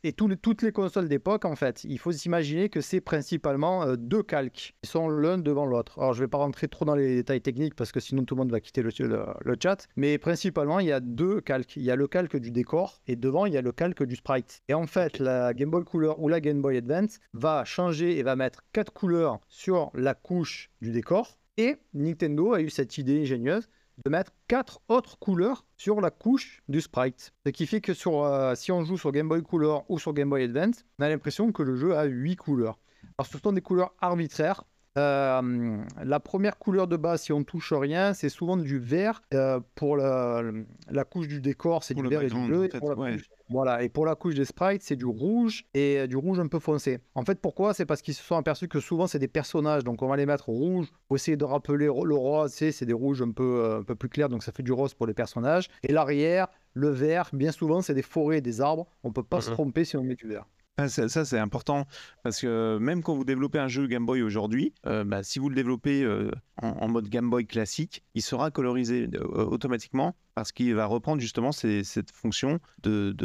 et 0.07 0.13
toutes 0.13 0.63
les 0.63 0.73
consoles 0.73 1.09
d'époque, 1.09 1.45
en 1.45 1.57
fait, 1.57 1.85
il 1.85 1.99
faut 1.99 2.13
s'imaginer 2.13 2.69
que 2.69 2.81
c'est 2.81 3.01
principalement 3.01 3.83
euh, 3.83 3.97
deux 3.97 4.23
calques 4.23 4.75
qui 4.83 4.89
sont 4.89 5.09
l'un 5.09 5.39
devant 5.39 5.67
l'autre. 5.67 5.99
Alors 5.99 6.15
je 6.15 6.23
vais 6.23 6.29
pas 6.29 6.39
rentrer 6.39 6.69
trop 6.69 6.85
dans 6.85 6.95
les 6.95 7.17
détails 7.17 7.41
techniques 7.41 7.75
parce 7.75 7.93
que 7.93 8.01
sinon 8.01 8.25
tout 8.25 8.35
le 8.35 8.41
monde 8.41 8.51
va 8.53 8.61
quitter 8.61 8.83
le, 8.83 8.91
le- 9.01 9.25
le 9.45 9.57
chat. 9.63 9.89
Mais 9.97 10.19
principalement, 10.19 10.79
il 10.81 10.87
y 10.87 10.93
a 10.93 11.01
deux 11.01 11.41
calques. 11.41 11.77
Il 11.77 11.83
y 11.83 11.91
a 11.91 11.97
le 11.97 12.07
calque 12.07 12.37
du 12.37 12.51
décor 12.51 13.01
et 13.07 13.17
devant, 13.17 13.47
il 13.47 13.55
y 13.55 13.57
a 13.57 13.63
le 13.63 13.73
calque 13.73 14.03
du 14.05 14.17
sprite. 14.17 14.63
Et 14.69 14.75
en 14.75 14.87
fait, 14.87 15.19
la 15.19 15.55
Game 15.55 15.71
Boy 15.71 15.85
Color 15.85 16.21
ou 16.23 16.29
la 16.29 16.41
Game 16.41 16.63
Boy 16.63 16.77
Advance 16.77 17.19
va 17.33 17.65
changer 17.65 18.19
et 18.19 18.23
va 18.23 18.37
mettre 18.37 18.61
quatre 18.73 18.93
couleurs 18.93 19.41
sur 19.49 19.91
la 19.95 20.15
couche 20.15 20.71
du 20.81 20.93
décor. 20.93 21.39
Et 21.59 21.77
Nintendo 21.95 22.53
a 22.53 22.61
eu 22.61 22.69
cette 22.71 22.99
idée 22.99 23.23
ingénieuse 23.23 23.69
de 24.05 24.11
mettre 24.11 24.33
quatre 24.49 24.81
autres 24.89 25.19
couleurs 25.19 25.65
sur 25.77 26.01
la 26.01 26.11
couche 26.11 26.63
du 26.69 26.81
sprite. 26.81 27.33
Ce 27.45 27.51
qui 27.51 27.67
fait 27.67 27.81
que 27.81 27.93
euh, 28.07 28.55
si 28.55 28.73
on 28.73 28.85
joue 28.85 28.99
sur 28.99 29.13
Game 29.13 29.29
Boy 29.29 29.43
Color 29.43 29.85
ou 29.89 29.99
sur 29.99 30.13
Game 30.13 30.31
Boy 30.31 30.45
Advance, 30.45 30.85
on 30.99 31.05
a 31.05 31.09
l'impression 31.09 31.53
que 31.53 31.63
le 31.63 31.77
jeu 31.77 31.97
a 31.97 32.05
huit 32.05 32.37
couleurs. 32.37 32.79
Alors 33.19 33.27
ce 33.27 33.39
sont 33.39 33.53
des 33.53 33.63
couleurs 33.63 33.95
arbitraires. 34.01 34.65
Euh, 34.97 35.77
la 36.03 36.21
première 36.21 36.59
couleur 36.59 36.87
de 36.89 36.97
base, 36.97 37.23
si 37.23 37.33
on 37.33 37.45
touche 37.45 37.73
rien, 37.73 38.15
c'est 38.15 38.29
souvent 38.29 38.57
du 38.57 38.79
vert. 38.79 39.23
Euh, 39.35 39.61
pour 39.75 39.97
la, 39.97 40.43
la 40.91 41.05
couche 41.05 41.29
du 41.29 41.41
décor, 41.41 41.85
c'est 41.85 41.95
du 41.95 42.07
vert 42.07 42.23
et 42.23 42.29
du 42.29 42.47
bleu. 42.47 42.65
et 42.65 42.69
pour 42.69 42.91
la 42.91 42.97
ouais. 42.97 43.13
couche- 43.17 43.29
voilà, 43.49 43.85
et 43.85 43.89
pour 43.89 44.07
la 44.07 44.17
couche 44.17 44.35
des 44.35 44.45
sprites, 44.45 44.83
c'est 44.83 44.97
du 44.97 45.05
rouge 45.05 45.67
et 45.73 46.01
euh, 46.01 46.07
du 46.09 46.17
rouge 46.17 46.41
un 46.41 46.49
peu 46.49 46.59
foncé. 46.59 46.99
En 47.15 47.25
fait, 47.25 47.41
pourquoi? 47.41 47.75
C'est 47.75 47.87
parce 47.87 48.03
qu'ils 48.03 48.15
se 48.15 48.23
sont 48.23 48.35
aperçus 48.37 48.67
que 48.67 48.81
souvent, 48.81 49.07
c'est 49.07 49.21
des 49.21 49.29
personnages, 49.29 49.85
donc 49.85 50.03
on 50.03 50.09
va 50.09 50.17
les 50.17 50.27
mettre 50.27 50.49
rouge 50.49 50.89
pour 51.07 51.17
essayer 51.17 51.37
de 51.37 51.45
rappeler 51.45 51.87
le 51.87 52.15
rose, 52.15 52.51
c'est 52.53 52.85
des 52.85 52.93
rouges 52.93 53.23
un 53.23 53.31
peu, 53.31 53.61
euh, 53.65 53.79
un 53.81 53.83
peu 53.85 53.95
plus 53.95 54.09
clairs, 54.09 54.29
donc 54.29 54.43
ça 54.43 54.51
fait 54.51 54.65
du 54.65 54.73
rose 54.73 54.95
pour 54.95 55.07
les 55.07 55.15
personnages. 55.15 55.69
Et 55.85 55.93
l'arrière, 55.93 56.49
le 56.73 56.89
vert, 56.89 57.31
bien 57.33 57.53
souvent, 57.53 57.83
c'est 57.83 57.95
des 57.95 58.03
forêts, 58.03 58.41
des 58.41 58.61
arbres, 58.61 58.87
on 59.05 59.13
peut 59.13 59.23
pas 59.23 59.41
se 59.41 59.51
Mhm. 59.51 59.55
tromper 59.55 59.85
si 59.85 59.97
on 59.97 60.03
met 60.03 60.17
du 60.17 60.27
vert. 60.27 60.45
Ah, 60.79 60.89
ça, 60.91 61.25
c'est 61.25 61.39
important 61.39 61.87
parce 62.23 62.39
que 62.39 62.77
même 62.77 63.03
quand 63.03 63.15
vous 63.15 63.25
développez 63.25 63.59
un 63.59 63.69
jeu 63.69 63.87
Game 63.87 64.05
Boy 64.05 64.21
aujourd'hui, 64.21 64.75
euh, 64.85 65.05
bah, 65.05 65.23
si 65.23 65.39
vous 65.39 65.49
le 65.49 65.55
développez 65.55 66.03
euh, 66.03 66.31
en, 66.61 66.87
mode 66.89 67.09
Game 67.09 67.31
Boy 67.31 67.47
classique, 67.47 68.05
il 68.15 68.21
sera 68.21 68.51
colorisé 68.51 69.09
euh, 69.15 69.47
automatiquement 69.47 70.15
parce 70.35 70.53
qu'il 70.53 70.75
va 70.75 70.85
reprendre 70.85 71.23
justement 71.23 71.51
cette 71.51 72.11
fonction 72.11 72.61
de, 72.83 73.17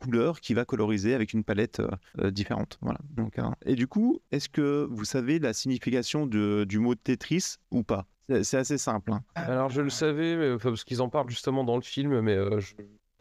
couleur 0.00 0.40
qui 0.40 0.54
va 0.54 0.64
coloriser 0.64 1.12
avec 1.12 1.34
une 1.34 1.44
palette 1.44 1.82
différente. 2.30 2.78
Voilà. 2.80 2.98
Hein. 3.36 3.54
Et 3.66 3.74
du 3.74 3.86
coup, 3.86 4.22
est-ce 4.32 4.48
que 4.48 4.88
vous 4.90 5.04
savez 5.04 5.38
la 5.38 5.52
signification 5.52 6.26
du 6.26 6.78
mot 6.78 6.94
Tetris 6.94 7.56
ou 7.72 7.82
pas? 7.82 8.06
C'est 8.42 8.56
assez 8.56 8.78
simple. 8.78 9.12
hein. 9.12 9.22
Alors 9.34 9.68
je 9.68 9.82
le 9.82 9.90
savais, 9.90 10.56
parce 10.56 10.84
qu'ils 10.84 11.02
en 11.02 11.10
parlent 11.10 11.28
justement 11.28 11.62
dans 11.62 11.76
le 11.76 11.82
film, 11.82 12.22
mais 12.22 12.38
je 12.58 12.72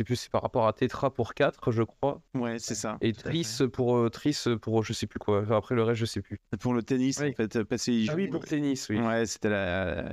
sais 0.04 0.06
plus, 0.06 0.16
c'est 0.16 0.32
par 0.32 0.42
rapport 0.42 0.68
à 0.68 0.74
Tetra 0.74 1.14
pour 1.14 1.34
4, 1.34 1.72
je 1.72 1.84
crois, 1.84 2.22
Ouais, 2.36 2.58
c'est 2.60 2.76
ça. 2.76 2.98
et 3.02 3.14
Tris 3.14 3.48
pour, 3.72 3.98
euh, 3.98 4.10
Tris 4.10 4.38
pour 4.62 4.84
je 4.84 4.94
sais 4.94 5.08
plus 5.08 5.20
quoi. 5.20 5.42
Enfin, 5.42 5.58
après 5.58 5.76
le 5.76 5.84
reste, 5.84 6.00
je 6.00 6.06
sais 6.06 6.22
plus. 6.22 6.40
Pour 6.60 6.74
le 6.74 6.84
tennis, 6.84 7.20
Oui. 7.22 7.30
en 7.30 7.34
fait, 7.34 7.64
parce 7.64 7.84
qu'il 7.84 8.10
Ah 8.10 8.16
oui, 8.16 8.28
pour 8.28 8.46
tennis, 8.46 8.88
oui. 8.90 9.00
Ouais, 9.00 9.26
c'était 9.26 9.50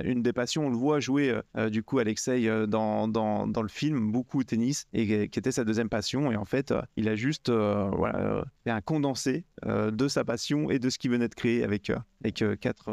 une 0.03 0.21
des 0.21 0.33
passions. 0.33 0.65
On 0.67 0.69
le 0.69 0.77
voit 0.77 0.99
jouer, 0.99 1.29
euh, 1.31 1.41
euh, 1.57 1.69
du 1.69 1.83
coup, 1.83 1.99
Alexei, 1.99 2.47
euh, 2.47 2.65
dans, 2.67 3.07
dans, 3.07 3.47
dans 3.47 3.61
le 3.61 3.67
film, 3.69 4.11
beaucoup 4.11 4.39
au 4.39 4.43
tennis, 4.43 4.85
et 4.93 5.27
qui 5.29 5.39
était 5.39 5.51
sa 5.51 5.63
deuxième 5.63 5.89
passion. 5.89 6.31
Et 6.31 6.35
en 6.35 6.45
fait, 6.45 6.71
euh, 6.71 6.81
il 6.95 7.09
a 7.09 7.15
juste 7.15 7.49
euh, 7.49 7.89
voilà, 7.93 8.19
euh, 8.19 8.43
fait 8.63 8.71
un 8.71 8.81
condensé 8.81 9.45
euh, 9.65 9.91
de 9.91 10.07
sa 10.07 10.23
passion 10.23 10.69
et 10.71 10.79
de 10.79 10.89
ce 10.89 10.97
qu'il 10.97 11.11
venait 11.11 11.27
de 11.29 11.35
créer 11.35 11.63
avec, 11.63 11.89
euh, 11.89 11.97
avec 12.23 12.41
euh, 12.41 12.55
quatre. 12.55 12.89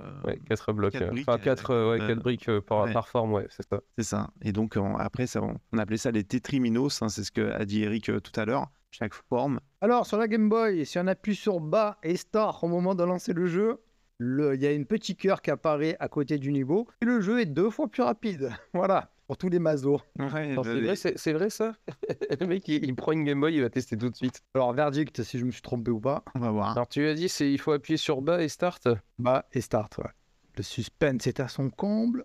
Euh, 0.00 0.20
Ouais, 0.26 0.38
4 0.48 0.72
blocs. 0.72 0.92
quatre 0.92 1.10
briques, 1.10 1.28
Enfin, 1.28 1.38
4 1.38 1.70
ouais, 1.74 2.00
euh, 2.00 2.08
quatre 2.08 2.18
briques 2.22 2.48
euh, 2.48 2.60
par, 2.60 2.84
ouais. 2.84 2.92
par 2.92 3.08
forme, 3.08 3.32
ouais, 3.32 3.46
c'est 3.50 3.66
ça. 3.68 3.80
C'est 3.96 4.04
ça. 4.04 4.30
Et 4.42 4.52
donc, 4.52 4.74
on- 4.76 4.96
après, 4.96 5.26
ça, 5.26 5.42
on, 5.42 5.56
on 5.72 5.78
appelait 5.78 5.96
ça 5.96 6.10
les 6.10 6.24
tétriminos. 6.24 7.02
hein, 7.02 7.08
c'est 7.08 7.24
ce 7.24 7.30
que 7.32 7.52
a 7.52 7.64
dit 7.64 7.82
Eric 7.82 8.08
euh, 8.10 8.20
tout 8.20 8.38
à 8.40 8.44
l'heure. 8.44 8.68
Chaque 8.90 9.12
forme. 9.14 9.60
Alors, 9.80 10.06
sur 10.06 10.16
la 10.16 10.28
Game 10.28 10.48
Boy, 10.48 10.86
si 10.86 10.98
on 10.98 11.06
appuie 11.06 11.34
sur 11.34 11.60
bas 11.60 11.98
et 12.02 12.16
start 12.16 12.64
au 12.64 12.68
moment 12.68 12.94
de 12.94 13.04
lancer 13.04 13.32
le 13.34 13.46
jeu, 13.46 13.80
le- 14.18 14.54
il 14.54 14.62
y 14.62 14.66
a 14.66 14.72
une 14.72 14.86
petit 14.86 15.14
cœur 15.14 15.42
qui 15.42 15.50
apparaît 15.50 15.96
à 16.00 16.08
côté 16.08 16.38
du 16.38 16.50
niveau 16.52 16.88
et 17.02 17.04
le 17.04 17.20
jeu 17.20 17.40
est 17.40 17.46
deux 17.46 17.70
fois 17.70 17.86
plus 17.88 18.02
rapide. 18.02 18.50
voilà, 18.72 19.10
pour 19.28 19.36
tous 19.36 19.50
les 19.50 19.58
mazos. 19.58 20.00
Ouais, 20.18 20.56
C'est 20.94 21.32
vrai, 21.32 21.32
vrai 21.34 21.50
ça 21.50 21.74
Le 22.40 22.46
mec, 22.46 22.66
il, 22.66 22.82
il 22.84 22.96
prend 22.96 23.12
une 23.12 23.24
Game 23.24 23.40
Boy, 23.40 23.54
il 23.54 23.60
va 23.60 23.68
tester 23.68 23.96
tout 23.96 24.08
de 24.08 24.16
suite. 24.16 24.40
Alors, 24.54 24.72
verdict, 24.72 25.22
si 25.22 25.38
je 25.38 25.44
me 25.44 25.50
suis 25.50 25.60
trompé 25.60 25.90
ou 25.90 26.00
pas. 26.00 26.24
on 26.34 26.40
va 26.40 26.50
voir. 26.50 26.72
Alors 26.72 26.88
tu 26.88 27.06
as 27.06 27.12
dit, 27.14 27.28
c'est 27.28 27.52
il 27.52 27.60
faut 27.60 27.72
appuyer 27.72 27.98
sur 27.98 28.22
bas 28.22 28.42
et 28.42 28.48
start. 28.48 28.88
Bas 29.18 29.46
et 29.52 29.60
start, 29.60 29.98
ouais. 29.98 30.10
Le 30.56 30.62
suspense 30.62 31.26
est 31.26 31.40
à 31.40 31.48
son 31.48 31.68
comble. 31.68 32.24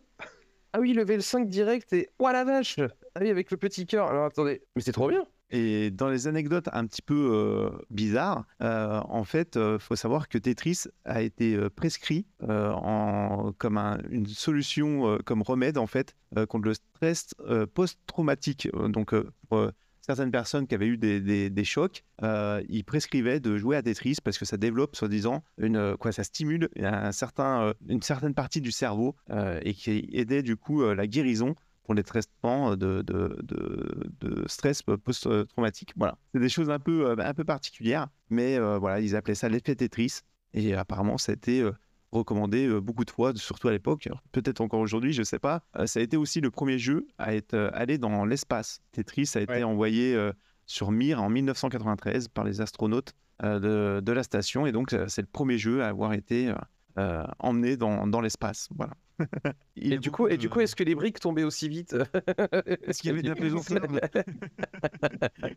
Ah 0.72 0.80
oui, 0.80 0.94
level 0.94 1.22
5 1.22 1.50
direct 1.50 1.92
et. 1.92 2.10
Oh 2.20 2.30
la 2.32 2.46
vache 2.46 2.80
Ah 2.80 3.20
oui, 3.22 3.30
avec 3.30 3.52
le 3.52 3.58
petit 3.58 3.86
cœur. 3.86 4.08
Alors 4.08 4.26
attendez, 4.26 4.64
mais 4.76 4.82
c'est 4.82 4.94
trop 4.94 5.10
bien 5.10 5.28
Et 5.56 5.92
dans 5.92 6.10
les 6.10 6.28
anecdotes 6.28 6.68
un 6.74 6.88
petit 6.88 7.04
peu 7.04 7.72
bizarres, 7.92 8.46
en 8.60 9.24
fait, 9.24 9.56
il 9.56 9.78
faut 9.80 9.96
savoir 9.96 10.28
que 10.28 10.40
Tetris 10.40 10.86
a 11.06 11.22
été 11.22 11.58
prescrit 11.70 12.26
comme 12.40 13.78
un- 13.78 14.00
une 14.10 14.26
solution, 14.26 15.20
comme 15.26 15.44
remède 15.44 15.78
en 15.78 15.86
fait, 15.86 16.16
contre 16.50 16.66
le 16.66 16.74
stress 16.74 17.36
post-traumatique. 17.76 18.68
Donc, 18.90 19.14
pour 19.48 19.70
certaines 20.02 20.32
personnes 20.32 20.66
qui 20.66 20.74
avaient 20.74 20.88
eu 20.88 20.98
des, 20.98 21.64
chocs, 21.64 22.04
ils 22.24 22.84
prescrivaient 22.84 23.40
de 23.40 23.56
jouer 23.56 23.78
à 23.78 23.84
Tetris 23.84 24.18
parce 24.24 24.40
que 24.40 24.46
ça 24.46 24.58
développe, 24.58 24.96
soi-disant, 24.96 25.44
une, 25.60 25.96
quoi, 25.98 26.12
ça 26.12 26.24
stimule 26.24 26.68
une 26.76 28.02
certaine 28.02 28.34
partie 28.34 28.60
du 28.60 28.72
cerveau 28.72 29.16
et 29.62 29.76
qui 29.76 30.10
aidait 30.14 30.42
du 30.42 30.58
coup 30.58 30.84
la 30.84 31.06
guérison 31.06 31.54
pour 31.84 31.94
les 31.94 32.04
traitements 32.04 32.76
de, 32.76 33.02
de, 33.02 33.38
de, 33.44 33.90
de 34.22 34.44
stress 34.48 34.82
post-traumatique. 34.82 35.94
Voilà. 35.96 36.18
C'est 36.34 36.40
des 36.40 36.50
choses 36.50 36.70
un 36.70 36.80
peu, 36.80 37.08
euh, 37.10 37.16
un 37.18 37.34
peu 37.34 37.44
particulières, 37.44 38.08
mais 38.30 38.58
euh, 38.58 38.78
voilà, 38.78 39.00
ils 39.00 39.16
appelaient 39.16 39.36
ça 39.36 39.50
l'effet 39.50 39.76
Tetris. 39.76 40.20
Et 40.54 40.74
apparemment, 40.76 41.18
ça 41.18 41.32
a 41.32 41.36
été 41.36 41.62
euh, 41.62 41.72
recommandé 42.12 42.68
euh, 42.68 42.80
beaucoup 42.80 43.06
de 43.06 43.12
fois, 43.12 43.34
surtout 43.36 43.68
à 43.68 43.72
l'époque. 43.72 44.08
Peut-être 44.32 44.62
encore 44.62 44.80
aujourd'hui, 44.80 45.14
je 45.14 45.24
sais 45.24 45.40
pas. 45.40 45.64
Euh, 45.78 45.86
ça 45.88 46.00
a 46.00 46.04
été 46.04 46.16
aussi 46.18 46.42
le 46.42 46.52
premier 46.52 46.78
jeu 46.78 47.08
à 47.18 47.36
être 47.36 47.54
euh, 47.54 47.70
allé 47.74 47.98
dans 47.98 48.24
l'espace. 48.26 48.82
Tetris 48.92 49.30
a 49.36 49.42
été 49.42 49.54
Ouais. 49.54 49.64
envoyé 49.64 50.16
euh, 50.16 50.32
sur 50.66 50.92
Mir 50.92 51.22
en 51.22 51.30
1993 51.30 52.28
par 52.30 52.44
les 52.46 52.62
astronautes 52.62 53.14
euh, 53.44 53.60
de, 53.60 54.02
de 54.02 54.12
la 54.12 54.24
station. 54.24 54.66
Et 54.68 54.72
donc, 54.72 54.94
euh, 54.94 55.06
c'est 55.08 55.22
le 55.22 55.28
premier 55.28 55.58
jeu 55.58 55.82
à 55.84 55.88
avoir 55.90 56.14
été 56.14 56.54
euh, 56.98 57.24
emmené 57.40 57.78
dans, 57.78 58.08
dans 58.08 58.22
l'espace. 58.22 58.70
Voilà. 58.76 58.94
Et 59.76 59.98
du 59.98 60.12
coup, 60.12 60.28
et 60.28 60.38
du 60.38 60.50
coup, 60.50 60.60
est-ce 60.60 60.76
que 60.76 60.84
les 60.84 60.96
briques 60.96 61.20
tombaient 61.20 61.44
aussi 61.44 61.70
vite? 61.70 61.94
Est-ce 62.88 63.00
qu'il 63.02 63.10
y 63.10 63.14
avait 63.14 63.22
de 63.22 63.30
la 63.30 63.36
pesanteur 63.36 63.84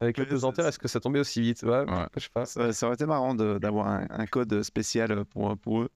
Avec 0.00 0.18
la 0.18 0.24
pesanteur, 0.26 0.66
est-ce 0.66 0.78
que 0.80 0.88
ça 0.88 0.98
tombait 0.98 1.20
aussi 1.20 1.40
vite? 1.40 1.62
Ouais, 1.62 1.88
Ouais. 1.88 2.06
je 2.16 2.20
sais 2.22 2.28
pas. 2.34 2.44
ça, 2.44 2.72
ça 2.72 2.86
aurait 2.86 2.94
été 2.94 3.06
marrant 3.06 3.34
d'avoir 3.34 3.86
un, 3.86 4.06
un 4.10 4.26
code 4.26 4.62
spécial 4.62 5.24
pour, 5.26 5.56
pour 5.58 5.82
eux. 5.82 5.90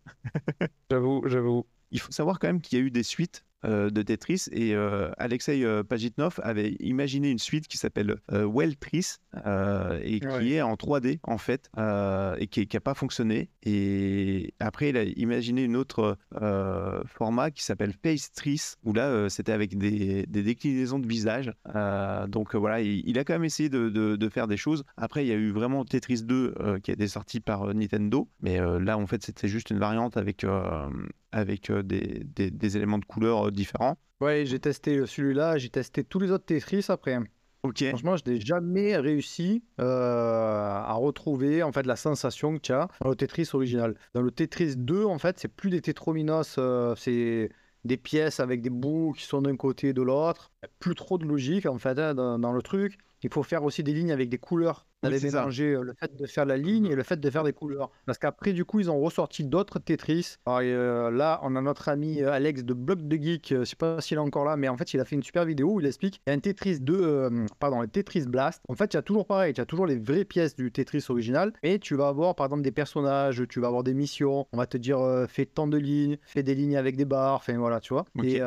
J'avoue, 0.90 1.22
j'avoue. 1.26 1.66
Il 1.90 1.98
faut 2.00 2.12
savoir 2.12 2.38
quand 2.38 2.46
même 2.46 2.61
qu'il 2.61 2.78
y 2.78 2.82
a 2.82 2.84
eu 2.84 2.90
des 2.90 3.02
suites 3.02 3.44
de 3.66 4.02
Tetris 4.02 4.44
et 4.52 4.74
euh, 4.74 5.10
Alexei 5.18 5.64
euh, 5.64 5.82
Pajitnov 5.82 6.38
avait 6.42 6.76
imaginé 6.80 7.30
une 7.30 7.38
suite 7.38 7.66
qui 7.68 7.76
s'appelle 7.78 8.16
euh, 8.32 8.46
Welltris 8.52 9.16
euh, 9.46 9.98
et 10.02 10.20
qui 10.20 10.26
Ouais. 10.26 10.48
est 10.50 10.62
en 10.62 10.74
3D 10.74 11.18
en 11.22 11.38
fait 11.38 11.70
euh, 11.78 12.36
et 12.38 12.46
qui 12.46 12.66
n'a 12.72 12.80
pas 12.80 12.94
fonctionné. 12.94 13.50
Et 13.64 14.54
après, 14.60 14.90
il 14.90 14.96
a 14.96 15.02
imaginé 15.04 15.62
une 15.64 15.76
autre 15.76 16.16
euh, 16.40 17.02
format 17.06 17.50
qui 17.50 17.64
s'appelle 17.64 17.92
Facetris 18.02 18.74
où 18.84 18.92
là, 18.92 19.06
euh, 19.08 19.28
c'était 19.28 19.52
avec 19.52 19.76
des, 19.76 20.24
des 20.26 20.42
déclinaisons 20.42 20.98
de 20.98 21.06
visage. 21.06 21.52
Euh, 21.74 22.26
donc 22.26 22.54
euh, 22.54 22.58
voilà, 22.58 22.80
il, 22.80 23.02
il 23.08 23.18
a 23.18 23.24
quand 23.24 23.34
même 23.34 23.44
essayé 23.44 23.68
de, 23.68 23.88
de- 23.88 24.16
de 24.16 24.28
faire 24.28 24.46
des 24.46 24.56
choses. 24.56 24.84
Après, 24.96 25.24
il 25.24 25.28
y 25.28 25.32
a 25.32 25.36
eu 25.36 25.50
vraiment 25.50 25.84
Tetris 25.84 26.22
2 26.22 26.54
euh, 26.60 26.78
qui 26.78 26.90
a 26.90 26.94
été 26.94 27.08
sorti 27.08 27.40
par 27.40 27.64
euh, 27.68 27.72
Nintendo, 27.72 28.28
mais 28.40 28.60
euh, 28.60 28.78
là, 28.78 28.98
en 28.98 29.06
fait, 29.06 29.22
c'était 29.24 29.48
juste 29.48 29.70
une 29.70 29.78
variante 29.78 30.16
avec 30.16 30.44
euh, 30.44 30.88
avec 31.32 31.70
euh, 31.70 31.82
des, 31.82 32.22
des- 32.34 32.50
des 32.50 32.76
éléments 32.76 32.98
de 32.98 33.04
couleur 33.04 33.48
euh, 33.48 33.50
différents. 33.57 33.96
Ouais, 34.20 34.46
j'ai 34.46 34.61
testé 34.61 35.04
celui-là, 35.04 35.59
j'ai 35.59 35.68
testé 35.68 36.04
tous 36.04 36.20
les 36.20 36.30
autres 36.30 36.44
Tetris 36.44 36.86
après. 36.88 37.18
Ok. 37.64 37.84
Franchement, 37.88 38.16
je 38.16 38.30
n'ai 38.30 38.40
jamais 38.40 38.96
réussi 38.96 39.64
euh, 39.80 39.84
à 39.84 40.92
retrouver 40.94 41.62
en 41.64 41.72
fait 41.72 41.84
la 41.84 41.96
sensation 41.96 42.54
que 42.54 42.61
tu 42.61 42.72
as 42.72 42.88
dans 43.00 43.11
le 43.11 43.16
Tetris 43.16 43.48
original. 43.52 43.96
Dans 44.14 44.22
le 44.22 44.30
Tetris 44.30 44.76
2, 44.76 45.04
en 45.04 45.18
fait, 45.18 45.38
c'est 45.40 45.48
plus 45.48 45.70
des 45.70 45.80
tétrominos, 45.80 46.57
euh, 46.59 46.94
c'est 46.96 47.50
des 47.84 47.96
pièces 47.96 48.40
avec 48.40 48.62
des 48.62 48.70
bouts 48.70 49.12
qui 49.16 49.24
sont 49.24 49.42
d'un 49.42 49.57
côté 49.57 49.88
et 49.88 49.92
de 49.92 50.02
l'autre. 50.02 50.52
plus 50.78 50.94
trop 50.94 51.18
de 51.18 51.24
logique 51.24 51.66
en 51.66 51.78
fait 51.78 51.98
hein, 51.98 52.14
dans, 52.14 52.38
dans 52.38 52.52
le 52.52 52.62
truc. 52.62 52.98
Il 53.22 53.32
faut 53.32 53.42
faire 53.42 53.64
aussi 53.64 53.82
des 53.82 53.92
lignes 53.92 54.12
avec 54.12 54.28
des 54.28 54.38
couleurs. 54.38 54.86
Oui, 55.09 55.20
ça. 55.20 55.40
mélanger 55.40 55.74
euh, 55.74 55.82
le 55.82 55.94
fait 55.94 56.14
de 56.16 56.26
faire 56.26 56.44
la 56.44 56.57
ligne 56.57 56.86
et 56.86 56.94
le 56.94 57.02
fait 57.02 57.18
de 57.18 57.30
faire 57.30 57.44
des 57.44 57.52
couleurs. 57.52 57.90
Parce 58.07 58.18
qu'après, 58.18 58.52
du 58.52 58.64
coup, 58.64 58.80
ils 58.80 58.90
ont 58.90 59.00
ressorti 59.00 59.44
d'autres 59.44 59.78
Tetris. 59.78 60.36
Alors, 60.46 60.61
euh, 60.62 61.11
là, 61.11 61.40
on 61.42 61.57
a 61.57 61.61
notre 61.61 61.88
ami 61.88 62.22
euh, 62.22 62.32
Alex 62.32 62.64
de 62.64 62.74
Bloc 62.74 63.02
de 63.02 63.16
Geek. 63.16 63.48
je 63.50 63.64
sais 63.64 63.76
pas 63.76 64.00
s'il 64.00 64.16
est 64.16 64.20
encore 64.20 64.44
là, 64.44 64.57
mais 64.57 64.68
en 64.68 64.76
fait, 64.76 64.94
il 64.94 65.00
a 65.00 65.04
fait 65.04 65.16
une 65.16 65.22
super 65.22 65.44
vidéo 65.44 65.74
où 65.74 65.80
il 65.80 65.86
explique. 65.86 66.20
Il 66.26 66.30
y 66.30 66.32
a 66.32 66.36
un 66.36 66.40
Tetris 66.40 66.80
2, 66.80 66.94
euh, 66.94 67.46
pardon, 67.59 67.80
le 67.80 67.88
Tetris 67.88 68.26
Blast. 68.26 68.62
En 68.68 68.74
fait, 68.74 68.92
il 68.94 68.96
y 68.96 68.98
a 68.98 69.02
toujours 69.02 69.26
pareil. 69.26 69.54
Tu 69.54 69.61
as 69.61 69.66
toujours 69.66 69.86
les 69.86 69.96
vraies 69.96 70.24
pièces 70.24 70.57
du 70.57 70.70
Tetris 70.70 71.04
original. 71.09 71.52
Et 71.62 71.78
tu 71.78 71.94
vas 71.94 72.09
avoir, 72.09 72.34
par 72.34 72.46
exemple, 72.46 72.62
des 72.62 72.72
personnages. 72.72 73.42
Tu 73.48 73.61
vas 73.61 73.68
avoir 73.68 73.82
des 73.82 73.94
missions. 73.94 74.46
On 74.52 74.57
va 74.57 74.66
te 74.66 74.76
dire, 74.76 75.00
euh, 75.00 75.26
fais 75.26 75.46
tant 75.46 75.66
de 75.66 75.78
lignes, 75.78 76.18
fais 76.22 76.42
des 76.42 76.54
lignes 76.54 76.76
avec 76.76 76.96
des 76.96 77.04
barres. 77.04 77.36
Enfin, 77.36 77.57
voilà, 77.59 77.80
tu 77.80 77.94
vois. 77.94 78.04
Et 78.22 78.40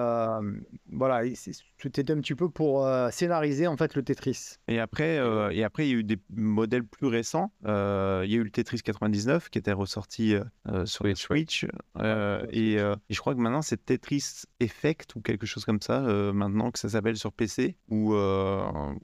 voilà, 0.92 1.22
c'était 1.36 2.12
un 2.12 2.20
petit 2.20 2.36
peu 2.36 2.50
pour 2.50 2.88
scénariser 3.12 3.68
en 3.68 3.78
fait 3.78 3.96
le 3.96 4.04
Tetris. 4.04 4.56
Et 4.68 4.80
après, 4.80 5.20
et 5.52 5.64
après, 5.64 5.88
il 5.88 5.92
y 5.92 5.96
a 5.96 5.98
eu 5.98 6.04
des 6.04 6.20
modèles 6.50 6.84
plus 6.84 7.08
récents. 7.08 7.52
Euh, 7.66 8.24
il 8.26 8.32
y 8.32 8.36
a 8.36 8.38
eu 8.38 8.44
le 8.44 8.52
Tetris 8.52 8.82
99 8.82 9.50
qui 9.50 9.58
était 9.58 9.72
ressorti 9.72 10.36
euh, 10.36 10.44
euh, 10.68 10.86
sur 10.86 11.06
Switch. 11.18 11.66
Euh, 11.98 12.46
et, 12.52 12.74
et 12.74 13.14
je 13.14 13.20
crois 13.20 13.34
que 13.34 13.40
maintenant, 13.40 13.62
c'est 13.62 13.86
Tetris 13.86 14.44
Effect 14.60 15.16
ou 15.16 15.22
quelque 15.22 15.46
chose 15.46 15.66
comme 15.66 15.82
ça, 15.82 16.02
maintenant 16.34 16.72
que 16.72 16.80
ça 16.80 16.90
s'appelle 16.90 17.18
sur 17.18 17.34
PC, 17.34 17.78
où, 17.90 18.14
où 18.14 18.16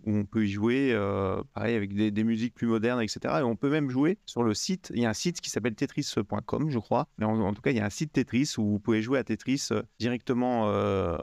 on 0.06 0.26
peut 0.26 0.46
y 0.46 0.50
jouer, 0.50 0.94
pareil, 1.54 1.76
avec 1.76 1.94
des, 1.94 2.12
des 2.12 2.24
musiques 2.24 2.54
plus 2.54 2.68
modernes, 2.68 3.02
etc. 3.02 3.36
Et 3.40 3.44
on 3.44 3.56
peut 3.56 3.70
même 3.70 3.90
jouer 3.90 4.18
sur 4.26 4.44
le 4.44 4.54
site. 4.54 4.92
Il 4.94 5.02
y 5.02 5.06
a 5.06 5.10
un 5.10 5.14
site 5.14 5.42
qui 5.42 5.50
s'appelle 5.50 5.76
tetris.com, 5.76 6.70
je 6.70 6.80
crois. 6.80 7.08
Mais 7.18 7.26
en, 7.26 7.40
en 7.40 7.54
tout 7.54 7.62
cas, 7.62 7.72
il 7.72 7.78
y 7.78 7.80
a 7.80 7.86
un 7.86 7.90
site 7.90 8.14
Tetris 8.14 8.54
où 8.58 8.70
vous 8.70 8.80
pouvez 8.80 9.02
jouer 9.02 9.20
à 9.20 9.24
Tetris 9.24 9.70
directement 10.00 10.64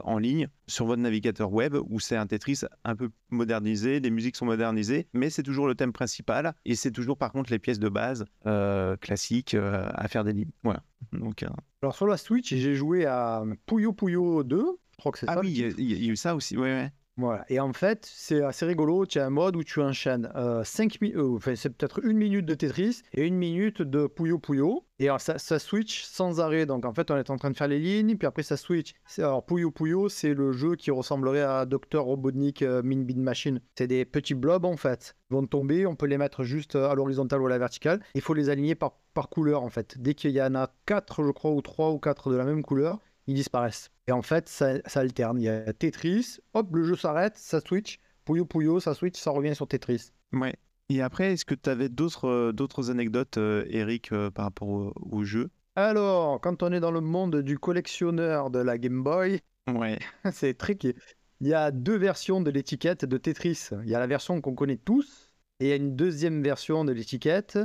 en 0.03 0.17
ligne 0.17 0.47
sur 0.67 0.85
votre 0.85 1.01
navigateur 1.01 1.51
web, 1.51 1.75
où 1.89 1.99
c'est 1.99 2.15
un 2.15 2.25
Tetris 2.27 2.61
un 2.83 2.95
peu 2.95 3.09
modernisé, 3.29 3.99
les 3.99 4.09
musiques 4.09 4.35
sont 4.35 4.45
modernisées, 4.45 5.07
mais 5.13 5.29
c'est 5.29 5.43
toujours 5.43 5.67
le 5.67 5.75
thème 5.75 5.91
principal 5.93 6.53
et 6.65 6.75
c'est 6.75 6.91
toujours 6.91 7.17
par 7.17 7.31
contre 7.31 7.51
les 7.51 7.59
pièces 7.59 7.79
de 7.79 7.89
base 7.89 8.25
euh, 8.45 8.95
classiques 8.97 9.53
euh, 9.53 9.87
à 9.93 10.07
faire 10.07 10.23
des 10.23 10.33
lignes. 10.33 10.51
Voilà. 10.63 10.83
Donc, 11.11 11.43
euh, 11.43 11.47
Alors 11.81 11.95
sur 11.95 12.07
la 12.07 12.17
Switch, 12.17 12.53
j'ai 12.53 12.75
joué 12.75 13.05
à 13.05 13.43
Puyo 13.65 13.93
Puyo 13.93 14.43
2. 14.43 14.57
Je 14.91 14.97
crois 14.97 15.11
que 15.11 15.19
c'est 15.19 15.25
Ah 15.29 15.33
ça. 15.35 15.41
le 15.41 15.47
oui, 15.47 15.53
y, 15.53 15.81
il 15.81 16.03
y 16.05 16.09
a 16.09 16.11
eu 16.13 16.15
ça 16.15 16.35
aussi. 16.35 16.55
Ouais, 16.55 16.63
ouais. 16.71 16.91
Voilà. 17.17 17.45
Et 17.49 17.59
en 17.59 17.73
fait, 17.73 18.09
c'est 18.11 18.41
assez 18.41 18.65
rigolo. 18.65 19.05
Tu 19.05 19.19
as 19.19 19.25
un 19.25 19.29
mode 19.29 19.55
où 19.55 19.63
tu 19.63 19.81
enchaînes 19.81 20.31
5 20.63 20.99
minutes, 21.01 21.17
enfin, 21.17 21.55
c'est 21.55 21.69
peut-être 21.69 22.03
une 22.03 22.17
minute 22.17 22.45
de 22.45 22.55
Tetris 22.55 23.03
et 23.13 23.25
une 23.27 23.35
minute 23.35 23.81
de 23.81 24.07
Puyo 24.07 24.39
Puyo. 24.39 24.85
Et 24.99 25.09
alors, 25.09 25.21
ça, 25.21 25.59
switch 25.59 26.03
sans 26.03 26.39
arrêt. 26.39 26.65
Donc 26.65 26.85
en 26.85 26.93
fait, 26.93 27.11
on 27.11 27.17
est 27.17 27.29
en 27.29 27.37
train 27.37 27.51
de 27.51 27.57
faire 27.57 27.67
les 27.67 27.79
lignes, 27.79 28.17
puis 28.17 28.25
après 28.25 28.41
ça 28.41 28.57
switch. 28.57 28.93
Alors 29.17 29.45
Puyo 29.45 29.69
Puyo, 29.69 30.09
c'est 30.09 30.33
le 30.33 30.51
jeu 30.51 30.75
qui 30.75 30.89
ressemblerait 30.91 31.41
à 31.41 31.65
Dr 31.65 32.01
Robotnik 32.01 32.61
euh, 32.61 32.81
Min 32.83 33.03
Bin 33.03 33.19
Machine. 33.19 33.61
C'est 33.77 33.87
des 33.87 34.05
petits 34.05 34.33
blobs 34.33 34.65
en 34.65 34.77
fait. 34.77 35.15
Ils 35.29 35.33
vont 35.35 35.45
tomber, 35.45 35.85
on 35.85 35.95
peut 35.95 36.05
les 36.07 36.17
mettre 36.17 36.43
juste 36.43 36.75
euh, 36.75 36.89
à 36.89 36.95
l'horizontale 36.95 37.41
ou 37.41 37.47
à 37.47 37.49
la 37.49 37.57
verticale. 37.57 38.01
Il 38.15 38.21
faut 38.21 38.33
les 38.33 38.49
aligner 38.49 38.75
par, 38.75 38.97
par 39.13 39.29
couleur 39.29 39.63
en 39.63 39.69
fait. 39.69 39.95
Dès 39.99 40.13
qu'il 40.13 40.31
y 40.31 40.41
en 40.41 40.55
a 40.55 40.71
4, 40.85 41.23
je 41.23 41.31
crois, 41.31 41.51
ou 41.51 41.61
3 41.61 41.91
ou 41.91 41.99
4 41.99 42.31
de 42.31 42.35
la 42.37 42.45
même 42.45 42.63
couleur, 42.63 42.99
ils 43.27 43.35
disparaissent. 43.35 43.89
Et 44.07 44.11
en 44.11 44.21
fait, 44.21 44.49
ça, 44.49 44.73
ça 44.85 44.99
alterne. 45.01 45.39
Il 45.39 45.43
y 45.45 45.49
a 45.49 45.73
Tetris, 45.73 46.37
hop, 46.53 46.69
le 46.73 46.83
jeu 46.83 46.95
s'arrête, 46.95 47.37
ça 47.37 47.59
switch. 47.61 47.99
Puyo 48.25 48.45
Puyo, 48.45 48.79
ça 48.79 48.93
switch, 48.93 49.19
ça 49.19 49.31
revient 49.31 49.55
sur 49.55 49.67
Tetris. 49.67 50.11
Ouais. 50.31 50.55
Et 50.89 51.01
après, 51.01 51.33
est-ce 51.33 51.45
que 51.45 51.55
tu 51.55 51.69
avais 51.69 51.89
d'autres 51.89 52.27
euh, 52.27 52.51
d'autres 52.51 52.89
anecdotes, 52.91 53.37
euh, 53.37 53.65
Eric, 53.69 54.11
euh, 54.11 54.29
par 54.31 54.45
rapport 54.45 54.67
au, 54.69 54.93
au 54.95 55.23
jeu? 55.23 55.49
Alors, 55.75 56.39
quand 56.41 56.61
on 56.63 56.71
est 56.71 56.79
dans 56.79 56.91
le 56.91 57.01
monde 57.01 57.37
du 57.41 57.57
collectionneur 57.59 58.49
de 58.51 58.59
la 58.59 58.77
Game 58.77 59.03
Boy, 59.03 59.41
Ouais. 59.67 59.99
c'est 60.31 60.57
tricky. 60.57 60.93
Il 61.39 61.47
y 61.47 61.53
a 61.53 61.71
deux 61.71 61.97
versions 61.97 62.41
de 62.41 62.51
l'étiquette 62.51 63.05
de 63.05 63.17
Tetris. 63.17 63.69
Il 63.83 63.89
y 63.89 63.95
a 63.95 63.99
la 63.99 64.07
version 64.07 64.39
qu'on 64.41 64.55
connaît 64.55 64.77
tous, 64.77 65.33
et 65.59 65.65
il 65.65 65.69
y 65.69 65.71
a 65.71 65.75
une 65.75 65.95
deuxième 65.95 66.41
version 66.43 66.85
de 66.85 66.91
l'étiquette 66.91 67.59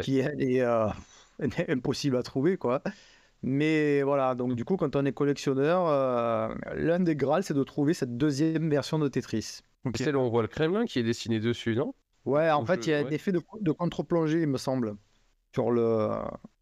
qui 0.00 0.18
elle, 0.18 0.42
est 0.42 0.60
euh, 0.62 0.88
impossible 1.68 2.16
à 2.16 2.22
trouver, 2.22 2.56
quoi. 2.56 2.82
Mais 3.46 4.02
voilà, 4.02 4.34
donc 4.34 4.54
du 4.54 4.64
coup, 4.64 4.76
quand 4.78 4.96
on 4.96 5.04
est 5.04 5.12
collectionneur, 5.12 5.86
euh, 5.86 6.54
l'un 6.76 6.98
des 7.00 7.14
graals, 7.14 7.42
c'est 7.42 7.52
de 7.52 7.62
trouver 7.62 7.92
cette 7.92 8.16
deuxième 8.16 8.70
version 8.70 8.98
de 8.98 9.06
Tetris. 9.06 9.60
C'est 9.94 10.12
là 10.12 10.18
où 10.18 10.22
on 10.22 10.30
voit 10.30 10.40
le 10.40 10.48
Kremlin 10.48 10.86
qui 10.86 10.98
est 10.98 11.02
dessiné 11.02 11.40
dessus, 11.40 11.76
non? 11.76 11.94
Ouais, 12.24 12.50
en 12.50 12.64
fait, 12.64 12.86
il 12.86 12.90
y 12.90 12.94
a 12.94 13.00
un 13.00 13.10
effet 13.10 13.32
de, 13.32 13.42
de 13.60 13.70
contre-plongée, 13.70 14.40
il 14.40 14.48
me 14.48 14.56
semble, 14.56 14.96
sur 15.54 15.70
le, 15.70 16.08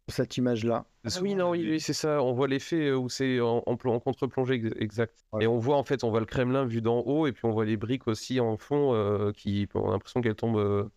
cette 0.09 0.35
image-là. 0.35 0.85
Ah 1.05 1.09
oui, 1.21 1.35
non, 1.35 1.51
oui, 1.51 1.65
oui, 1.65 1.79
c'est 1.79 1.93
ça. 1.93 2.21
On 2.21 2.33
voit 2.33 2.49
l'effet 2.49 2.89
euh, 2.89 2.97
où 2.97 3.07
c'est 3.07 3.39
en, 3.39 3.63
en, 3.65 3.77
plon- 3.77 3.93
en 3.93 4.01
contre-plongée, 4.01 4.55
ex- 4.55 4.75
exact. 4.77 5.23
Ouais. 5.31 5.45
Et 5.45 5.47
on 5.47 5.59
voit 5.59 5.77
en 5.77 5.85
fait, 5.85 6.03
on 6.03 6.09
voit 6.09 6.19
le 6.19 6.25
Kremlin 6.25 6.65
vu 6.65 6.81
d'en 6.81 6.99
haut, 6.99 7.27
et 7.27 7.31
puis 7.31 7.45
on 7.45 7.51
voit 7.51 7.63
les 7.63 7.77
briques 7.77 8.09
aussi 8.09 8.41
en 8.41 8.57
fond, 8.57 8.93
euh, 8.93 9.31
qui 9.31 9.69
on 9.73 9.87
a 9.87 9.91
l'impression 9.93 10.19
qu'elles 10.19 10.35
tombent 10.35 10.57
euh. 10.57 10.89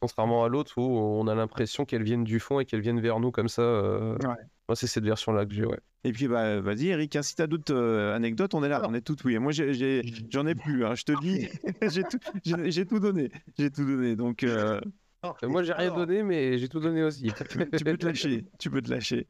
Contrairement 0.00 0.44
à 0.44 0.48
l'autre 0.48 0.78
où 0.78 0.82
on 0.82 1.26
a 1.26 1.34
l'impression 1.34 1.84
qu'elles 1.84 2.04
viennent 2.04 2.22
du 2.24 2.38
fond 2.38 2.60
et 2.60 2.64
qu'elles 2.64 2.80
viennent 2.80 3.00
vers 3.00 3.18
nous 3.18 3.32
comme 3.32 3.48
ça. 3.48 3.62
euh. 3.62 4.16
Ouais. 4.18 4.36
Moi, 4.68 4.76
c'est 4.76 4.86
cette 4.86 5.04
version-là 5.04 5.44
que 5.46 5.54
j'ai, 5.54 5.64
ouais. 5.64 5.80
Et 6.04 6.12
puis, 6.12 6.28
bah, 6.28 6.60
vas-y, 6.60 6.88
Eric, 6.88 7.16
hein, 7.16 7.22
si 7.22 7.34
tu 7.34 7.42
as 7.42 7.46
d'autres 7.46 7.74
euh, 7.74 8.14
anecdotes, 8.14 8.54
on 8.54 8.62
est 8.62 8.68
là, 8.68 8.76
Alors. 8.76 8.90
on 8.90 8.94
est 8.94 9.00
tout 9.00 9.16
oui. 9.24 9.38
Moi, 9.38 9.50
j'en 9.52 10.46
ai 10.46 10.54
plus, 10.54 10.84
hein, 10.84 10.94
je 10.94 11.02
te 11.04 11.18
dis, 11.20 11.48
j'ai 12.70 12.86
tout, 12.86 13.00
donné. 13.00 13.30
J'ai 13.58 13.70
tout 13.70 13.84
donné. 13.84 14.14
Donc, 14.14 14.42
euh, 14.44 14.80
Euh, 15.24 15.48
moi, 15.48 15.64
j'ai 15.64 15.72
rien 15.72 15.92
donné, 15.92 16.22
mais 16.22 16.58
j'ai 16.58 16.68
tout 16.68 16.78
donné 16.80 17.02
aussi. 17.02 17.32
tu 17.76 17.84
peux 17.84 17.96
te 17.96 18.06
lâcher. 18.06 18.44
Tu 18.60 18.70
peux 18.70 18.82
te 18.82 18.90
lâcher. 18.90 19.26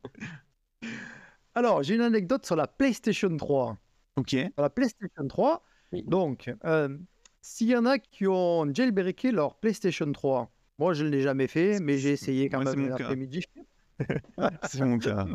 Alors, 1.54 1.82
j'ai 1.82 1.94
une 1.94 2.02
anecdote 2.02 2.44
sur 2.44 2.56
la 2.56 2.66
PlayStation 2.66 3.34
3. 3.36 3.76
Ok. 4.16 4.30
Sur 4.30 4.50
la 4.58 4.70
PlayStation 4.70 5.26
3, 5.28 5.64
Oui. 5.92 6.02
donc, 6.06 6.50
euh, 6.64 6.98
s'il 7.40 7.68
y 7.68 7.76
en 7.76 7.86
a 7.86 7.98
qui 7.98 8.26
ont 8.26 8.66
jailbreaké 8.72 9.30
leur 9.32 9.54
PlayStation 9.56 10.10
3, 10.12 10.50
moi 10.78 10.94
je 10.94 11.04
ne 11.04 11.10
l'ai 11.10 11.22
jamais 11.22 11.46
fait, 11.46 11.80
mais 11.80 11.98
j'ai 11.98 12.12
essayé 12.12 12.48
quand 12.48 12.62
Moi, 12.62 12.74
même 12.74 12.88
l'après-midi. 12.88 13.44
C'est 14.68 14.84
mon 14.84 14.98
cas. 14.98 15.26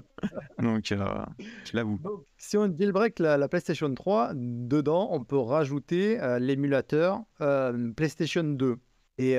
Donc, 0.57 0.91
euh, 0.93 1.25
je 1.65 1.75
l'avoue. 1.75 1.99
Si 2.37 2.57
on 2.57 2.73
jailbreak 2.75 3.19
la, 3.19 3.37
la 3.37 3.47
PlayStation 3.49 3.93
3, 3.93 4.31
dedans, 4.35 5.09
on 5.11 5.23
peut 5.23 5.37
rajouter 5.37 6.21
euh, 6.21 6.39
l'émulateur 6.39 7.23
euh, 7.41 7.91
PlayStation 7.91 8.43
2. 8.43 8.77
Et 9.19 9.37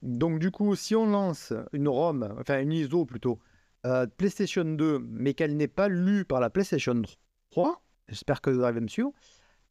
donc, 0.00 0.38
du 0.38 0.50
coup, 0.50 0.74
si 0.76 0.94
on 0.94 1.06
lance 1.06 1.52
une 1.74 1.88
ROM, 1.88 2.34
enfin 2.40 2.60
une 2.60 2.72
ISO 2.72 3.04
plutôt, 3.04 3.38
PlayStation 4.16 4.64
2, 4.64 4.98
mais 5.00 5.34
qu'elle 5.34 5.56
n'est 5.56 5.68
pas 5.68 5.88
lue 5.88 6.24
par 6.24 6.40
la 6.40 6.48
PlayStation 6.48 7.02
3, 7.50 7.82
j'espère 8.08 8.40
que 8.40 8.48
vous 8.48 8.62
arrivez 8.62 8.78
à 8.78 8.80
me 8.80 8.88
suivre, 8.88 9.12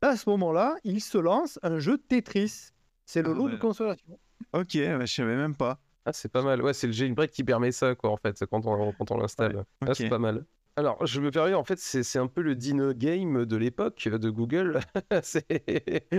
à 0.02 0.16
ce 0.16 0.30
moment-là, 0.30 0.76
il 0.84 1.02
se 1.02 1.18
lance 1.18 1.58
un 1.64 1.80
jeu 1.80 1.98
Tetris. 1.98 2.70
C'est 3.06 3.24
le 3.24 3.32
Ah, 3.32 3.34
lot 3.34 3.50
de 3.50 3.58
consolation. 3.58 4.20
Ok, 4.54 4.76
bah, 4.76 5.06
je 5.06 5.14
savais 5.14 5.36
même 5.36 5.56
pas. 5.56 5.80
Ah, 6.06 6.14
c'est 6.14 6.30
pas 6.32 6.42
mal. 6.42 6.62
Ouais, 6.62 6.74
c'est 6.74 6.88
le 6.88 6.94
jailbreak 6.94 7.32
qui 7.32 7.44
permet 7.44 7.72
ça, 7.72 7.96
quoi, 7.96 8.10
en 8.12 8.18
fait, 8.18 8.44
quand 8.50 8.66
on, 8.66 8.92
quand 8.94 9.12
on 9.12 9.18
l'installe. 9.18 9.66
Ah, 9.82 9.88
Ok. 9.90 9.96
c'est 9.96 10.10
pas 10.10 10.20
mal. 10.20 10.46
Alors, 10.78 11.06
je 11.06 11.20
me 11.20 11.32
permets, 11.32 11.54
en 11.54 11.64
fait, 11.64 11.78
c'est 11.78 12.02
c'est 12.02 12.18
un 12.18 12.28
peu 12.28 12.42
le 12.42 12.56
Dino 12.56 12.94
Game 12.94 13.46
de 13.46 13.58
l'époque 13.58 14.08
de 14.08 14.30
Google. 14.30 14.80
c'est 15.24 15.46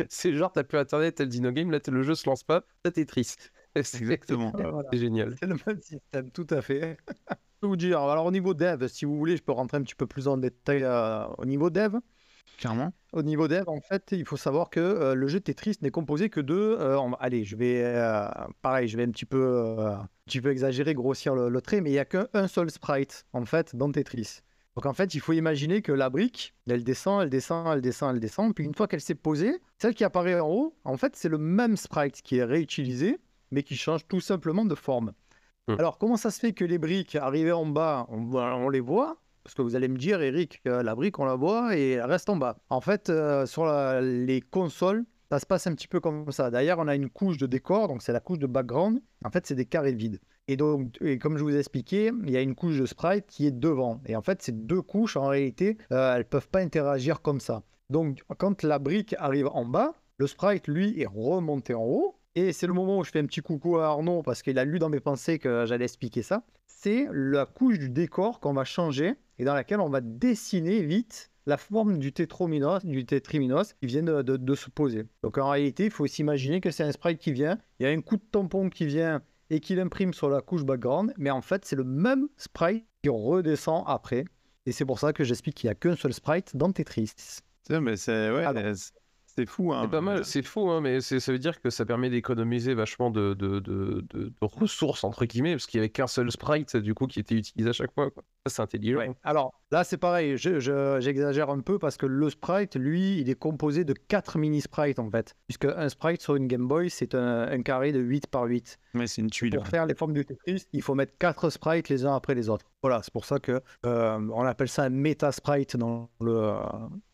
c'est 0.09 0.35
genre, 0.35 0.53
t'as 0.53 0.63
plus 0.63 0.79
Internet, 0.79 1.17
t'as 1.17 1.25
le 1.25 1.31
Dino 1.31 1.51
Game, 1.53 1.71
là, 1.71 1.79
le 1.87 2.03
jeu 2.03 2.15
se 2.15 2.29
lance 2.29 2.45
pas, 2.45 2.65
t'as 2.83 2.91
Tetris. 2.91 3.35
C'est 3.83 3.99
Exactement. 4.03 4.53
Voilà. 4.57 4.89
C'est 4.93 4.99
génial. 4.99 5.35
C'est 5.41 5.47
le 5.47 5.57
même 5.67 5.81
système, 5.81 6.31
tout 6.31 6.47
à 6.51 6.61
fait. 6.61 6.99
Je 7.09 7.35
peux 7.63 7.67
vous 7.69 7.77
dire, 7.77 8.01
alors 8.01 8.27
au 8.27 8.31
niveau 8.31 8.53
dev, 8.53 8.87
si 8.89 9.07
vous 9.07 9.17
voulez, 9.17 9.39
je 9.39 9.43
peux 9.43 9.53
rentrer 9.53 9.79
un 9.79 9.83
petit 9.83 9.95
peu 9.95 10.07
plus 10.07 10.29
en 10.29 10.37
détail 10.37 10.83
euh, 10.83 11.27
au 11.39 11.47
niveau 11.47 11.71
dev. 11.71 11.97
Clairement. 12.59 12.93
Au 13.13 13.23
niveau 13.23 13.49
dev, 13.49 13.65
en 13.69 13.81
fait, 13.81 14.13
il 14.13 14.25
faut 14.25 14.37
savoir 14.37 14.71
que 14.71 14.81
euh, 14.81 15.15
le 15.15 15.27
jeu 15.27 15.41
Tetris 15.41 15.77
n'est 15.83 15.91
composé 15.91 16.31
que 16.31 16.41
de. 16.41 16.55
euh, 16.55 16.99
on- 16.99 17.15
allez, 17.15 17.45
je 17.45 17.57
vais. 17.57 17.83
euh, 17.85 18.29
pareil, 18.63 18.89
je 18.89 18.97
vais 18.97 19.03
un 19.05 19.11
petit 19.11 19.25
peu, 19.27 19.43
euh, 19.43 19.91
un 19.97 20.09
petit 20.27 20.41
peu 20.41 20.51
exagérer, 20.51 20.95
grossir 20.95 21.35
le, 21.35 21.49
le 21.49 21.61
trait, 21.61 21.81
mais 21.81 21.91
il 21.91 21.95
n'y 21.95 21.99
a 21.99 22.05
qu'un 22.05 22.47
seul 22.49 22.71
sprite, 22.71 23.27
en 23.33 23.45
fait, 23.45 23.75
dans 23.75 23.91
Tetris. 23.91 24.41
Donc, 24.77 24.87
en 24.87 24.95
fait, 24.95 25.15
il 25.15 25.21
faut 25.21 25.33
imaginer 25.35 25.83
que 25.83 25.93
la 25.93 26.09
brique, 26.09 26.55
elle 26.69 26.85
descend, 26.85 27.23
elle 27.23 27.29
descend, 27.31 27.67
elle 27.75 27.83
descend, 27.83 28.15
elle 28.15 28.21
descend. 28.21 28.55
Puis, 28.55 28.65
une 28.65 28.75
fois 28.75 28.87
qu'elle 28.87 29.03
s'est 29.03 29.15
posée, 29.15 29.61
celle 29.79 29.95
qui 29.95 30.05
apparaît 30.05 30.41
en 30.41 30.49
haut, 30.49 30.77
en 30.85 30.97
fait, 30.97 31.15
c'est 31.17 31.29
le 31.29 31.39
même 31.39 31.77
sprite 31.77 32.23
qui 32.23 32.39
est 32.39 32.45
réutilisé, 32.45 33.19
mais 33.51 33.63
qui 33.65 33.77
change 33.77 34.07
tout 34.09 34.21
simplement 34.21 34.65
de 34.65 34.75
forme. 34.75 35.13
Hmm. 35.69 35.77
Alors, 35.79 35.99
comment 35.99 36.17
ça 36.17 36.31
se 36.31 36.41
fait 36.41 36.53
que 36.55 36.65
les 36.65 36.79
briques 36.79 37.17
arrivées 37.17 37.53
en 37.53 37.67
bas, 37.67 38.07
on 38.09 38.69
les 38.71 38.81
voit 38.81 39.19
parce 39.45 39.55
que 39.55 39.63
vous 39.63 39.77
allez 39.77 39.89
me 39.89 39.99
dire, 39.99 40.21
Eric, 40.23 40.61
la 40.65 40.95
brique, 40.95 41.19
on 41.19 41.25
la 41.25 41.35
voit 41.35 41.77
et 41.77 41.93
elle 41.93 42.05
reste 42.05 42.29
en 42.29 42.37
bas. 42.37 42.59
En 42.71 42.81
fait, 42.81 43.11
euh, 43.11 43.47
sur 43.47 43.67
les 44.01 44.41
consoles, 44.41 45.05
ça 45.31 45.39
se 45.39 45.47
passe 45.47 45.67
un 45.67 45.75
petit 45.75 45.89
peu 45.89 46.01
comme 46.01 46.31
ça. 46.31 46.51
D'ailleurs, 46.51 46.79
on 46.79 46.89
a 46.89 46.95
une 46.95 47.09
couche 47.09 47.39
de 47.39 47.47
décor, 47.47 47.89
donc 47.89 48.03
c'est 48.03 48.13
la 48.13 48.21
couche 48.21 48.39
de 48.39 48.47
background. 48.47 49.01
En 49.25 49.31
fait, 49.31 49.47
c'est 49.47 49.55
des 49.55 49.65
carrés 49.65 49.93
vides. 49.93 50.21
Et 50.49 50.57
donc, 50.57 50.99
et 51.01 51.19
comme 51.19 51.39
je 51.39 51.43
vous 51.43 51.55
ai 51.55 51.59
expliqué, 51.59 52.11
il 52.25 52.31
y 52.31 52.37
a 52.37 52.41
une 52.41 52.55
couche 52.55 52.79
de 52.79 52.87
sprite 52.87 53.27
qui 53.27 53.47
est 53.47 53.53
devant. 53.53 54.01
Et 54.07 54.17
en 54.17 54.23
fait, 54.23 54.43
ces 54.43 54.53
deux 54.53 54.83
couches, 54.83 55.17
en 55.17 55.29
réalité, 55.29 55.79
euh, 55.93 56.17
elles 56.17 56.25
peuvent 56.25 56.49
pas 56.49 56.61
interagir 56.61 57.23
comme 57.23 57.41
ça. 57.41 57.63
Donc, 57.91 58.23
quand 58.39 58.63
la 58.63 58.79
brique 58.79 59.15
arrive 59.19 59.49
en 59.49 59.65
bas, 59.65 59.95
le 60.19 60.27
sprite, 60.27 60.69
lui, 60.69 61.01
est 61.01 61.07
remonté 61.07 61.75
en 61.75 61.85
haut. 61.85 62.19
Et 62.35 62.53
c'est 62.53 62.67
le 62.67 62.73
moment 62.73 62.99
où 62.99 63.05
je 63.05 63.11
fais 63.11 63.19
un 63.19 63.27
petit 63.27 63.41
coucou 63.41 63.77
à 63.77 63.87
Arnaud 63.87 64.23
parce 64.23 64.43
qu'il 64.43 64.59
a 64.59 64.65
lu 64.65 64.79
dans 64.79 64.89
mes 64.89 65.01
pensées 65.01 65.39
que 65.39 65.67
j'allais 65.67 65.85
expliquer 65.85 66.23
ça. 66.23 66.43
C'est 66.67 67.07
la 67.13 67.45
couche 67.45 67.79
du 67.79 67.91
décor 67.91 68.41
qu'on 68.41 68.55
va 68.55 68.65
changer 68.65 69.15
et 69.43 69.45
dans 69.45 69.55
laquelle 69.55 69.81
on 69.81 69.89
va 69.89 70.01
dessiner 70.01 70.83
vite 70.83 71.33
la 71.47 71.57
forme 71.57 71.99
du 71.99 72.13
tétrominos, 72.13 72.85
du 72.85 73.05
tétriminos, 73.05 73.75
il 73.83 73.89
vient 73.89 74.05
de, 74.05 74.23
de- 74.23 74.37
de 74.37 74.55
se 74.55 74.71
poser. 74.71 75.07
Donc 75.25 75.37
en 75.37 75.51
réalité, 75.51 75.87
il 75.87 75.91
faut 75.91 76.07
s'imaginer 76.07 76.61
que 76.61 76.71
c'est 76.71 76.85
un 76.85 76.93
sprite 76.93 77.19
qui 77.19 77.33
vient, 77.33 77.59
il 77.81 77.83
y 77.83 77.87
a 77.87 77.91
un 77.91 78.01
coup 78.01 78.17
de 78.17 78.23
tampon 78.31 78.71
qui 78.71 78.87
vient 78.87 79.21
et 79.51 79.59
qui 79.59 79.75
l'imprime 79.75 80.15
sur 80.15 80.29
la 80.29 80.41
couche 80.43 80.63
background, 80.65 81.13
mais 81.19 81.31
en 81.31 81.43
fait, 81.43 81.65
c'est 81.65 81.75
le 81.75 81.83
même 81.83 82.29
sprite 82.37 82.87
qui 83.03 83.09
redescend 83.09 83.83
après. 83.89 84.25
Et 84.67 84.71
c'est 84.71 84.85
pour 84.85 85.01
ça 85.01 85.13
que 85.13 85.25
j'explique 85.25 85.57
qu'il 85.57 85.67
n'y 85.67 85.73
a 85.73 85.75
qu'un 85.75 85.97
seul 85.97 86.13
sprite 86.15 86.57
dans 86.57 86.71
Tetris. 86.71 87.11
Mais 87.69 87.97
c'est 87.97 88.31
ouais. 88.31 88.45
C'est- 89.37 89.47
fou. 89.47 89.73
Hein. 89.73 89.83
C'est 89.85 89.91
pas 89.91 90.01
mal, 90.01 90.25
c'est 90.25 90.43
fou, 90.43 90.71
hein, 90.71 90.81
mais 90.81 91.01
ça 91.01 91.33
veut 91.33 91.39
dire 91.39 91.61
que 91.61 91.71
ça 91.71 91.85
permet 91.85 92.11
d'économiser 92.11 92.75
vachement 92.75 93.11
de, 93.11 93.35
de, 93.35 93.61
de, 93.61 94.05
de- 94.11 94.25
de 94.29 94.35
ressources, 94.41 95.05
entre 95.05 95.25
guillemets, 95.25 95.53
parce 95.55 95.67
qu'il 95.67 95.79
n'y 95.81 95.83
avait 95.85 95.91
qu'un 95.91 96.07
seul 96.07 96.31
sprite, 96.31 96.77
du 96.77 96.95
coup, 96.95 97.07
qui 97.07 97.21
était 97.21 97.35
utilisé 97.37 97.71
à 97.71 97.73
chaque 97.73 97.93
fois. 97.95 98.11
quoi. 98.11 98.23
Ça, 98.47 98.55
c'est 98.57 98.63
intelligent. 98.63 98.99
Ouais. 98.99 99.13
Alors 99.23 99.55
là, 99.71 99.85
c'est 99.85 99.97
pareil, 99.99 100.37
je- 100.37 100.59
je- 100.59 100.99
j'exagère 101.01 101.49
un 101.51 101.61
peu 101.61 101.79
parce 101.79 101.97
que 101.97 102.07
le 102.07 102.29
sprite, 102.31 102.75
lui, 102.77 103.21
il 103.21 103.31
est 103.31 103.39
composé 103.39 103.85
de 103.85 103.93
4 103.93 104.37
mini-sprites 104.39 104.99
en 104.99 105.09
fait. 105.11 105.37
Puisque 105.47 105.65
un 105.67 105.89
sprite 105.89 106.21
sur 106.23 106.35
une 106.37 106.49
Game 106.49 106.67
Boy, 106.67 106.91
c'est 106.91 107.15
un, 107.15 107.43
un 107.49 107.63
carré 107.63 107.93
de 107.93 108.01
8 108.01 108.27
par 108.27 108.45
8. 108.45 108.79
Mais 108.95 109.07
c'est 109.07 109.23
une 109.23 109.31
tuile. 109.31 109.55
Pour 109.55 109.69
faire 109.69 109.87
les 109.87 109.95
formes 109.95 110.13
du 110.13 110.25
Tetris, 110.25 110.67
il 110.73 110.83
faut 110.83 110.95
mettre 110.95 111.17
4 111.19 111.51
sprites 111.51 111.89
les 111.89 112.05
uns 112.05 112.15
après 112.17 112.35
les 112.35 112.49
autres. 112.49 112.67
Voilà, 112.83 113.01
c'est 113.05 113.13
pour 113.13 113.25
ça 113.25 113.39
que 113.39 113.61
euh, 113.87 114.29
on 114.35 114.43
appelle 114.45 114.69
ça 114.69 114.83
un 114.83 114.89
méta-sprite 114.91 115.77
dans 115.77 116.11
le, 116.21 116.33
euh, 116.37 116.57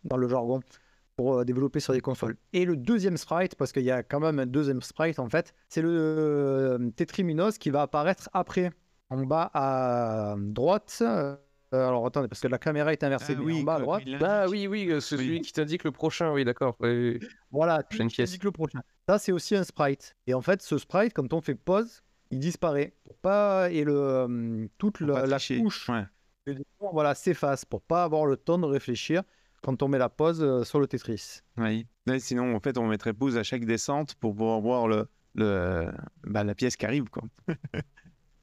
dans 0.04 0.16
le 0.16 0.28
jargon 0.28 0.60
pour 1.18 1.38
euh, 1.40 1.44
développer 1.44 1.80
sur 1.80 1.92
des 1.92 2.00
consoles. 2.00 2.36
Et 2.52 2.64
le 2.64 2.76
deuxième 2.76 3.16
sprite, 3.16 3.56
parce 3.56 3.72
qu'il 3.72 3.82
y 3.82 3.90
a 3.90 4.04
quand 4.04 4.20
même 4.20 4.38
un 4.38 4.46
deuxième 4.46 4.80
sprite 4.80 5.18
en 5.18 5.28
fait, 5.28 5.52
c'est 5.68 5.82
le 5.82 5.90
euh, 5.90 6.90
Tetriminos 6.94 7.58
qui 7.58 7.70
va 7.70 7.82
apparaître 7.82 8.30
après, 8.32 8.70
en 9.10 9.24
bas 9.26 9.50
à 9.52 10.36
droite. 10.38 10.98
Euh, 11.02 11.36
alors 11.72 12.06
attendez, 12.06 12.28
parce 12.28 12.40
que 12.40 12.46
la 12.46 12.58
caméra 12.58 12.92
est 12.92 13.02
inversée, 13.02 13.34
Ah 13.36 13.42
mais 13.44 13.60
en 13.60 13.64
bas 13.64 13.74
à 13.74 13.80
droite. 13.80 14.04
Ah 14.22 14.46
oui, 14.48 14.68
oui, 14.68 14.86
c'est 15.00 15.16
Oui. 15.16 15.24
celui 15.24 15.40
qui 15.40 15.52
t'indique 15.52 15.82
le 15.82 15.90
prochain, 15.90 16.32
oui, 16.32 16.44
d'accord. 16.44 16.76
oui, 16.78 17.18
oui. 17.20 17.28
Voilà, 17.50 17.82
Prochaine 17.82 18.06
tout 18.08 18.14
pièce. 18.14 18.30
indique 18.30 18.44
le 18.44 18.52
prochain. 18.52 18.80
Ça, 19.08 19.18
c'est 19.18 19.32
aussi 19.32 19.56
un 19.56 19.64
sprite. 19.64 20.14
Et 20.28 20.34
en 20.34 20.40
fait, 20.40 20.62
ce 20.62 20.78
sprite, 20.78 21.12
quand 21.14 21.32
on 21.32 21.40
fait 21.40 21.56
pause, 21.56 22.02
il 22.30 22.38
disparaît. 22.38 22.94
Pour 23.04 23.16
pas... 23.18 23.70
Et 23.72 23.82
le, 23.82 24.68
toute 24.78 25.00
la, 25.00 25.26
la 25.26 25.38
tricher. 25.38 25.58
couche 25.62 25.88
Ouais. 25.88 26.04
voilà, 26.92 27.14
s'efface 27.16 27.64
pour 27.64 27.82
pas 27.82 28.04
avoir 28.04 28.24
le 28.24 28.36
temps 28.36 28.58
de 28.58 28.66
réfléchir 28.66 29.22
quand 29.62 29.82
on 29.82 29.88
met 29.88 29.98
la 29.98 30.08
pause 30.08 30.42
euh, 30.42 30.64
sur 30.64 30.80
le 30.80 30.86
Tetris. 30.86 31.40
Oui. 31.56 31.86
Sinon, 32.18 32.54
en 32.54 32.60
fait, 32.60 32.78
on 32.78 32.86
mettrait 32.88 33.12
pause 33.12 33.36
à 33.36 33.42
chaque 33.42 33.64
descente 33.64 34.14
pour 34.16 34.32
pouvoir 34.34 34.60
voir 34.60 34.88
le, 34.88 35.08
le, 35.34 35.90
bah, 36.24 36.44
la 36.44 36.54
pièce 36.54 36.76
qui 36.76 36.86
arrive. 36.86 37.04
Quoi. 37.10 37.24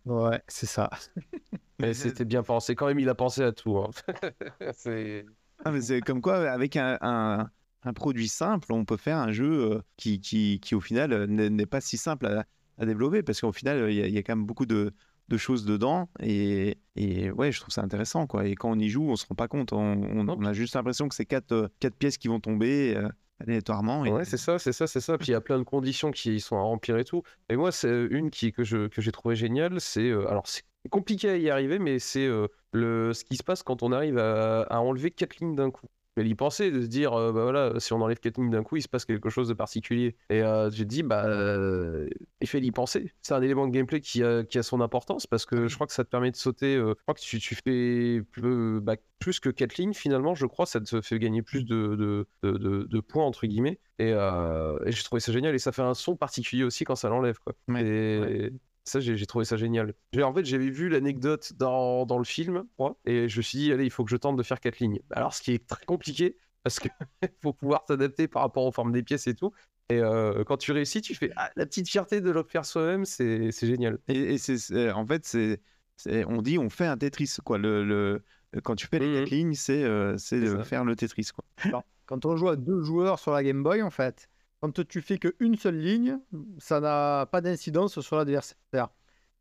Ouais, 0.05 0.41
c'est 0.47 0.67
ça. 0.67 0.89
Mais 1.79 1.93
c'était 1.93 2.25
bien 2.25 2.43
pensé. 2.43 2.75
Quand 2.75 2.87
même, 2.87 2.99
il 2.99 3.09
a 3.09 3.15
pensé 3.15 3.41
à 3.43 3.51
tout. 3.51 3.77
hein. 3.77 3.89
c'est... 4.73 5.25
Ah, 5.63 5.71
mais 5.71 5.81
c'est 5.81 6.01
comme 6.01 6.21
quoi, 6.21 6.49
avec 6.51 6.75
un, 6.75 6.97
un- 7.01 7.49
un 7.83 7.93
produit 7.93 8.27
simple, 8.27 8.71
on 8.71 8.85
peut 8.85 8.97
faire 8.97 9.17
un 9.17 9.31
jeu 9.31 9.73
euh, 9.73 9.81
qui, 9.97 10.19
qui, 10.21 10.59
qui, 10.59 10.75
au 10.75 10.81
final, 10.81 11.11
euh, 11.13 11.25
n'est 11.27 11.65
pas 11.65 11.81
si 11.81 11.97
simple 11.97 12.27
à, 12.27 12.45
à 12.77 12.85
développer 12.85 13.23
parce 13.23 13.41
qu'au 13.41 13.51
final, 13.51 13.89
il 13.89 13.95
y, 13.95 14.01
a- 14.01 14.07
il 14.07 14.13
y 14.13 14.17
a 14.17 14.23
quand 14.23 14.35
même 14.35 14.45
beaucoup 14.45 14.65
de, 14.65 14.93
de 15.27 15.37
choses 15.37 15.65
dedans. 15.65 16.09
Et, 16.19 16.77
et 16.95 17.31
ouais, 17.31 17.51
je 17.51 17.59
trouve 17.59 17.73
ça 17.73 17.81
intéressant. 17.81 18.27
Quoi. 18.27 18.47
Et 18.47 18.55
quand 18.55 18.71
on 18.71 18.79
y 18.79 18.89
joue, 18.89 19.09
on 19.09 19.15
se 19.15 19.25
rend 19.25 19.35
pas 19.35 19.47
compte. 19.47 19.73
On, 19.73 19.79
on- 19.79 20.45
a 20.45 20.53
juste 20.53 20.75
l'impression 20.75 21.07
que 21.07 21.15
c'est 21.15 21.25
quatre, 21.25 21.51
euh, 21.51 21.67
quatre 21.79 21.95
pièces 21.95 22.17
qui 22.17 22.27
vont 22.27 22.39
tomber 22.39 22.95
euh, 22.95 23.09
aléatoirement. 23.39 24.05
Et... 24.05 24.11
Ouais, 24.11 24.25
c'est 24.25 24.37
ça, 24.37 24.59
c'est 24.59 24.73
ça, 24.73 24.87
c'est 24.87 25.01
ça. 25.01 25.17
Puis 25.17 25.27
il 25.27 25.31
y 25.31 25.35
a 25.35 25.41
plein 25.41 25.57
de 25.57 25.63
conditions 25.63 26.11
qui 26.11 26.39
sont 26.39 26.57
à 26.57 26.61
remplir 26.61 26.97
et 26.97 27.03
tout. 27.05 27.23
Et 27.49 27.55
moi, 27.55 27.71
c'est 27.71 28.05
une 28.11 28.29
qui, 28.29 28.51
que, 28.51 28.63
je, 28.63 28.87
que 28.87 29.01
j'ai 29.01 29.11
trouvé 29.11 29.35
géniale. 29.35 29.81
C'est 29.81 30.09
euh, 30.09 30.29
alors 30.29 30.47
c'est 30.47 30.63
compliqué 30.91 31.29
à 31.29 31.37
y 31.37 31.49
arriver, 31.49 31.79
mais 31.79 31.97
c'est 31.99 32.27
euh, 32.27 32.47
le 32.71 33.13
ce 33.13 33.23
qui 33.23 33.37
se 33.37 33.43
passe 33.43 33.63
quand 33.63 33.81
on 33.81 33.91
arrive 33.91 34.17
à, 34.19 34.61
à 34.63 34.79
enlever 34.79 35.09
quatre 35.11 35.37
lignes 35.37 35.55
d'un 35.55 35.71
coup. 35.71 35.87
Vais 36.17 36.25
y 36.29 36.33
penser, 36.35 36.71
de 36.71 36.81
se 36.81 36.87
dire, 36.87 37.11
euh, 37.13 37.33
bah 37.33 37.43
voilà, 37.43 37.77
si 37.79 37.91
on 37.91 38.01
enlève 38.01 38.19
lignes 38.21 38.49
d'un 38.49 38.63
coup, 38.63 38.77
il 38.77 38.81
se 38.81 38.87
passe 38.87 39.03
quelque 39.03 39.29
chose 39.29 39.49
de 39.49 39.53
particulier. 39.53 40.15
Et 40.29 40.41
euh, 40.43 40.69
j'ai 40.71 40.85
dit, 40.85 41.03
bah, 41.03 41.25
euh, 41.25 42.07
il 42.39 42.47
fait 42.47 42.61
y 42.61 42.71
penser. 42.71 43.11
C'est 43.21 43.33
un 43.33 43.41
élément 43.41 43.67
de 43.67 43.71
gameplay 43.73 43.99
qui 43.99 44.23
a, 44.23 44.45
qui 44.45 44.57
a 44.57 44.63
son 44.63 44.79
importance 44.79 45.27
parce 45.27 45.45
que 45.45 45.67
je 45.67 45.75
crois 45.75 45.87
que 45.87 45.93
ça 45.93 46.05
te 46.05 46.09
permet 46.09 46.31
de 46.31 46.37
sauter. 46.37 46.75
euh, 46.77 46.93
je 46.97 47.01
crois 47.03 47.15
que 47.15 47.19
tu, 47.19 47.39
tu 47.39 47.55
fais 47.55 48.21
plus, 48.31 48.79
bah, 48.79 48.95
plus 49.19 49.41
que 49.41 49.49
quatre 49.49 49.75
lignes 49.77 49.93
finalement, 49.93 50.35
je 50.35 50.45
crois, 50.45 50.65
ça 50.65 50.79
te 50.79 51.01
fait 51.01 51.19
gagner 51.19 51.41
plus 51.41 51.65
de, 51.65 51.95
de, 51.97 52.27
de, 52.43 52.99
points 53.01 53.25
entre 53.25 53.45
guillemets. 53.45 53.79
Et, 53.99 54.11
euh, 54.13 54.77
et 54.85 54.91
j'ai 54.93 55.03
trouvé 55.03 55.19
ça 55.19 55.33
génial 55.33 55.53
et 55.53 55.59
ça 55.59 55.73
fait 55.73 55.81
un 55.81 55.93
son 55.93 56.15
particulier 56.15 56.63
aussi 56.63 56.85
quand 56.85 56.95
ça 56.95 57.09
l'enlève. 57.09 57.39
Quoi. 57.39 57.53
Ouais, 57.67 57.83
et 57.83 58.51
ça, 58.85 58.99
j'ai 58.99 59.25
trouvé 59.25 59.45
ça 59.45 59.57
génial. 59.57 59.93
En 60.21 60.33
fait, 60.33 60.45
j'avais 60.45 60.69
vu 60.69 60.89
l'anecdote 60.89 61.53
dans, 61.53 62.05
dans 62.05 62.19
le 62.19 62.23
film, 62.23 62.65
moi, 62.77 62.97
et 63.05 63.27
je 63.27 63.37
me 63.37 63.41
suis 63.41 63.57
dit, 63.57 63.71
allez, 63.71 63.85
il 63.85 63.89
faut 63.91 64.03
que 64.05 64.11
je 64.11 64.17
tente 64.17 64.37
de 64.37 64.43
faire 64.43 64.59
quatre 64.59 64.79
lignes. 64.79 64.99
Alors, 65.11 65.33
ce 65.33 65.41
qui 65.41 65.53
est 65.53 65.67
très 65.67 65.83
compliqué, 65.85 66.37
parce 66.63 66.79
qu'il 66.79 66.91
faut 67.41 67.53
pouvoir 67.53 67.83
s'adapter 67.87 68.27
par 68.27 68.43
rapport 68.43 68.63
aux 68.65 68.71
formes 68.71 68.91
des 68.91 69.03
pièces 69.03 69.27
et 69.27 69.33
tout. 69.35 69.51
Et 69.89 69.99
euh, 69.99 70.43
quand 70.43 70.57
tu 70.57 70.71
réussis, 70.71 71.01
tu 71.01 71.15
fais 71.15 71.31
ah, 71.35 71.51
la 71.55 71.65
petite 71.65 71.89
fierté 71.89 72.21
de 72.21 72.31
le 72.31 72.43
faire 72.43 72.65
soi-même, 72.65 73.05
c'est 73.05 73.51
c'est 73.51 73.67
génial. 73.67 73.99
Et, 74.07 74.33
et 74.33 74.37
c'est, 74.39 74.91
en 74.91 75.05
fait, 75.05 75.25
c'est, 75.25 76.25
on 76.25 76.41
dit 76.41 76.57
on 76.57 76.69
fait 76.69 76.85
un 76.87 76.97
Tetris. 76.97 77.37
Quoi. 77.43 77.57
Le, 77.57 77.83
le, 77.83 78.23
quand 78.63 78.75
tu 78.75 78.87
fais 78.87 78.99
les 78.99 79.19
quatre 79.19 79.29
lignes, 79.29 79.53
c'est, 79.53 79.83
euh, 79.83 80.17
faire 80.63 80.85
le 80.85 80.95
Tetris. 80.95 81.29
Quoi. 81.35 81.83
Quand 82.05 82.25
on 82.25 82.35
joue 82.35 82.49
à 82.49 82.55
deux 82.55 82.81
joueurs 82.81 83.19
sur 83.19 83.31
la 83.31 83.43
Game 83.43 83.63
Boy, 83.63 83.81
en 83.81 83.89
fait, 83.89 84.29
quand 84.61 84.87
tu 84.87 85.01
fais 85.01 85.17
qu'une 85.17 85.55
seule 85.55 85.77
ligne, 85.77 86.19
ça 86.57 86.79
n'a 86.79 87.27
pas 87.31 87.41
d'incidence 87.41 87.99
sur 87.99 88.15
l'adversaire. 88.17 88.89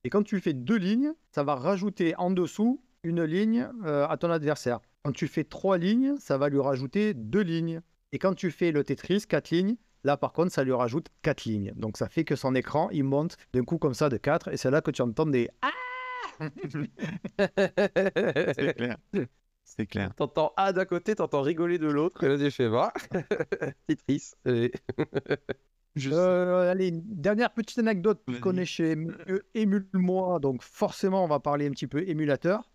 Et 0.05 0.11
quand 0.11 0.23
tu 0.23 0.41
fais 0.41 0.53
deux 0.53 0.77
lignes, 0.77 1.13
ça 1.31 1.43
va 1.43 1.55
rajouter 1.55 2.15
en 2.17 2.31
dessous 2.31 2.83
une 3.03 3.23
ligne 3.25 3.69
euh, 3.85 4.07
à 4.07 4.17
ton 4.17 4.31
adversaire. 4.31 4.81
Quand 5.03 5.13
tu 5.13 5.29
fais 5.29 5.45
trois 5.45 5.79
lignes, 5.79 6.17
ça 6.19 6.39
va 6.39 6.49
lui 6.49 6.61
rajouter 6.61 7.15
deux 7.15 7.43
lignes. 7.43 7.81
Et 8.13 8.19
quand 8.19 8.35
tu 8.35 8.51
fais 8.51 8.71
le 8.71 8.85
Tetris, 8.85 9.25
quatre 9.29 9.51
lignes, 9.51 9.77
là 10.03 10.17
par 10.17 10.33
contre, 10.33 10.53
ça 10.53 10.65
lui 10.65 10.73
rajoute 10.73 11.09
quatre 11.23 11.45
lignes. 11.45 11.73
Donc 11.77 11.97
ça 11.97 12.09
fait 12.09 12.25
que 12.25 12.37
son 12.37 12.55
écran, 12.55 12.91
il 12.91 13.05
monte 13.05 13.37
d'un 13.53 13.65
coup 13.65 13.79
comme 13.79 13.95
ça 13.95 14.09
de 14.09 14.17
quatre. 14.17 14.49
Et 14.49 14.57
c'est 14.57 14.71
là 14.71 14.81
que 14.81 14.91
tu 14.91 15.03
entends 15.03 15.27
des 15.27 15.49
Ah 15.63 15.71
C'est 18.57 18.75
clair. 18.77 18.97
C'est 19.65 19.87
clair. 19.87 20.15
T'entends 20.15 20.53
A 20.57 20.73
d'un 20.73 20.85
côté, 20.85 21.15
t'entends 21.15 21.41
rigoler 21.43 21.79
de 21.79 21.89
l'autre, 21.89 22.23
et 22.23 22.29
là 22.29 22.37
j'ai 22.37 22.51
fait 22.51 22.69
va. 22.69 22.93
Et- 24.49 24.73
Je- 25.97 26.11
Euh, 26.13 26.71
allez, 26.73 26.89
une 26.89 27.03
dernière 27.05 27.53
petite 27.53 27.79
anecdote, 27.79 28.21
puisqu'on 28.27 28.53
Vas-y. 28.53 28.63
est 28.63 28.67
chez 28.67 28.97
euh, 29.29 29.41
Émule-moi, 29.55 30.41
donc 30.41 30.63
forcément 30.63 31.25
on 31.25 31.29
va 31.29 31.39
parler 31.41 31.67
un 31.69 31.71
petit 31.71 31.87
peu 31.87 32.07
émulateur. 32.09 32.69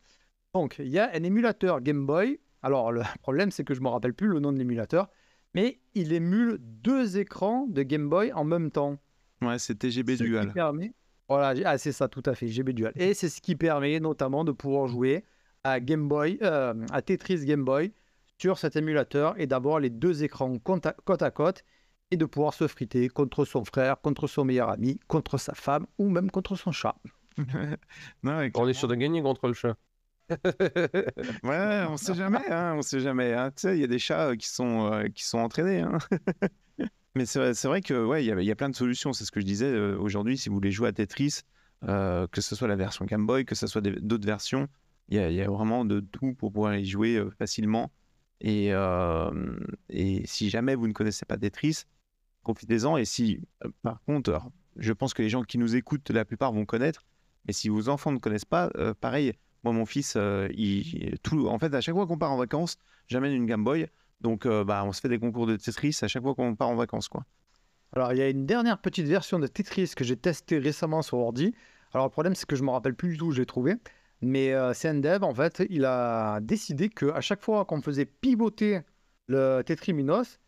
Donc 0.53 0.77
il 0.79 0.87
y 0.87 0.99
a 0.99 1.09
un 1.13 1.23
émulateur 1.23 1.81
Game 1.81 2.05
Boy. 2.05 2.39
Alors 2.63 2.91
le 2.91 3.01
problème 3.21 3.51
c'est 3.51 3.63
que 3.65 3.73
je 3.73 3.81
me 3.81 3.89
rappelle 3.89 4.13
plus 4.13 4.27
le 4.27 4.39
nom 4.39 4.51
de 4.53 4.57
l'émulateur, 4.57 5.09
mais 5.53 5.79
il 5.95 6.13
émule 6.13 6.57
deux 6.61 7.17
écrans 7.17 7.67
de 7.67 7.83
Game 7.83 8.09
Boy 8.09 8.31
en 8.33 8.45
même 8.45 8.71
temps. 8.71 8.97
Ouais, 9.41 9.59
c'est 9.59 9.75
TGB 9.75 10.15
Ce 10.17 10.23
qui 10.23 10.29
Dual. 10.29 10.53
permet- 10.53 10.93
Voilà, 11.27 11.53
ah, 11.65 11.77
c'est 11.77 11.91
ça 11.91 12.07
tout 12.07 12.23
à 12.25 12.35
fait, 12.35 12.47
GB 12.47 12.71
Dual. 12.73 12.93
Et 12.95 13.13
c'est 13.13 13.29
ce 13.29 13.41
qui 13.41 13.55
permet 13.55 13.99
notamment 13.99 14.43
de 14.45 14.51
pouvoir 14.53 14.87
jouer 14.87 15.25
à 15.71 15.79
Game 15.79 16.07
Boy, 16.07 16.37
euh, 16.41 16.73
à 16.91 17.01
Tetris 17.01 17.45
Game 17.45 17.63
Boy 17.63 17.91
sur 18.37 18.57
cet 18.57 18.75
émulateur 18.75 19.35
et 19.39 19.47
d'avoir 19.47 19.79
les 19.79 19.89
deux 19.89 20.23
écrans 20.23 20.57
côte 20.59 20.85
à, 20.85 21.31
côte 21.31 21.63
et 22.11 22.17
de 22.17 22.25
pouvoir 22.25 22.53
se 22.53 22.67
friter 22.67 23.09
contre 23.09 23.45
son 23.45 23.63
frère, 23.65 23.99
contre 24.01 24.27
son 24.27 24.45
meilleur 24.45 24.69
ami, 24.69 24.99
contre 25.07 25.37
sa 25.37 25.53
femme 25.53 25.85
ou 25.97 26.09
même 26.09 26.31
contre 26.31 26.55
son 26.55 26.71
chat. 26.71 26.95
Non, 28.23 28.47
On 28.55 28.67
est 28.67 28.73
sûr 28.73 28.87
de 28.87 28.95
gagner 28.95 29.21
contre 29.21 29.47
le 29.47 29.53
chat. 29.53 29.75
Ouais, 31.43 31.85
on 31.89 31.97
sait 31.97 32.13
jamais, 32.15 32.49
hein, 32.49 32.75
on 32.77 32.81
sait 32.81 32.99
jamais. 32.99 33.33
hein. 33.33 33.51
Tu 33.51 33.61
sais, 33.61 33.77
il 33.77 33.81
y 33.81 33.83
a 33.83 33.87
des 33.87 33.99
chats 33.99 34.29
euh, 34.29 34.35
qui 34.35 34.47
sont, 34.47 34.91
euh, 34.93 35.07
qui 35.07 35.23
sont 35.25 35.39
entraînés. 35.39 35.81
hein. 35.81 35.97
Mais 37.15 37.25
c'est 37.25 37.63
vrai- 37.65 37.81
que 37.81 38.05
ouais, 38.05 38.23
il 38.23 38.27
y, 38.27 38.31
a- 38.31 38.39
il 38.39 38.45
y 38.45 38.51
a 38.51 38.55
plein 38.55 38.69
de 38.69 38.75
solutions. 38.75 39.13
C'est 39.13 39.25
ce 39.25 39.31
que 39.31 39.39
je 39.39 39.45
disais 39.45 39.65
euh, 39.65 39.97
aujourd'hui. 39.97 40.37
Si 40.37 40.49
vous 40.49 40.55
voulez 40.55 40.71
jouer 40.71 40.89
à 40.89 40.91
Tetris, 40.91 41.39
euh, 41.87 42.27
que 42.27 42.41
ce 42.41 42.55
soit 42.55 42.67
la 42.67 42.75
version 42.75 43.05
Game 43.05 43.25
Boy, 43.25 43.45
que 43.45 43.55
ce 43.55 43.67
soit 43.67 43.81
des- 43.81 43.99
d'autres 43.99 44.27
versions, 44.27 44.67
il 45.09 45.33
y, 45.33 45.41
a, 45.41 45.49
vraiment 45.49 45.85
de 45.85 45.99
tout 45.99 46.33
pour 46.35 46.51
pouvoir 46.51 46.75
y 46.75 46.85
jouer 46.85 47.15
euh, 47.15 47.31
facilement. 47.31 47.91
Et, 48.41 48.69
euh, 48.71 49.31
et 49.89 50.25
si 50.25 50.49
jamais 50.49 50.75
vous 50.75 50.87
ne 50.87 50.93
connaissez 50.93 51.25
pas 51.25 51.37
Tetris, 51.37 51.83
profitez-en. 52.43 52.95
Et 52.97 53.05
si, 53.05 53.41
euh, 53.65 53.69
par 53.81 54.01
contre, 54.03 54.39
je 54.77 54.93
pense 54.93 55.13
que 55.13 55.23
les 55.23 55.29
gens 55.29 55.43
qui 55.43 55.57
nous 55.57 55.75
écoutent, 55.75 56.09
la 56.11 56.25
plupart 56.25 56.53
vont 56.53 56.65
connaître. 56.65 57.05
Mais 57.45 57.53
si 57.53 57.69
vos 57.69 57.89
enfants 57.89 58.11
ne 58.11 58.19
connaissent 58.19 58.45
pas, 58.45 58.69
pareil, 59.01 59.33
moi, 59.63 59.73
mon 59.73 59.85
fils, 59.85 60.17
il, 60.51 61.17
tout, 61.23 61.47
en 61.47 61.57
fait, 61.57 61.73
à 61.73 61.81
chaque 61.81 61.95
fois 61.95 62.05
qu'on 62.05 62.17
part 62.17 62.31
en 62.31 62.37
vacances, 62.37 62.77
j'amène 63.07 63.33
une 63.33 63.45
Game 63.45 63.63
Boy. 63.63 63.87
Donc, 64.21 64.45
bah, 64.45 64.83
on 64.85 64.91
se 64.91 64.99
fait 65.01 65.09
des 65.09 65.19
concours 65.19 65.47
de 65.47 65.55
Tetris 65.55 65.97
à 66.01 66.07
chaque 66.07 66.21
fois 66.21 66.35
qu'on 66.35 66.55
part 66.55 66.69
en 66.69 66.75
vacances, 66.75 67.07
quoi. 67.07 67.25
Alors, 67.93 68.11
il 68.11 68.19
y 68.19 68.21
a 68.21 68.29
une 68.29 68.45
dernière 68.45 68.77
petite 68.77 69.07
version 69.07 69.39
de 69.39 69.47
Tetris 69.47 69.93
que 69.95 70.03
j'ai 70.03 70.17
testée 70.17 70.59
récemment 70.59 71.01
sur 71.01 71.17
ordi. 71.17 71.55
Alors, 71.93 72.05
le 72.05 72.11
problème, 72.11 72.35
c'est 72.35 72.45
que 72.45 72.55
je 72.55 72.63
me 72.63 72.69
rappelle 72.69 72.93
plus 72.93 73.13
du 73.13 73.17
tout 73.17 73.27
où 73.27 73.31
je 73.31 73.39
l'ai 73.39 73.47
trouvé. 73.47 73.77
Mais 74.21 74.53
euh, 74.53 74.73
c'est 74.73 74.89
un 74.89 74.95
dev, 74.95 75.23
en 75.23 75.33
fait, 75.33 75.63
il 75.69 75.85
a 75.85 76.39
décidé 76.41 76.89
qu'à 76.89 77.21
chaque 77.21 77.41
fois 77.41 77.65
qu'on 77.65 77.81
faisait 77.81 78.05
pivoter 78.05 78.81
le 79.27 79.61
Tetriminos, 79.61 80.39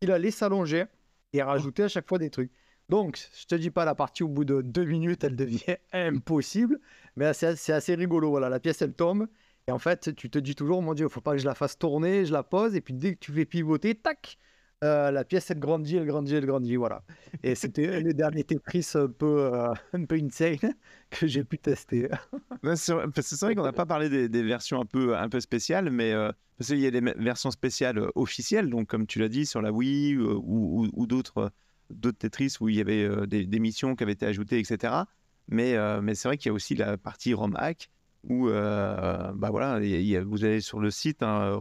il 0.00 0.10
allait 0.10 0.30
s'allonger 0.30 0.84
et 1.32 1.42
rajouter 1.42 1.84
à 1.84 1.88
chaque 1.88 2.08
fois 2.08 2.18
des 2.18 2.30
trucs. 2.30 2.50
Donc, 2.88 3.18
je 3.38 3.46
te 3.46 3.54
dis 3.54 3.70
pas, 3.70 3.84
la 3.84 3.94
partie 3.94 4.24
au 4.24 4.28
bout 4.28 4.44
de 4.44 4.62
deux 4.62 4.84
minutes, 4.84 5.22
elle 5.22 5.36
devient 5.36 5.76
impossible. 5.92 6.80
Mais 7.16 7.32
c'est 7.34 7.72
assez 7.72 7.94
rigolo. 7.94 8.30
Voilà, 8.30 8.48
la 8.48 8.58
pièce, 8.58 8.82
elle 8.82 8.94
tombe. 8.94 9.28
Et 9.68 9.72
en 9.72 9.78
fait, 9.78 10.14
tu 10.16 10.28
te 10.28 10.38
dis 10.40 10.56
toujours, 10.56 10.82
mon 10.82 10.94
Dieu, 10.94 11.06
il 11.06 11.12
faut 11.12 11.20
pas 11.20 11.32
que 11.32 11.38
je 11.38 11.46
la 11.46 11.54
fasse 11.54 11.78
tourner, 11.78 12.24
je 12.26 12.32
la 12.32 12.42
pose, 12.42 12.74
et 12.74 12.80
puis 12.80 12.94
dès 12.94 13.14
que 13.14 13.20
tu 13.20 13.32
fais 13.32 13.44
pivoter, 13.44 13.94
tac, 13.94 14.38
euh, 14.82 15.10
la 15.10 15.24
pièce, 15.24 15.50
elle 15.50 15.58
grandit, 15.58 15.96
elle 15.96 16.06
grandit, 16.06 16.34
elle 16.34 16.46
grandit, 16.46 16.76
voilà. 16.76 17.02
Et 17.42 17.54
c'était 17.54 18.00
le 18.00 18.14
dernier 18.14 18.44
Tetris 18.44 18.92
un 18.94 19.08
peu, 19.08 19.52
euh, 19.52 19.74
un 19.92 20.04
peu 20.04 20.16
insane 20.16 20.56
que 21.10 21.26
j'ai 21.26 21.44
pu 21.44 21.58
tester. 21.58 22.08
C'est 22.74 22.94
vrai, 22.94 23.54
qu'on 23.54 23.62
n'a 23.62 23.72
pas 23.72 23.86
parlé 23.86 24.28
des, 24.28 24.42
versions 24.42 24.80
un 24.80 24.86
peu, 24.86 25.16
un 25.16 25.28
peu 25.28 25.40
spéciales, 25.40 25.90
mais 25.90 26.12
euh, 26.12 26.32
parce 26.56 26.68
qu'il 26.68 26.80
y 26.80 26.86
a 26.86 26.90
des 26.90 27.00
versions 27.00 27.50
spéciales 27.50 27.98
euh, 27.98 28.10
officielles, 28.14 28.70
donc 28.70 28.88
comme 28.88 29.06
tu 29.06 29.18
l'as 29.18 29.28
dit, 29.28 29.44
sur 29.44 29.60
la 29.60 29.70
Wii 29.70 30.14
euh, 30.14 30.34
ou, 30.42 30.88
ou- 30.94 31.06
d'autres 31.06 31.52
euh, 31.90 32.12
Tetris 32.12 32.56
où 32.60 32.68
il 32.68 32.76
y 32.76 32.80
avait 32.80 33.04
euh, 33.04 33.26
des, 33.26 33.58
missions 33.58 33.94
qui 33.96 34.02
avaient 34.02 34.12
été 34.12 34.26
ajoutées, 34.26 34.58
etc. 34.58 35.04
Mais, 35.48 35.74
euh, 35.76 36.00
mais 36.00 36.14
c'est 36.14 36.28
vrai 36.28 36.38
qu'il 36.38 36.48
y 36.48 36.50
a 36.50 36.54
aussi 36.54 36.74
la 36.74 36.96
partie 36.96 37.34
ROM 37.34 37.54
hack 37.56 37.90
où 38.28 38.48
euh, 38.48 39.32
bah 39.34 39.48
voilà, 39.50 39.80
vous 40.24 40.44
allez 40.44 40.60
sur 40.60 40.80
le 40.80 40.90
site 40.90 41.22
hein, 41.22 41.58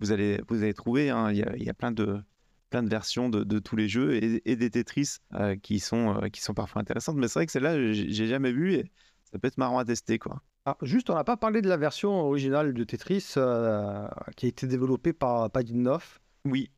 vous 0.00 0.12
allez, 0.12 0.40
vous 0.48 0.62
allez 0.62 0.74
trouver, 0.74 1.10
hein, 1.10 1.30
il, 1.30 1.38
y 1.38 1.42
a, 1.42 1.56
il 1.56 1.62
y 1.62 1.70
a 1.70 1.74
plein 1.74 1.92
de, 1.92 2.22
plein 2.70 2.82
de 2.82 2.88
versions 2.88 3.28
de, 3.28 3.44
de 3.44 3.58
tous 3.58 3.76
les 3.76 3.88
jeux 3.88 4.14
et, 4.14 4.42
et 4.50 4.56
des 4.56 4.70
Tetris 4.70 5.16
euh, 5.34 5.56
qui, 5.56 5.78
sont, 5.78 6.22
euh, 6.22 6.28
qui 6.28 6.40
sont 6.40 6.54
parfois 6.54 6.82
intéressantes. 6.82 7.16
Mais 7.16 7.28
c'est 7.28 7.38
vrai 7.38 7.46
que 7.46 7.52
celle-là, 7.52 7.92
j'ai 7.92 8.26
jamais 8.26 8.52
vu 8.52 8.74
et 8.74 8.90
ça 9.30 9.38
peut 9.38 9.48
être 9.48 9.58
marrant 9.58 9.78
à 9.78 9.84
tester. 9.84 10.18
quoi. 10.18 10.42
Ah, 10.64 10.76
juste, 10.82 11.10
on 11.10 11.14
n'a 11.14 11.24
pas 11.24 11.36
parlé 11.36 11.62
de 11.62 11.68
la 11.68 11.76
version 11.76 12.10
originale 12.20 12.74
de 12.74 12.84
Tetris 12.84 13.34
euh, 13.36 14.08
qui 14.36 14.46
a 14.46 14.48
été 14.48 14.66
développée 14.66 15.12
par 15.12 15.50
Padinov. 15.50 16.18
Oui, 16.44 16.70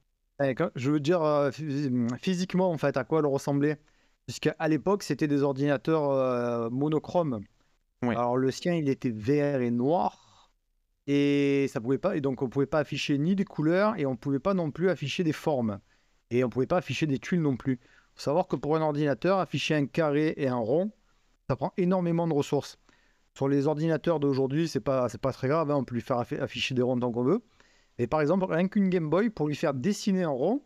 Je 0.76 0.90
veux 0.90 1.00
dire, 1.00 1.20
phys- 1.20 2.18
physiquement, 2.18 2.70
en 2.70 2.78
fait, 2.78 2.96
à 2.96 3.04
quoi 3.04 3.20
elle 3.20 3.26
ressemblait. 3.26 3.80
Puisqu'à 4.26 4.54
l'époque, 4.68 5.02
c'était 5.02 5.26
des 5.26 5.42
ordinateurs 5.42 6.70
monochromes. 6.70 7.40
Alors, 8.02 8.36
le 8.36 8.50
sien, 8.50 8.74
il 8.74 8.88
était 8.90 9.10
vert 9.10 9.62
et 9.62 9.70
noir. 9.70 10.27
Et 11.08 11.66
ça 11.68 11.80
pouvait 11.80 11.98
pas, 11.98 12.16
et 12.16 12.20
donc 12.20 12.42
on 12.42 12.50
pouvait 12.50 12.66
pas 12.66 12.80
afficher 12.80 13.16
ni 13.16 13.34
des 13.34 13.46
couleurs 13.46 13.98
et 13.98 14.04
on 14.04 14.14
pouvait 14.14 14.38
pas 14.38 14.52
non 14.52 14.70
plus 14.70 14.90
afficher 14.90 15.24
des 15.24 15.32
formes. 15.32 15.80
Et 16.30 16.44
on 16.44 16.50
pouvait 16.50 16.66
pas 16.66 16.76
afficher 16.76 17.06
des 17.06 17.18
tuiles 17.18 17.40
non 17.40 17.56
plus. 17.56 17.80
faut 18.14 18.20
savoir 18.20 18.46
que 18.46 18.56
pour 18.56 18.76
un 18.76 18.82
ordinateur, 18.82 19.38
afficher 19.38 19.74
un 19.74 19.86
carré 19.86 20.34
et 20.36 20.48
un 20.48 20.56
rond, 20.56 20.92
ça 21.48 21.56
prend 21.56 21.72
énormément 21.78 22.28
de 22.28 22.34
ressources. 22.34 22.78
Sur 23.34 23.48
les 23.48 23.66
ordinateurs 23.66 24.20
d'aujourd'hui, 24.20 24.68
c'est 24.68 24.80
pas, 24.80 25.08
c'est 25.08 25.20
pas 25.20 25.32
très 25.32 25.48
grave, 25.48 25.70
hein, 25.70 25.76
on 25.76 25.84
peut 25.84 25.94
lui 25.94 26.02
faire 26.02 26.18
affi- 26.18 26.38
afficher 26.38 26.74
des 26.74 26.82
ronds 26.82 26.98
tant 26.98 27.10
qu'on 27.10 27.24
veut. 27.24 27.40
Et 27.96 28.06
par 28.06 28.20
exemple, 28.20 28.44
rien 28.44 28.68
qu'une 28.68 28.90
Game 28.90 29.08
Boy, 29.08 29.30
pour 29.30 29.48
lui 29.48 29.56
faire 29.56 29.72
dessiner 29.72 30.24
un 30.24 30.28
rond, 30.28 30.62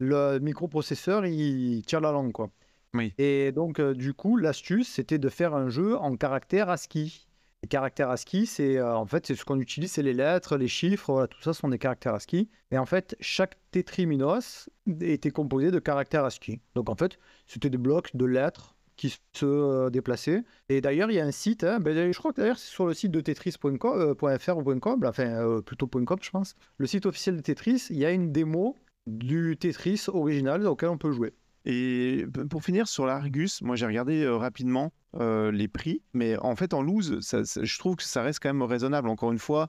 le 0.00 0.38
microprocesseur, 0.38 1.24
il 1.24 1.82
tire 1.86 2.00
la 2.00 2.10
langue, 2.10 2.32
quoi. 2.32 2.50
Oui. 2.94 3.14
Et 3.18 3.52
donc, 3.52 3.78
euh, 3.78 3.94
du 3.94 4.12
coup, 4.12 4.36
l'astuce, 4.36 4.88
c'était 4.88 5.18
de 5.18 5.28
faire 5.28 5.54
un 5.54 5.68
jeu 5.68 5.96
en 5.96 6.16
caractère 6.16 6.68
ASCII. 6.68 7.28
Les 7.62 7.68
caractères 7.68 8.10
ASCII, 8.10 8.46
c'est 8.46 8.76
euh, 8.78 8.96
en 8.96 9.06
fait, 9.06 9.26
c'est 9.26 9.36
ce 9.36 9.44
qu'on 9.44 9.60
utilise, 9.60 9.92
c'est 9.92 10.02
les 10.02 10.14
lettres, 10.14 10.56
les 10.56 10.66
chiffres, 10.66 11.26
tout 11.26 11.40
ça 11.42 11.52
sont 11.52 11.68
des 11.68 11.78
caractères 11.78 12.14
ASCII. 12.14 12.48
Et 12.72 12.78
en 12.78 12.86
fait, 12.86 13.16
chaque 13.20 13.56
tétriminos 13.70 14.68
était 15.00 15.30
composé 15.30 15.70
de 15.70 15.78
caractères 15.78 16.24
ASCII. 16.24 16.60
Donc, 16.74 16.90
en 16.90 16.96
fait, 16.96 17.18
c'était 17.46 17.70
des 17.70 17.78
blocs 17.78 18.16
de 18.16 18.24
lettres 18.24 18.74
qui 18.96 19.10
se 19.10 19.44
euh, 19.44 19.90
déplaçaient. 19.90 20.42
Et 20.68 20.80
d'ailleurs, 20.80 21.10
il 21.10 21.14
y 21.14 21.20
a 21.20 21.24
un 21.24 21.30
site, 21.30 21.64
hein, 21.64 21.78
ben, 21.80 22.12
je 22.12 22.18
crois 22.18 22.32
que 22.32 22.40
d'ailleurs, 22.40 22.58
c'est 22.58 22.70
sur 22.70 22.86
le 22.86 22.94
site 22.94 23.10
de 23.12 23.20
tetris.fr 23.20 24.56
ou 24.56 24.80
.com, 24.80 25.04
enfin, 25.04 25.26
euh, 25.26 25.60
plutôt 25.60 25.86
.com, 25.86 26.18
je 26.20 26.30
pense. 26.30 26.54
Le 26.78 26.86
site 26.86 27.06
officiel 27.06 27.36
de 27.36 27.42
Tetris, 27.42 27.86
il 27.90 27.98
y 27.98 28.04
a 28.04 28.10
une 28.10 28.32
démo 28.32 28.76
du 29.06 29.56
Tetris 29.58 30.06
original 30.08 30.66
auquel 30.66 30.88
on 30.90 30.98
peut 30.98 31.12
jouer. 31.12 31.32
Et 31.64 32.26
pour 32.50 32.62
finir 32.64 32.88
sur 32.88 33.06
l'Argus, 33.06 33.62
moi 33.62 33.76
j'ai 33.76 33.86
regardé 33.86 34.26
rapidement 34.28 34.92
les 35.18 35.68
prix, 35.68 36.02
mais 36.12 36.36
en 36.38 36.56
fait 36.56 36.74
en 36.74 36.82
loose, 36.82 37.20
ça- 37.20 37.42
je 37.44 37.78
trouve 37.78 37.96
que 37.96 38.02
ça 38.02 38.22
reste 38.22 38.40
quand 38.42 38.48
même 38.52 38.62
raisonnable. 38.62 39.08
Encore 39.08 39.30
une 39.32 39.38
fois, 39.38 39.68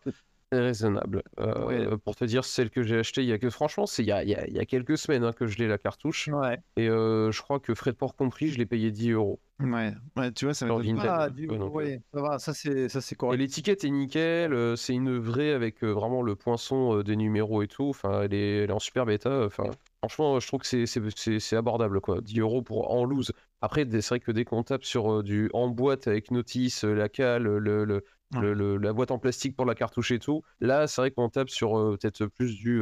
raisonnable. 0.59 1.23
Euh, 1.39 1.65
Ouais. 1.65 1.97
Pour 2.03 2.15
te 2.15 2.25
dire, 2.25 2.43
celle 2.45 2.69
que 2.69 2.83
j'ai 2.83 2.97
achetée, 2.99 3.21
il 3.23 3.29
y 3.29 3.33
a 3.33 3.37
que 3.39 3.49
franchement, 3.49 3.85
c'est 3.85 4.03
il 4.03 4.07
y 4.07 4.11
a, 4.11 4.23
il 4.23 4.29
y 4.29 4.35
a- 4.35 4.47
il 4.47 4.53
y 4.53 4.59
a 4.59 4.65
quelques 4.65 4.97
semaines 4.97 5.23
hein, 5.23 5.33
que 5.33 5.47
je 5.47 5.57
l'ai 5.57 5.67
la 5.67 5.77
cartouche. 5.77 6.27
Ouais. 6.31 6.59
Et 6.77 6.89
euh, 6.89 7.31
je 7.31 7.41
crois 7.41 7.59
que 7.59 7.73
frais 7.75 7.91
de 7.91 7.97
port 7.97 8.15
compris, 8.15 8.49
je 8.49 8.57
l'ai 8.57 8.65
payé 8.65 8.91
10 8.91 9.11
euros. 9.11 9.39
ouais, 9.59 9.93
ouais, 10.17 10.31
tu 10.33 10.45
vois, 10.45 10.53
ça. 10.53 10.65
Ah, 10.69 10.75
ouais, 10.75 11.57
ouais, 11.57 12.01
ça 12.13 12.21
va, 12.21 12.39
ça 12.39 12.53
c'est 12.53 12.89
ça 12.89 13.01
c'est 13.01 13.13
Et 13.13 13.17
correct. 13.17 13.39
l'étiquette 13.39 13.83
est 13.83 13.89
nickel, 13.89 14.53
euh, 14.53 14.75
c'est 14.75 14.93
une 14.93 15.17
vraie 15.17 15.51
avec 15.53 15.83
euh, 15.83 15.91
vraiment 15.91 16.21
le 16.21 16.35
poinçon 16.35 16.97
euh, 16.97 17.03
des 17.03 17.15
numéros 17.15 17.61
et 17.61 17.67
tout. 17.67 17.89
Enfin, 17.89 18.23
elle 18.23 18.33
est, 18.33 18.63
elle 18.63 18.69
est 18.69 18.73
en 18.73 18.79
super 18.79 19.05
bêta. 19.05 19.45
Enfin, 19.45 19.65
franchement, 19.99 20.39
je 20.39 20.47
trouve 20.47 20.59
que 20.61 20.67
c'est- 20.67 20.85
c'est 20.85 21.39
c'est- 21.39 21.55
abordable 21.55 22.01
quoi. 22.01 22.19
10 22.21 22.39
euros 22.39 22.61
pour 22.61 22.91
en 22.91 23.05
loose. 23.05 23.31
Après, 23.61 23.85
c'est 23.89 24.07
vrai 24.09 24.19
que 24.19 24.31
dès 24.31 24.43
qu'on 24.43 24.63
tape 24.63 24.83
sur 24.83 25.19
euh, 25.19 25.23
du 25.23 25.49
en 25.53 25.69
boîte 25.69 26.07
avec 26.07 26.31
notice, 26.31 26.83
euh, 26.83 26.93
la 26.93 27.07
cale, 27.09 27.43
le, 27.43 27.59
le- 27.59 27.85
le- 27.85 28.03
Ouais. 28.41 28.53
le- 28.53 28.77
la 28.77 28.93
boîte 28.93 29.11
en 29.11 29.19
plastique 29.19 29.55
pour 29.55 29.65
la 29.65 29.75
cartouche 29.75 30.11
et 30.11 30.19
tout, 30.19 30.41
là, 30.59 30.87
c'est 30.87 31.01
vrai 31.01 31.11
qu'on 31.11 31.29
tape 31.29 31.49
sur 31.49 31.77
euh, 31.77 31.97
peut-être 31.99 32.25
plus 32.27 32.55
du 32.55 32.81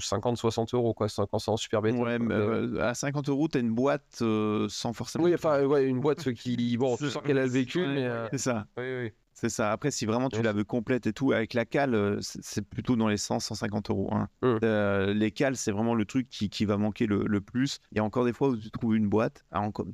50-60 0.00 0.74
euros 0.74 0.94
quoi. 0.94 1.06
Quand 1.30 1.38
c'est 1.38 1.50
en 1.50 1.56
super 1.56 1.82
bêta. 1.82 1.96
Ouais, 1.98 2.16
quoi. 2.18 2.26
mais, 2.26 2.34
euh, 2.34 2.80
à 2.82 2.94
50 2.94 3.28
euros, 3.28 3.48
t'as 3.48 3.60
une 3.60 3.72
boîte 3.74 4.18
euh, 4.22 4.66
sans 4.68 4.92
forcément. 4.92 5.24
Oui, 5.24 5.34
enfin, 5.34 5.64
ouais, 5.64 5.84
une 5.86 6.00
boîte 6.00 6.32
qui. 6.34 6.76
Bon, 6.76 6.96
tu 6.98 7.10
sens 7.10 7.22
qu'elle 7.22 7.38
a 7.38 7.44
le 7.44 7.50
vécu, 7.50 7.80
ouais, 7.80 7.94
mais. 7.94 8.04
euh, 8.06 8.28
C'est 8.30 8.38
ça, 8.38 8.66
oui, 8.76 8.84
oui. 9.02 9.12
C'est 9.40 9.48
ça. 9.48 9.72
Après, 9.72 9.90
si 9.90 10.04
vraiment 10.06 10.28
tu 10.28 10.36
Ouais. 10.36 10.42
la 10.42 10.52
veux 10.52 10.64
complète 10.64 11.06
et 11.06 11.12
tout, 11.12 11.32
avec 11.32 11.54
la 11.54 11.64
cale, 11.64 12.18
c'est 12.20 12.62
plutôt 12.66 12.94
dans 12.96 13.08
les 13.08 13.16
100, 13.16 13.40
150 13.40 13.88
euros. 13.90 14.10
hein. 14.12 14.28
Mm. 14.42 14.58
Euh, 14.62 15.14
les 15.14 15.30
cales, 15.30 15.56
c'est 15.56 15.72
vraiment 15.72 15.94
le 15.94 16.04
truc 16.04 16.28
qui, 16.28 16.50
qui 16.50 16.64
va 16.66 16.76
manquer 16.76 17.06
le, 17.06 17.24
le 17.26 17.40
plus. 17.40 17.78
Il 17.92 17.96
y 17.96 18.00
a 18.00 18.04
encore 18.04 18.24
des 18.26 18.32
fois 18.34 18.50
où 18.50 18.56
tu 18.56 18.70
trouves 18.70 18.96
une 18.96 19.08
boîte, 19.08 19.44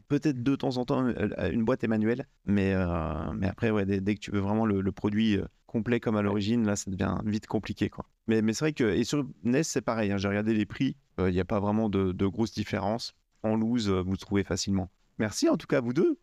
peut-être 0.09 0.43
de 0.43 0.57
temps 0.57 0.77
en 0.79 0.85
temps 0.85 1.07
une 1.53 1.65
boîte 1.65 1.85
est 1.85 1.89
manuelle, 1.89 2.27
mais, 2.45 2.73
euh, 2.75 3.33
mais 3.35 3.47
après, 3.49 3.71
ouais, 3.71 3.87
dès, 3.87 4.01
dès 4.01 4.15
que 4.17 4.21
tu 4.21 4.31
veux 4.33 4.41
vraiment 4.41 4.67
le, 4.67 4.81
le 4.81 4.93
produit 4.93 5.39
complet 5.67 6.01
comme 6.01 6.17
à 6.17 6.23
l'origine, 6.23 6.67
là, 6.67 6.75
ça 6.77 6.91
devient 6.91 7.17
vite 7.25 7.47
compliqué. 7.47 7.89
Quoi. 7.91 8.07
Mais, 8.27 8.43
mais 8.43 8.53
c'est 8.53 8.65
vrai 8.65 8.73
que, 8.73 8.85
et 8.85 9.05
sur 9.05 9.25
NES, 9.45 9.63
c'est 9.63 9.81
pareil, 9.83 10.11
hein, 10.13 10.17
j'ai 10.17 10.29
regardé 10.29 10.55
les 10.55 10.67
prix, 10.67 10.97
euh, 11.21 11.31
il 11.31 11.35
n'y 11.35 11.41
a 11.41 11.45
pas 11.45 11.61
vraiment 11.61 11.89
de, 11.89 12.13
de 12.13 12.27
grosses 12.27 12.53
différences. 12.53 13.15
En 13.43 13.55
loose, 13.55 13.89
vous 13.91 14.17
trouvez 14.17 14.43
facilement. 14.43 14.91
Merci 15.19 15.49
en 15.49 15.57
tout 15.57 15.67
cas 15.69 15.79
à 15.79 15.81
vous 15.81 15.93
deux. 15.93 16.19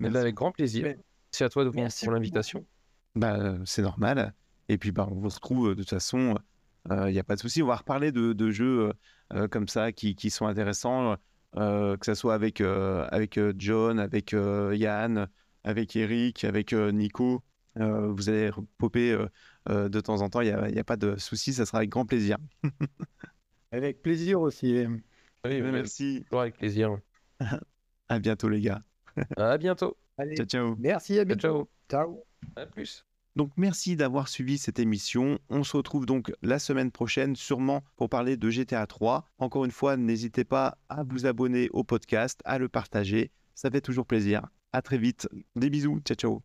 Eh 0.00 0.04
ben, 0.04 0.14
avec 0.16 0.34
grand 0.36 0.52
plaisir. 0.52 0.84
Mais- 0.84 0.98
Merci 1.32 1.44
à 1.44 1.48
toi 1.48 1.64
de- 1.64 1.70
Merci 1.74 2.04
pour 2.06 2.14
l'invitation. 2.14 2.64
Bah, 3.14 3.36
euh, 3.38 3.58
c'est 3.64 3.82
normal. 3.82 4.34
Et 4.68 4.78
puis, 4.78 4.92
bah, 4.92 5.08
on 5.10 5.14
vous 5.14 5.28
retrouve 5.28 5.68
euh, 5.70 5.74
de 5.74 5.80
toute 5.82 5.90
façon. 5.90 6.38
Il 6.90 7.12
n'y 7.12 7.18
a 7.18 7.24
pas 7.24 7.34
de 7.36 7.40
souci. 7.40 7.62
On 7.62 7.66
va 7.66 7.76
reparler 7.76 8.12
de, 8.12 8.32
de 8.32 8.50
jeux 8.50 8.88
euh, 8.88 8.92
euh, 9.34 9.48
comme 9.48 9.68
ça 9.68 9.92
qui, 9.92 10.14
qui 10.14 10.30
sont 10.30 10.46
intéressants, 10.46 11.16
euh, 11.56 11.96
que 11.98 12.06
ce 12.06 12.14
soit 12.14 12.32
avec, 12.34 12.62
euh, 12.62 13.06
avec 13.10 13.36
euh, 13.36 13.52
John, 13.58 13.98
avec 13.98 14.32
euh, 14.32 14.74
Yann, 14.74 15.28
avec 15.64 15.96
Eric, 15.96 16.44
avec 16.44 16.72
euh, 16.72 16.90
Nico. 16.92 17.42
Euh, 17.78 18.08
vous 18.08 18.28
allez 18.30 18.50
popper 18.78 19.12
euh, 19.12 19.26
euh, 19.68 19.88
de 19.88 20.00
temps 20.00 20.22
en 20.22 20.30
temps. 20.30 20.40
Il 20.40 20.52
n'y 20.72 20.78
a, 20.78 20.84
pas 20.84 20.96
de 20.96 21.16
souci. 21.16 21.52
Ça 21.52 21.66
sera 21.66 21.78
avec 21.78 21.90
grand 21.90 22.06
plaisir. 22.06 22.38
Avec 23.70 24.00
plaisir 24.00 24.40
aussi. 24.40 24.86
Oui, 25.44 25.60
Merci. 25.60 26.22
toujours 26.24 26.40
avec 26.40 26.56
plaisir. 26.56 26.96
À 28.08 28.18
bientôt, 28.18 28.48
les 28.48 28.62
gars. 28.62 28.82
À 29.36 29.58
bientôt. 29.58 29.94
Allez, 30.18 30.36
Ciao, 30.36 30.46
ciao. 30.46 30.76
merci, 30.78 31.18
à 31.18 31.24
bientôt. 31.24 31.68
Ciao. 31.88 32.14
Ciao. 32.14 32.24
À 32.56 32.66
plus. 32.66 33.04
Donc 33.36 33.52
merci 33.56 33.94
d'avoir 33.94 34.26
suivi 34.28 34.58
cette 34.58 34.80
émission. 34.80 35.38
On 35.48 35.62
se 35.62 35.76
retrouve 35.76 36.06
donc 36.06 36.32
la 36.42 36.58
semaine 36.58 36.90
prochaine 36.90 37.36
sûrement 37.36 37.84
pour 37.96 38.08
parler 38.08 38.36
de 38.36 38.50
GTA 38.50 38.86
3. 38.86 39.24
Encore 39.38 39.64
une 39.64 39.70
fois, 39.70 39.96
n'hésitez 39.96 40.42
pas 40.44 40.76
à 40.88 41.04
vous 41.04 41.24
abonner 41.24 41.68
au 41.70 41.84
podcast, 41.84 42.40
à 42.44 42.58
le 42.58 42.68
partager. 42.68 43.30
Ça 43.54 43.70
fait 43.70 43.80
toujours 43.80 44.06
plaisir. 44.06 44.46
À 44.72 44.82
très 44.82 44.98
vite. 44.98 45.28
Des 45.54 45.70
bisous. 45.70 46.00
Ciao 46.04 46.16
ciao. 46.16 46.42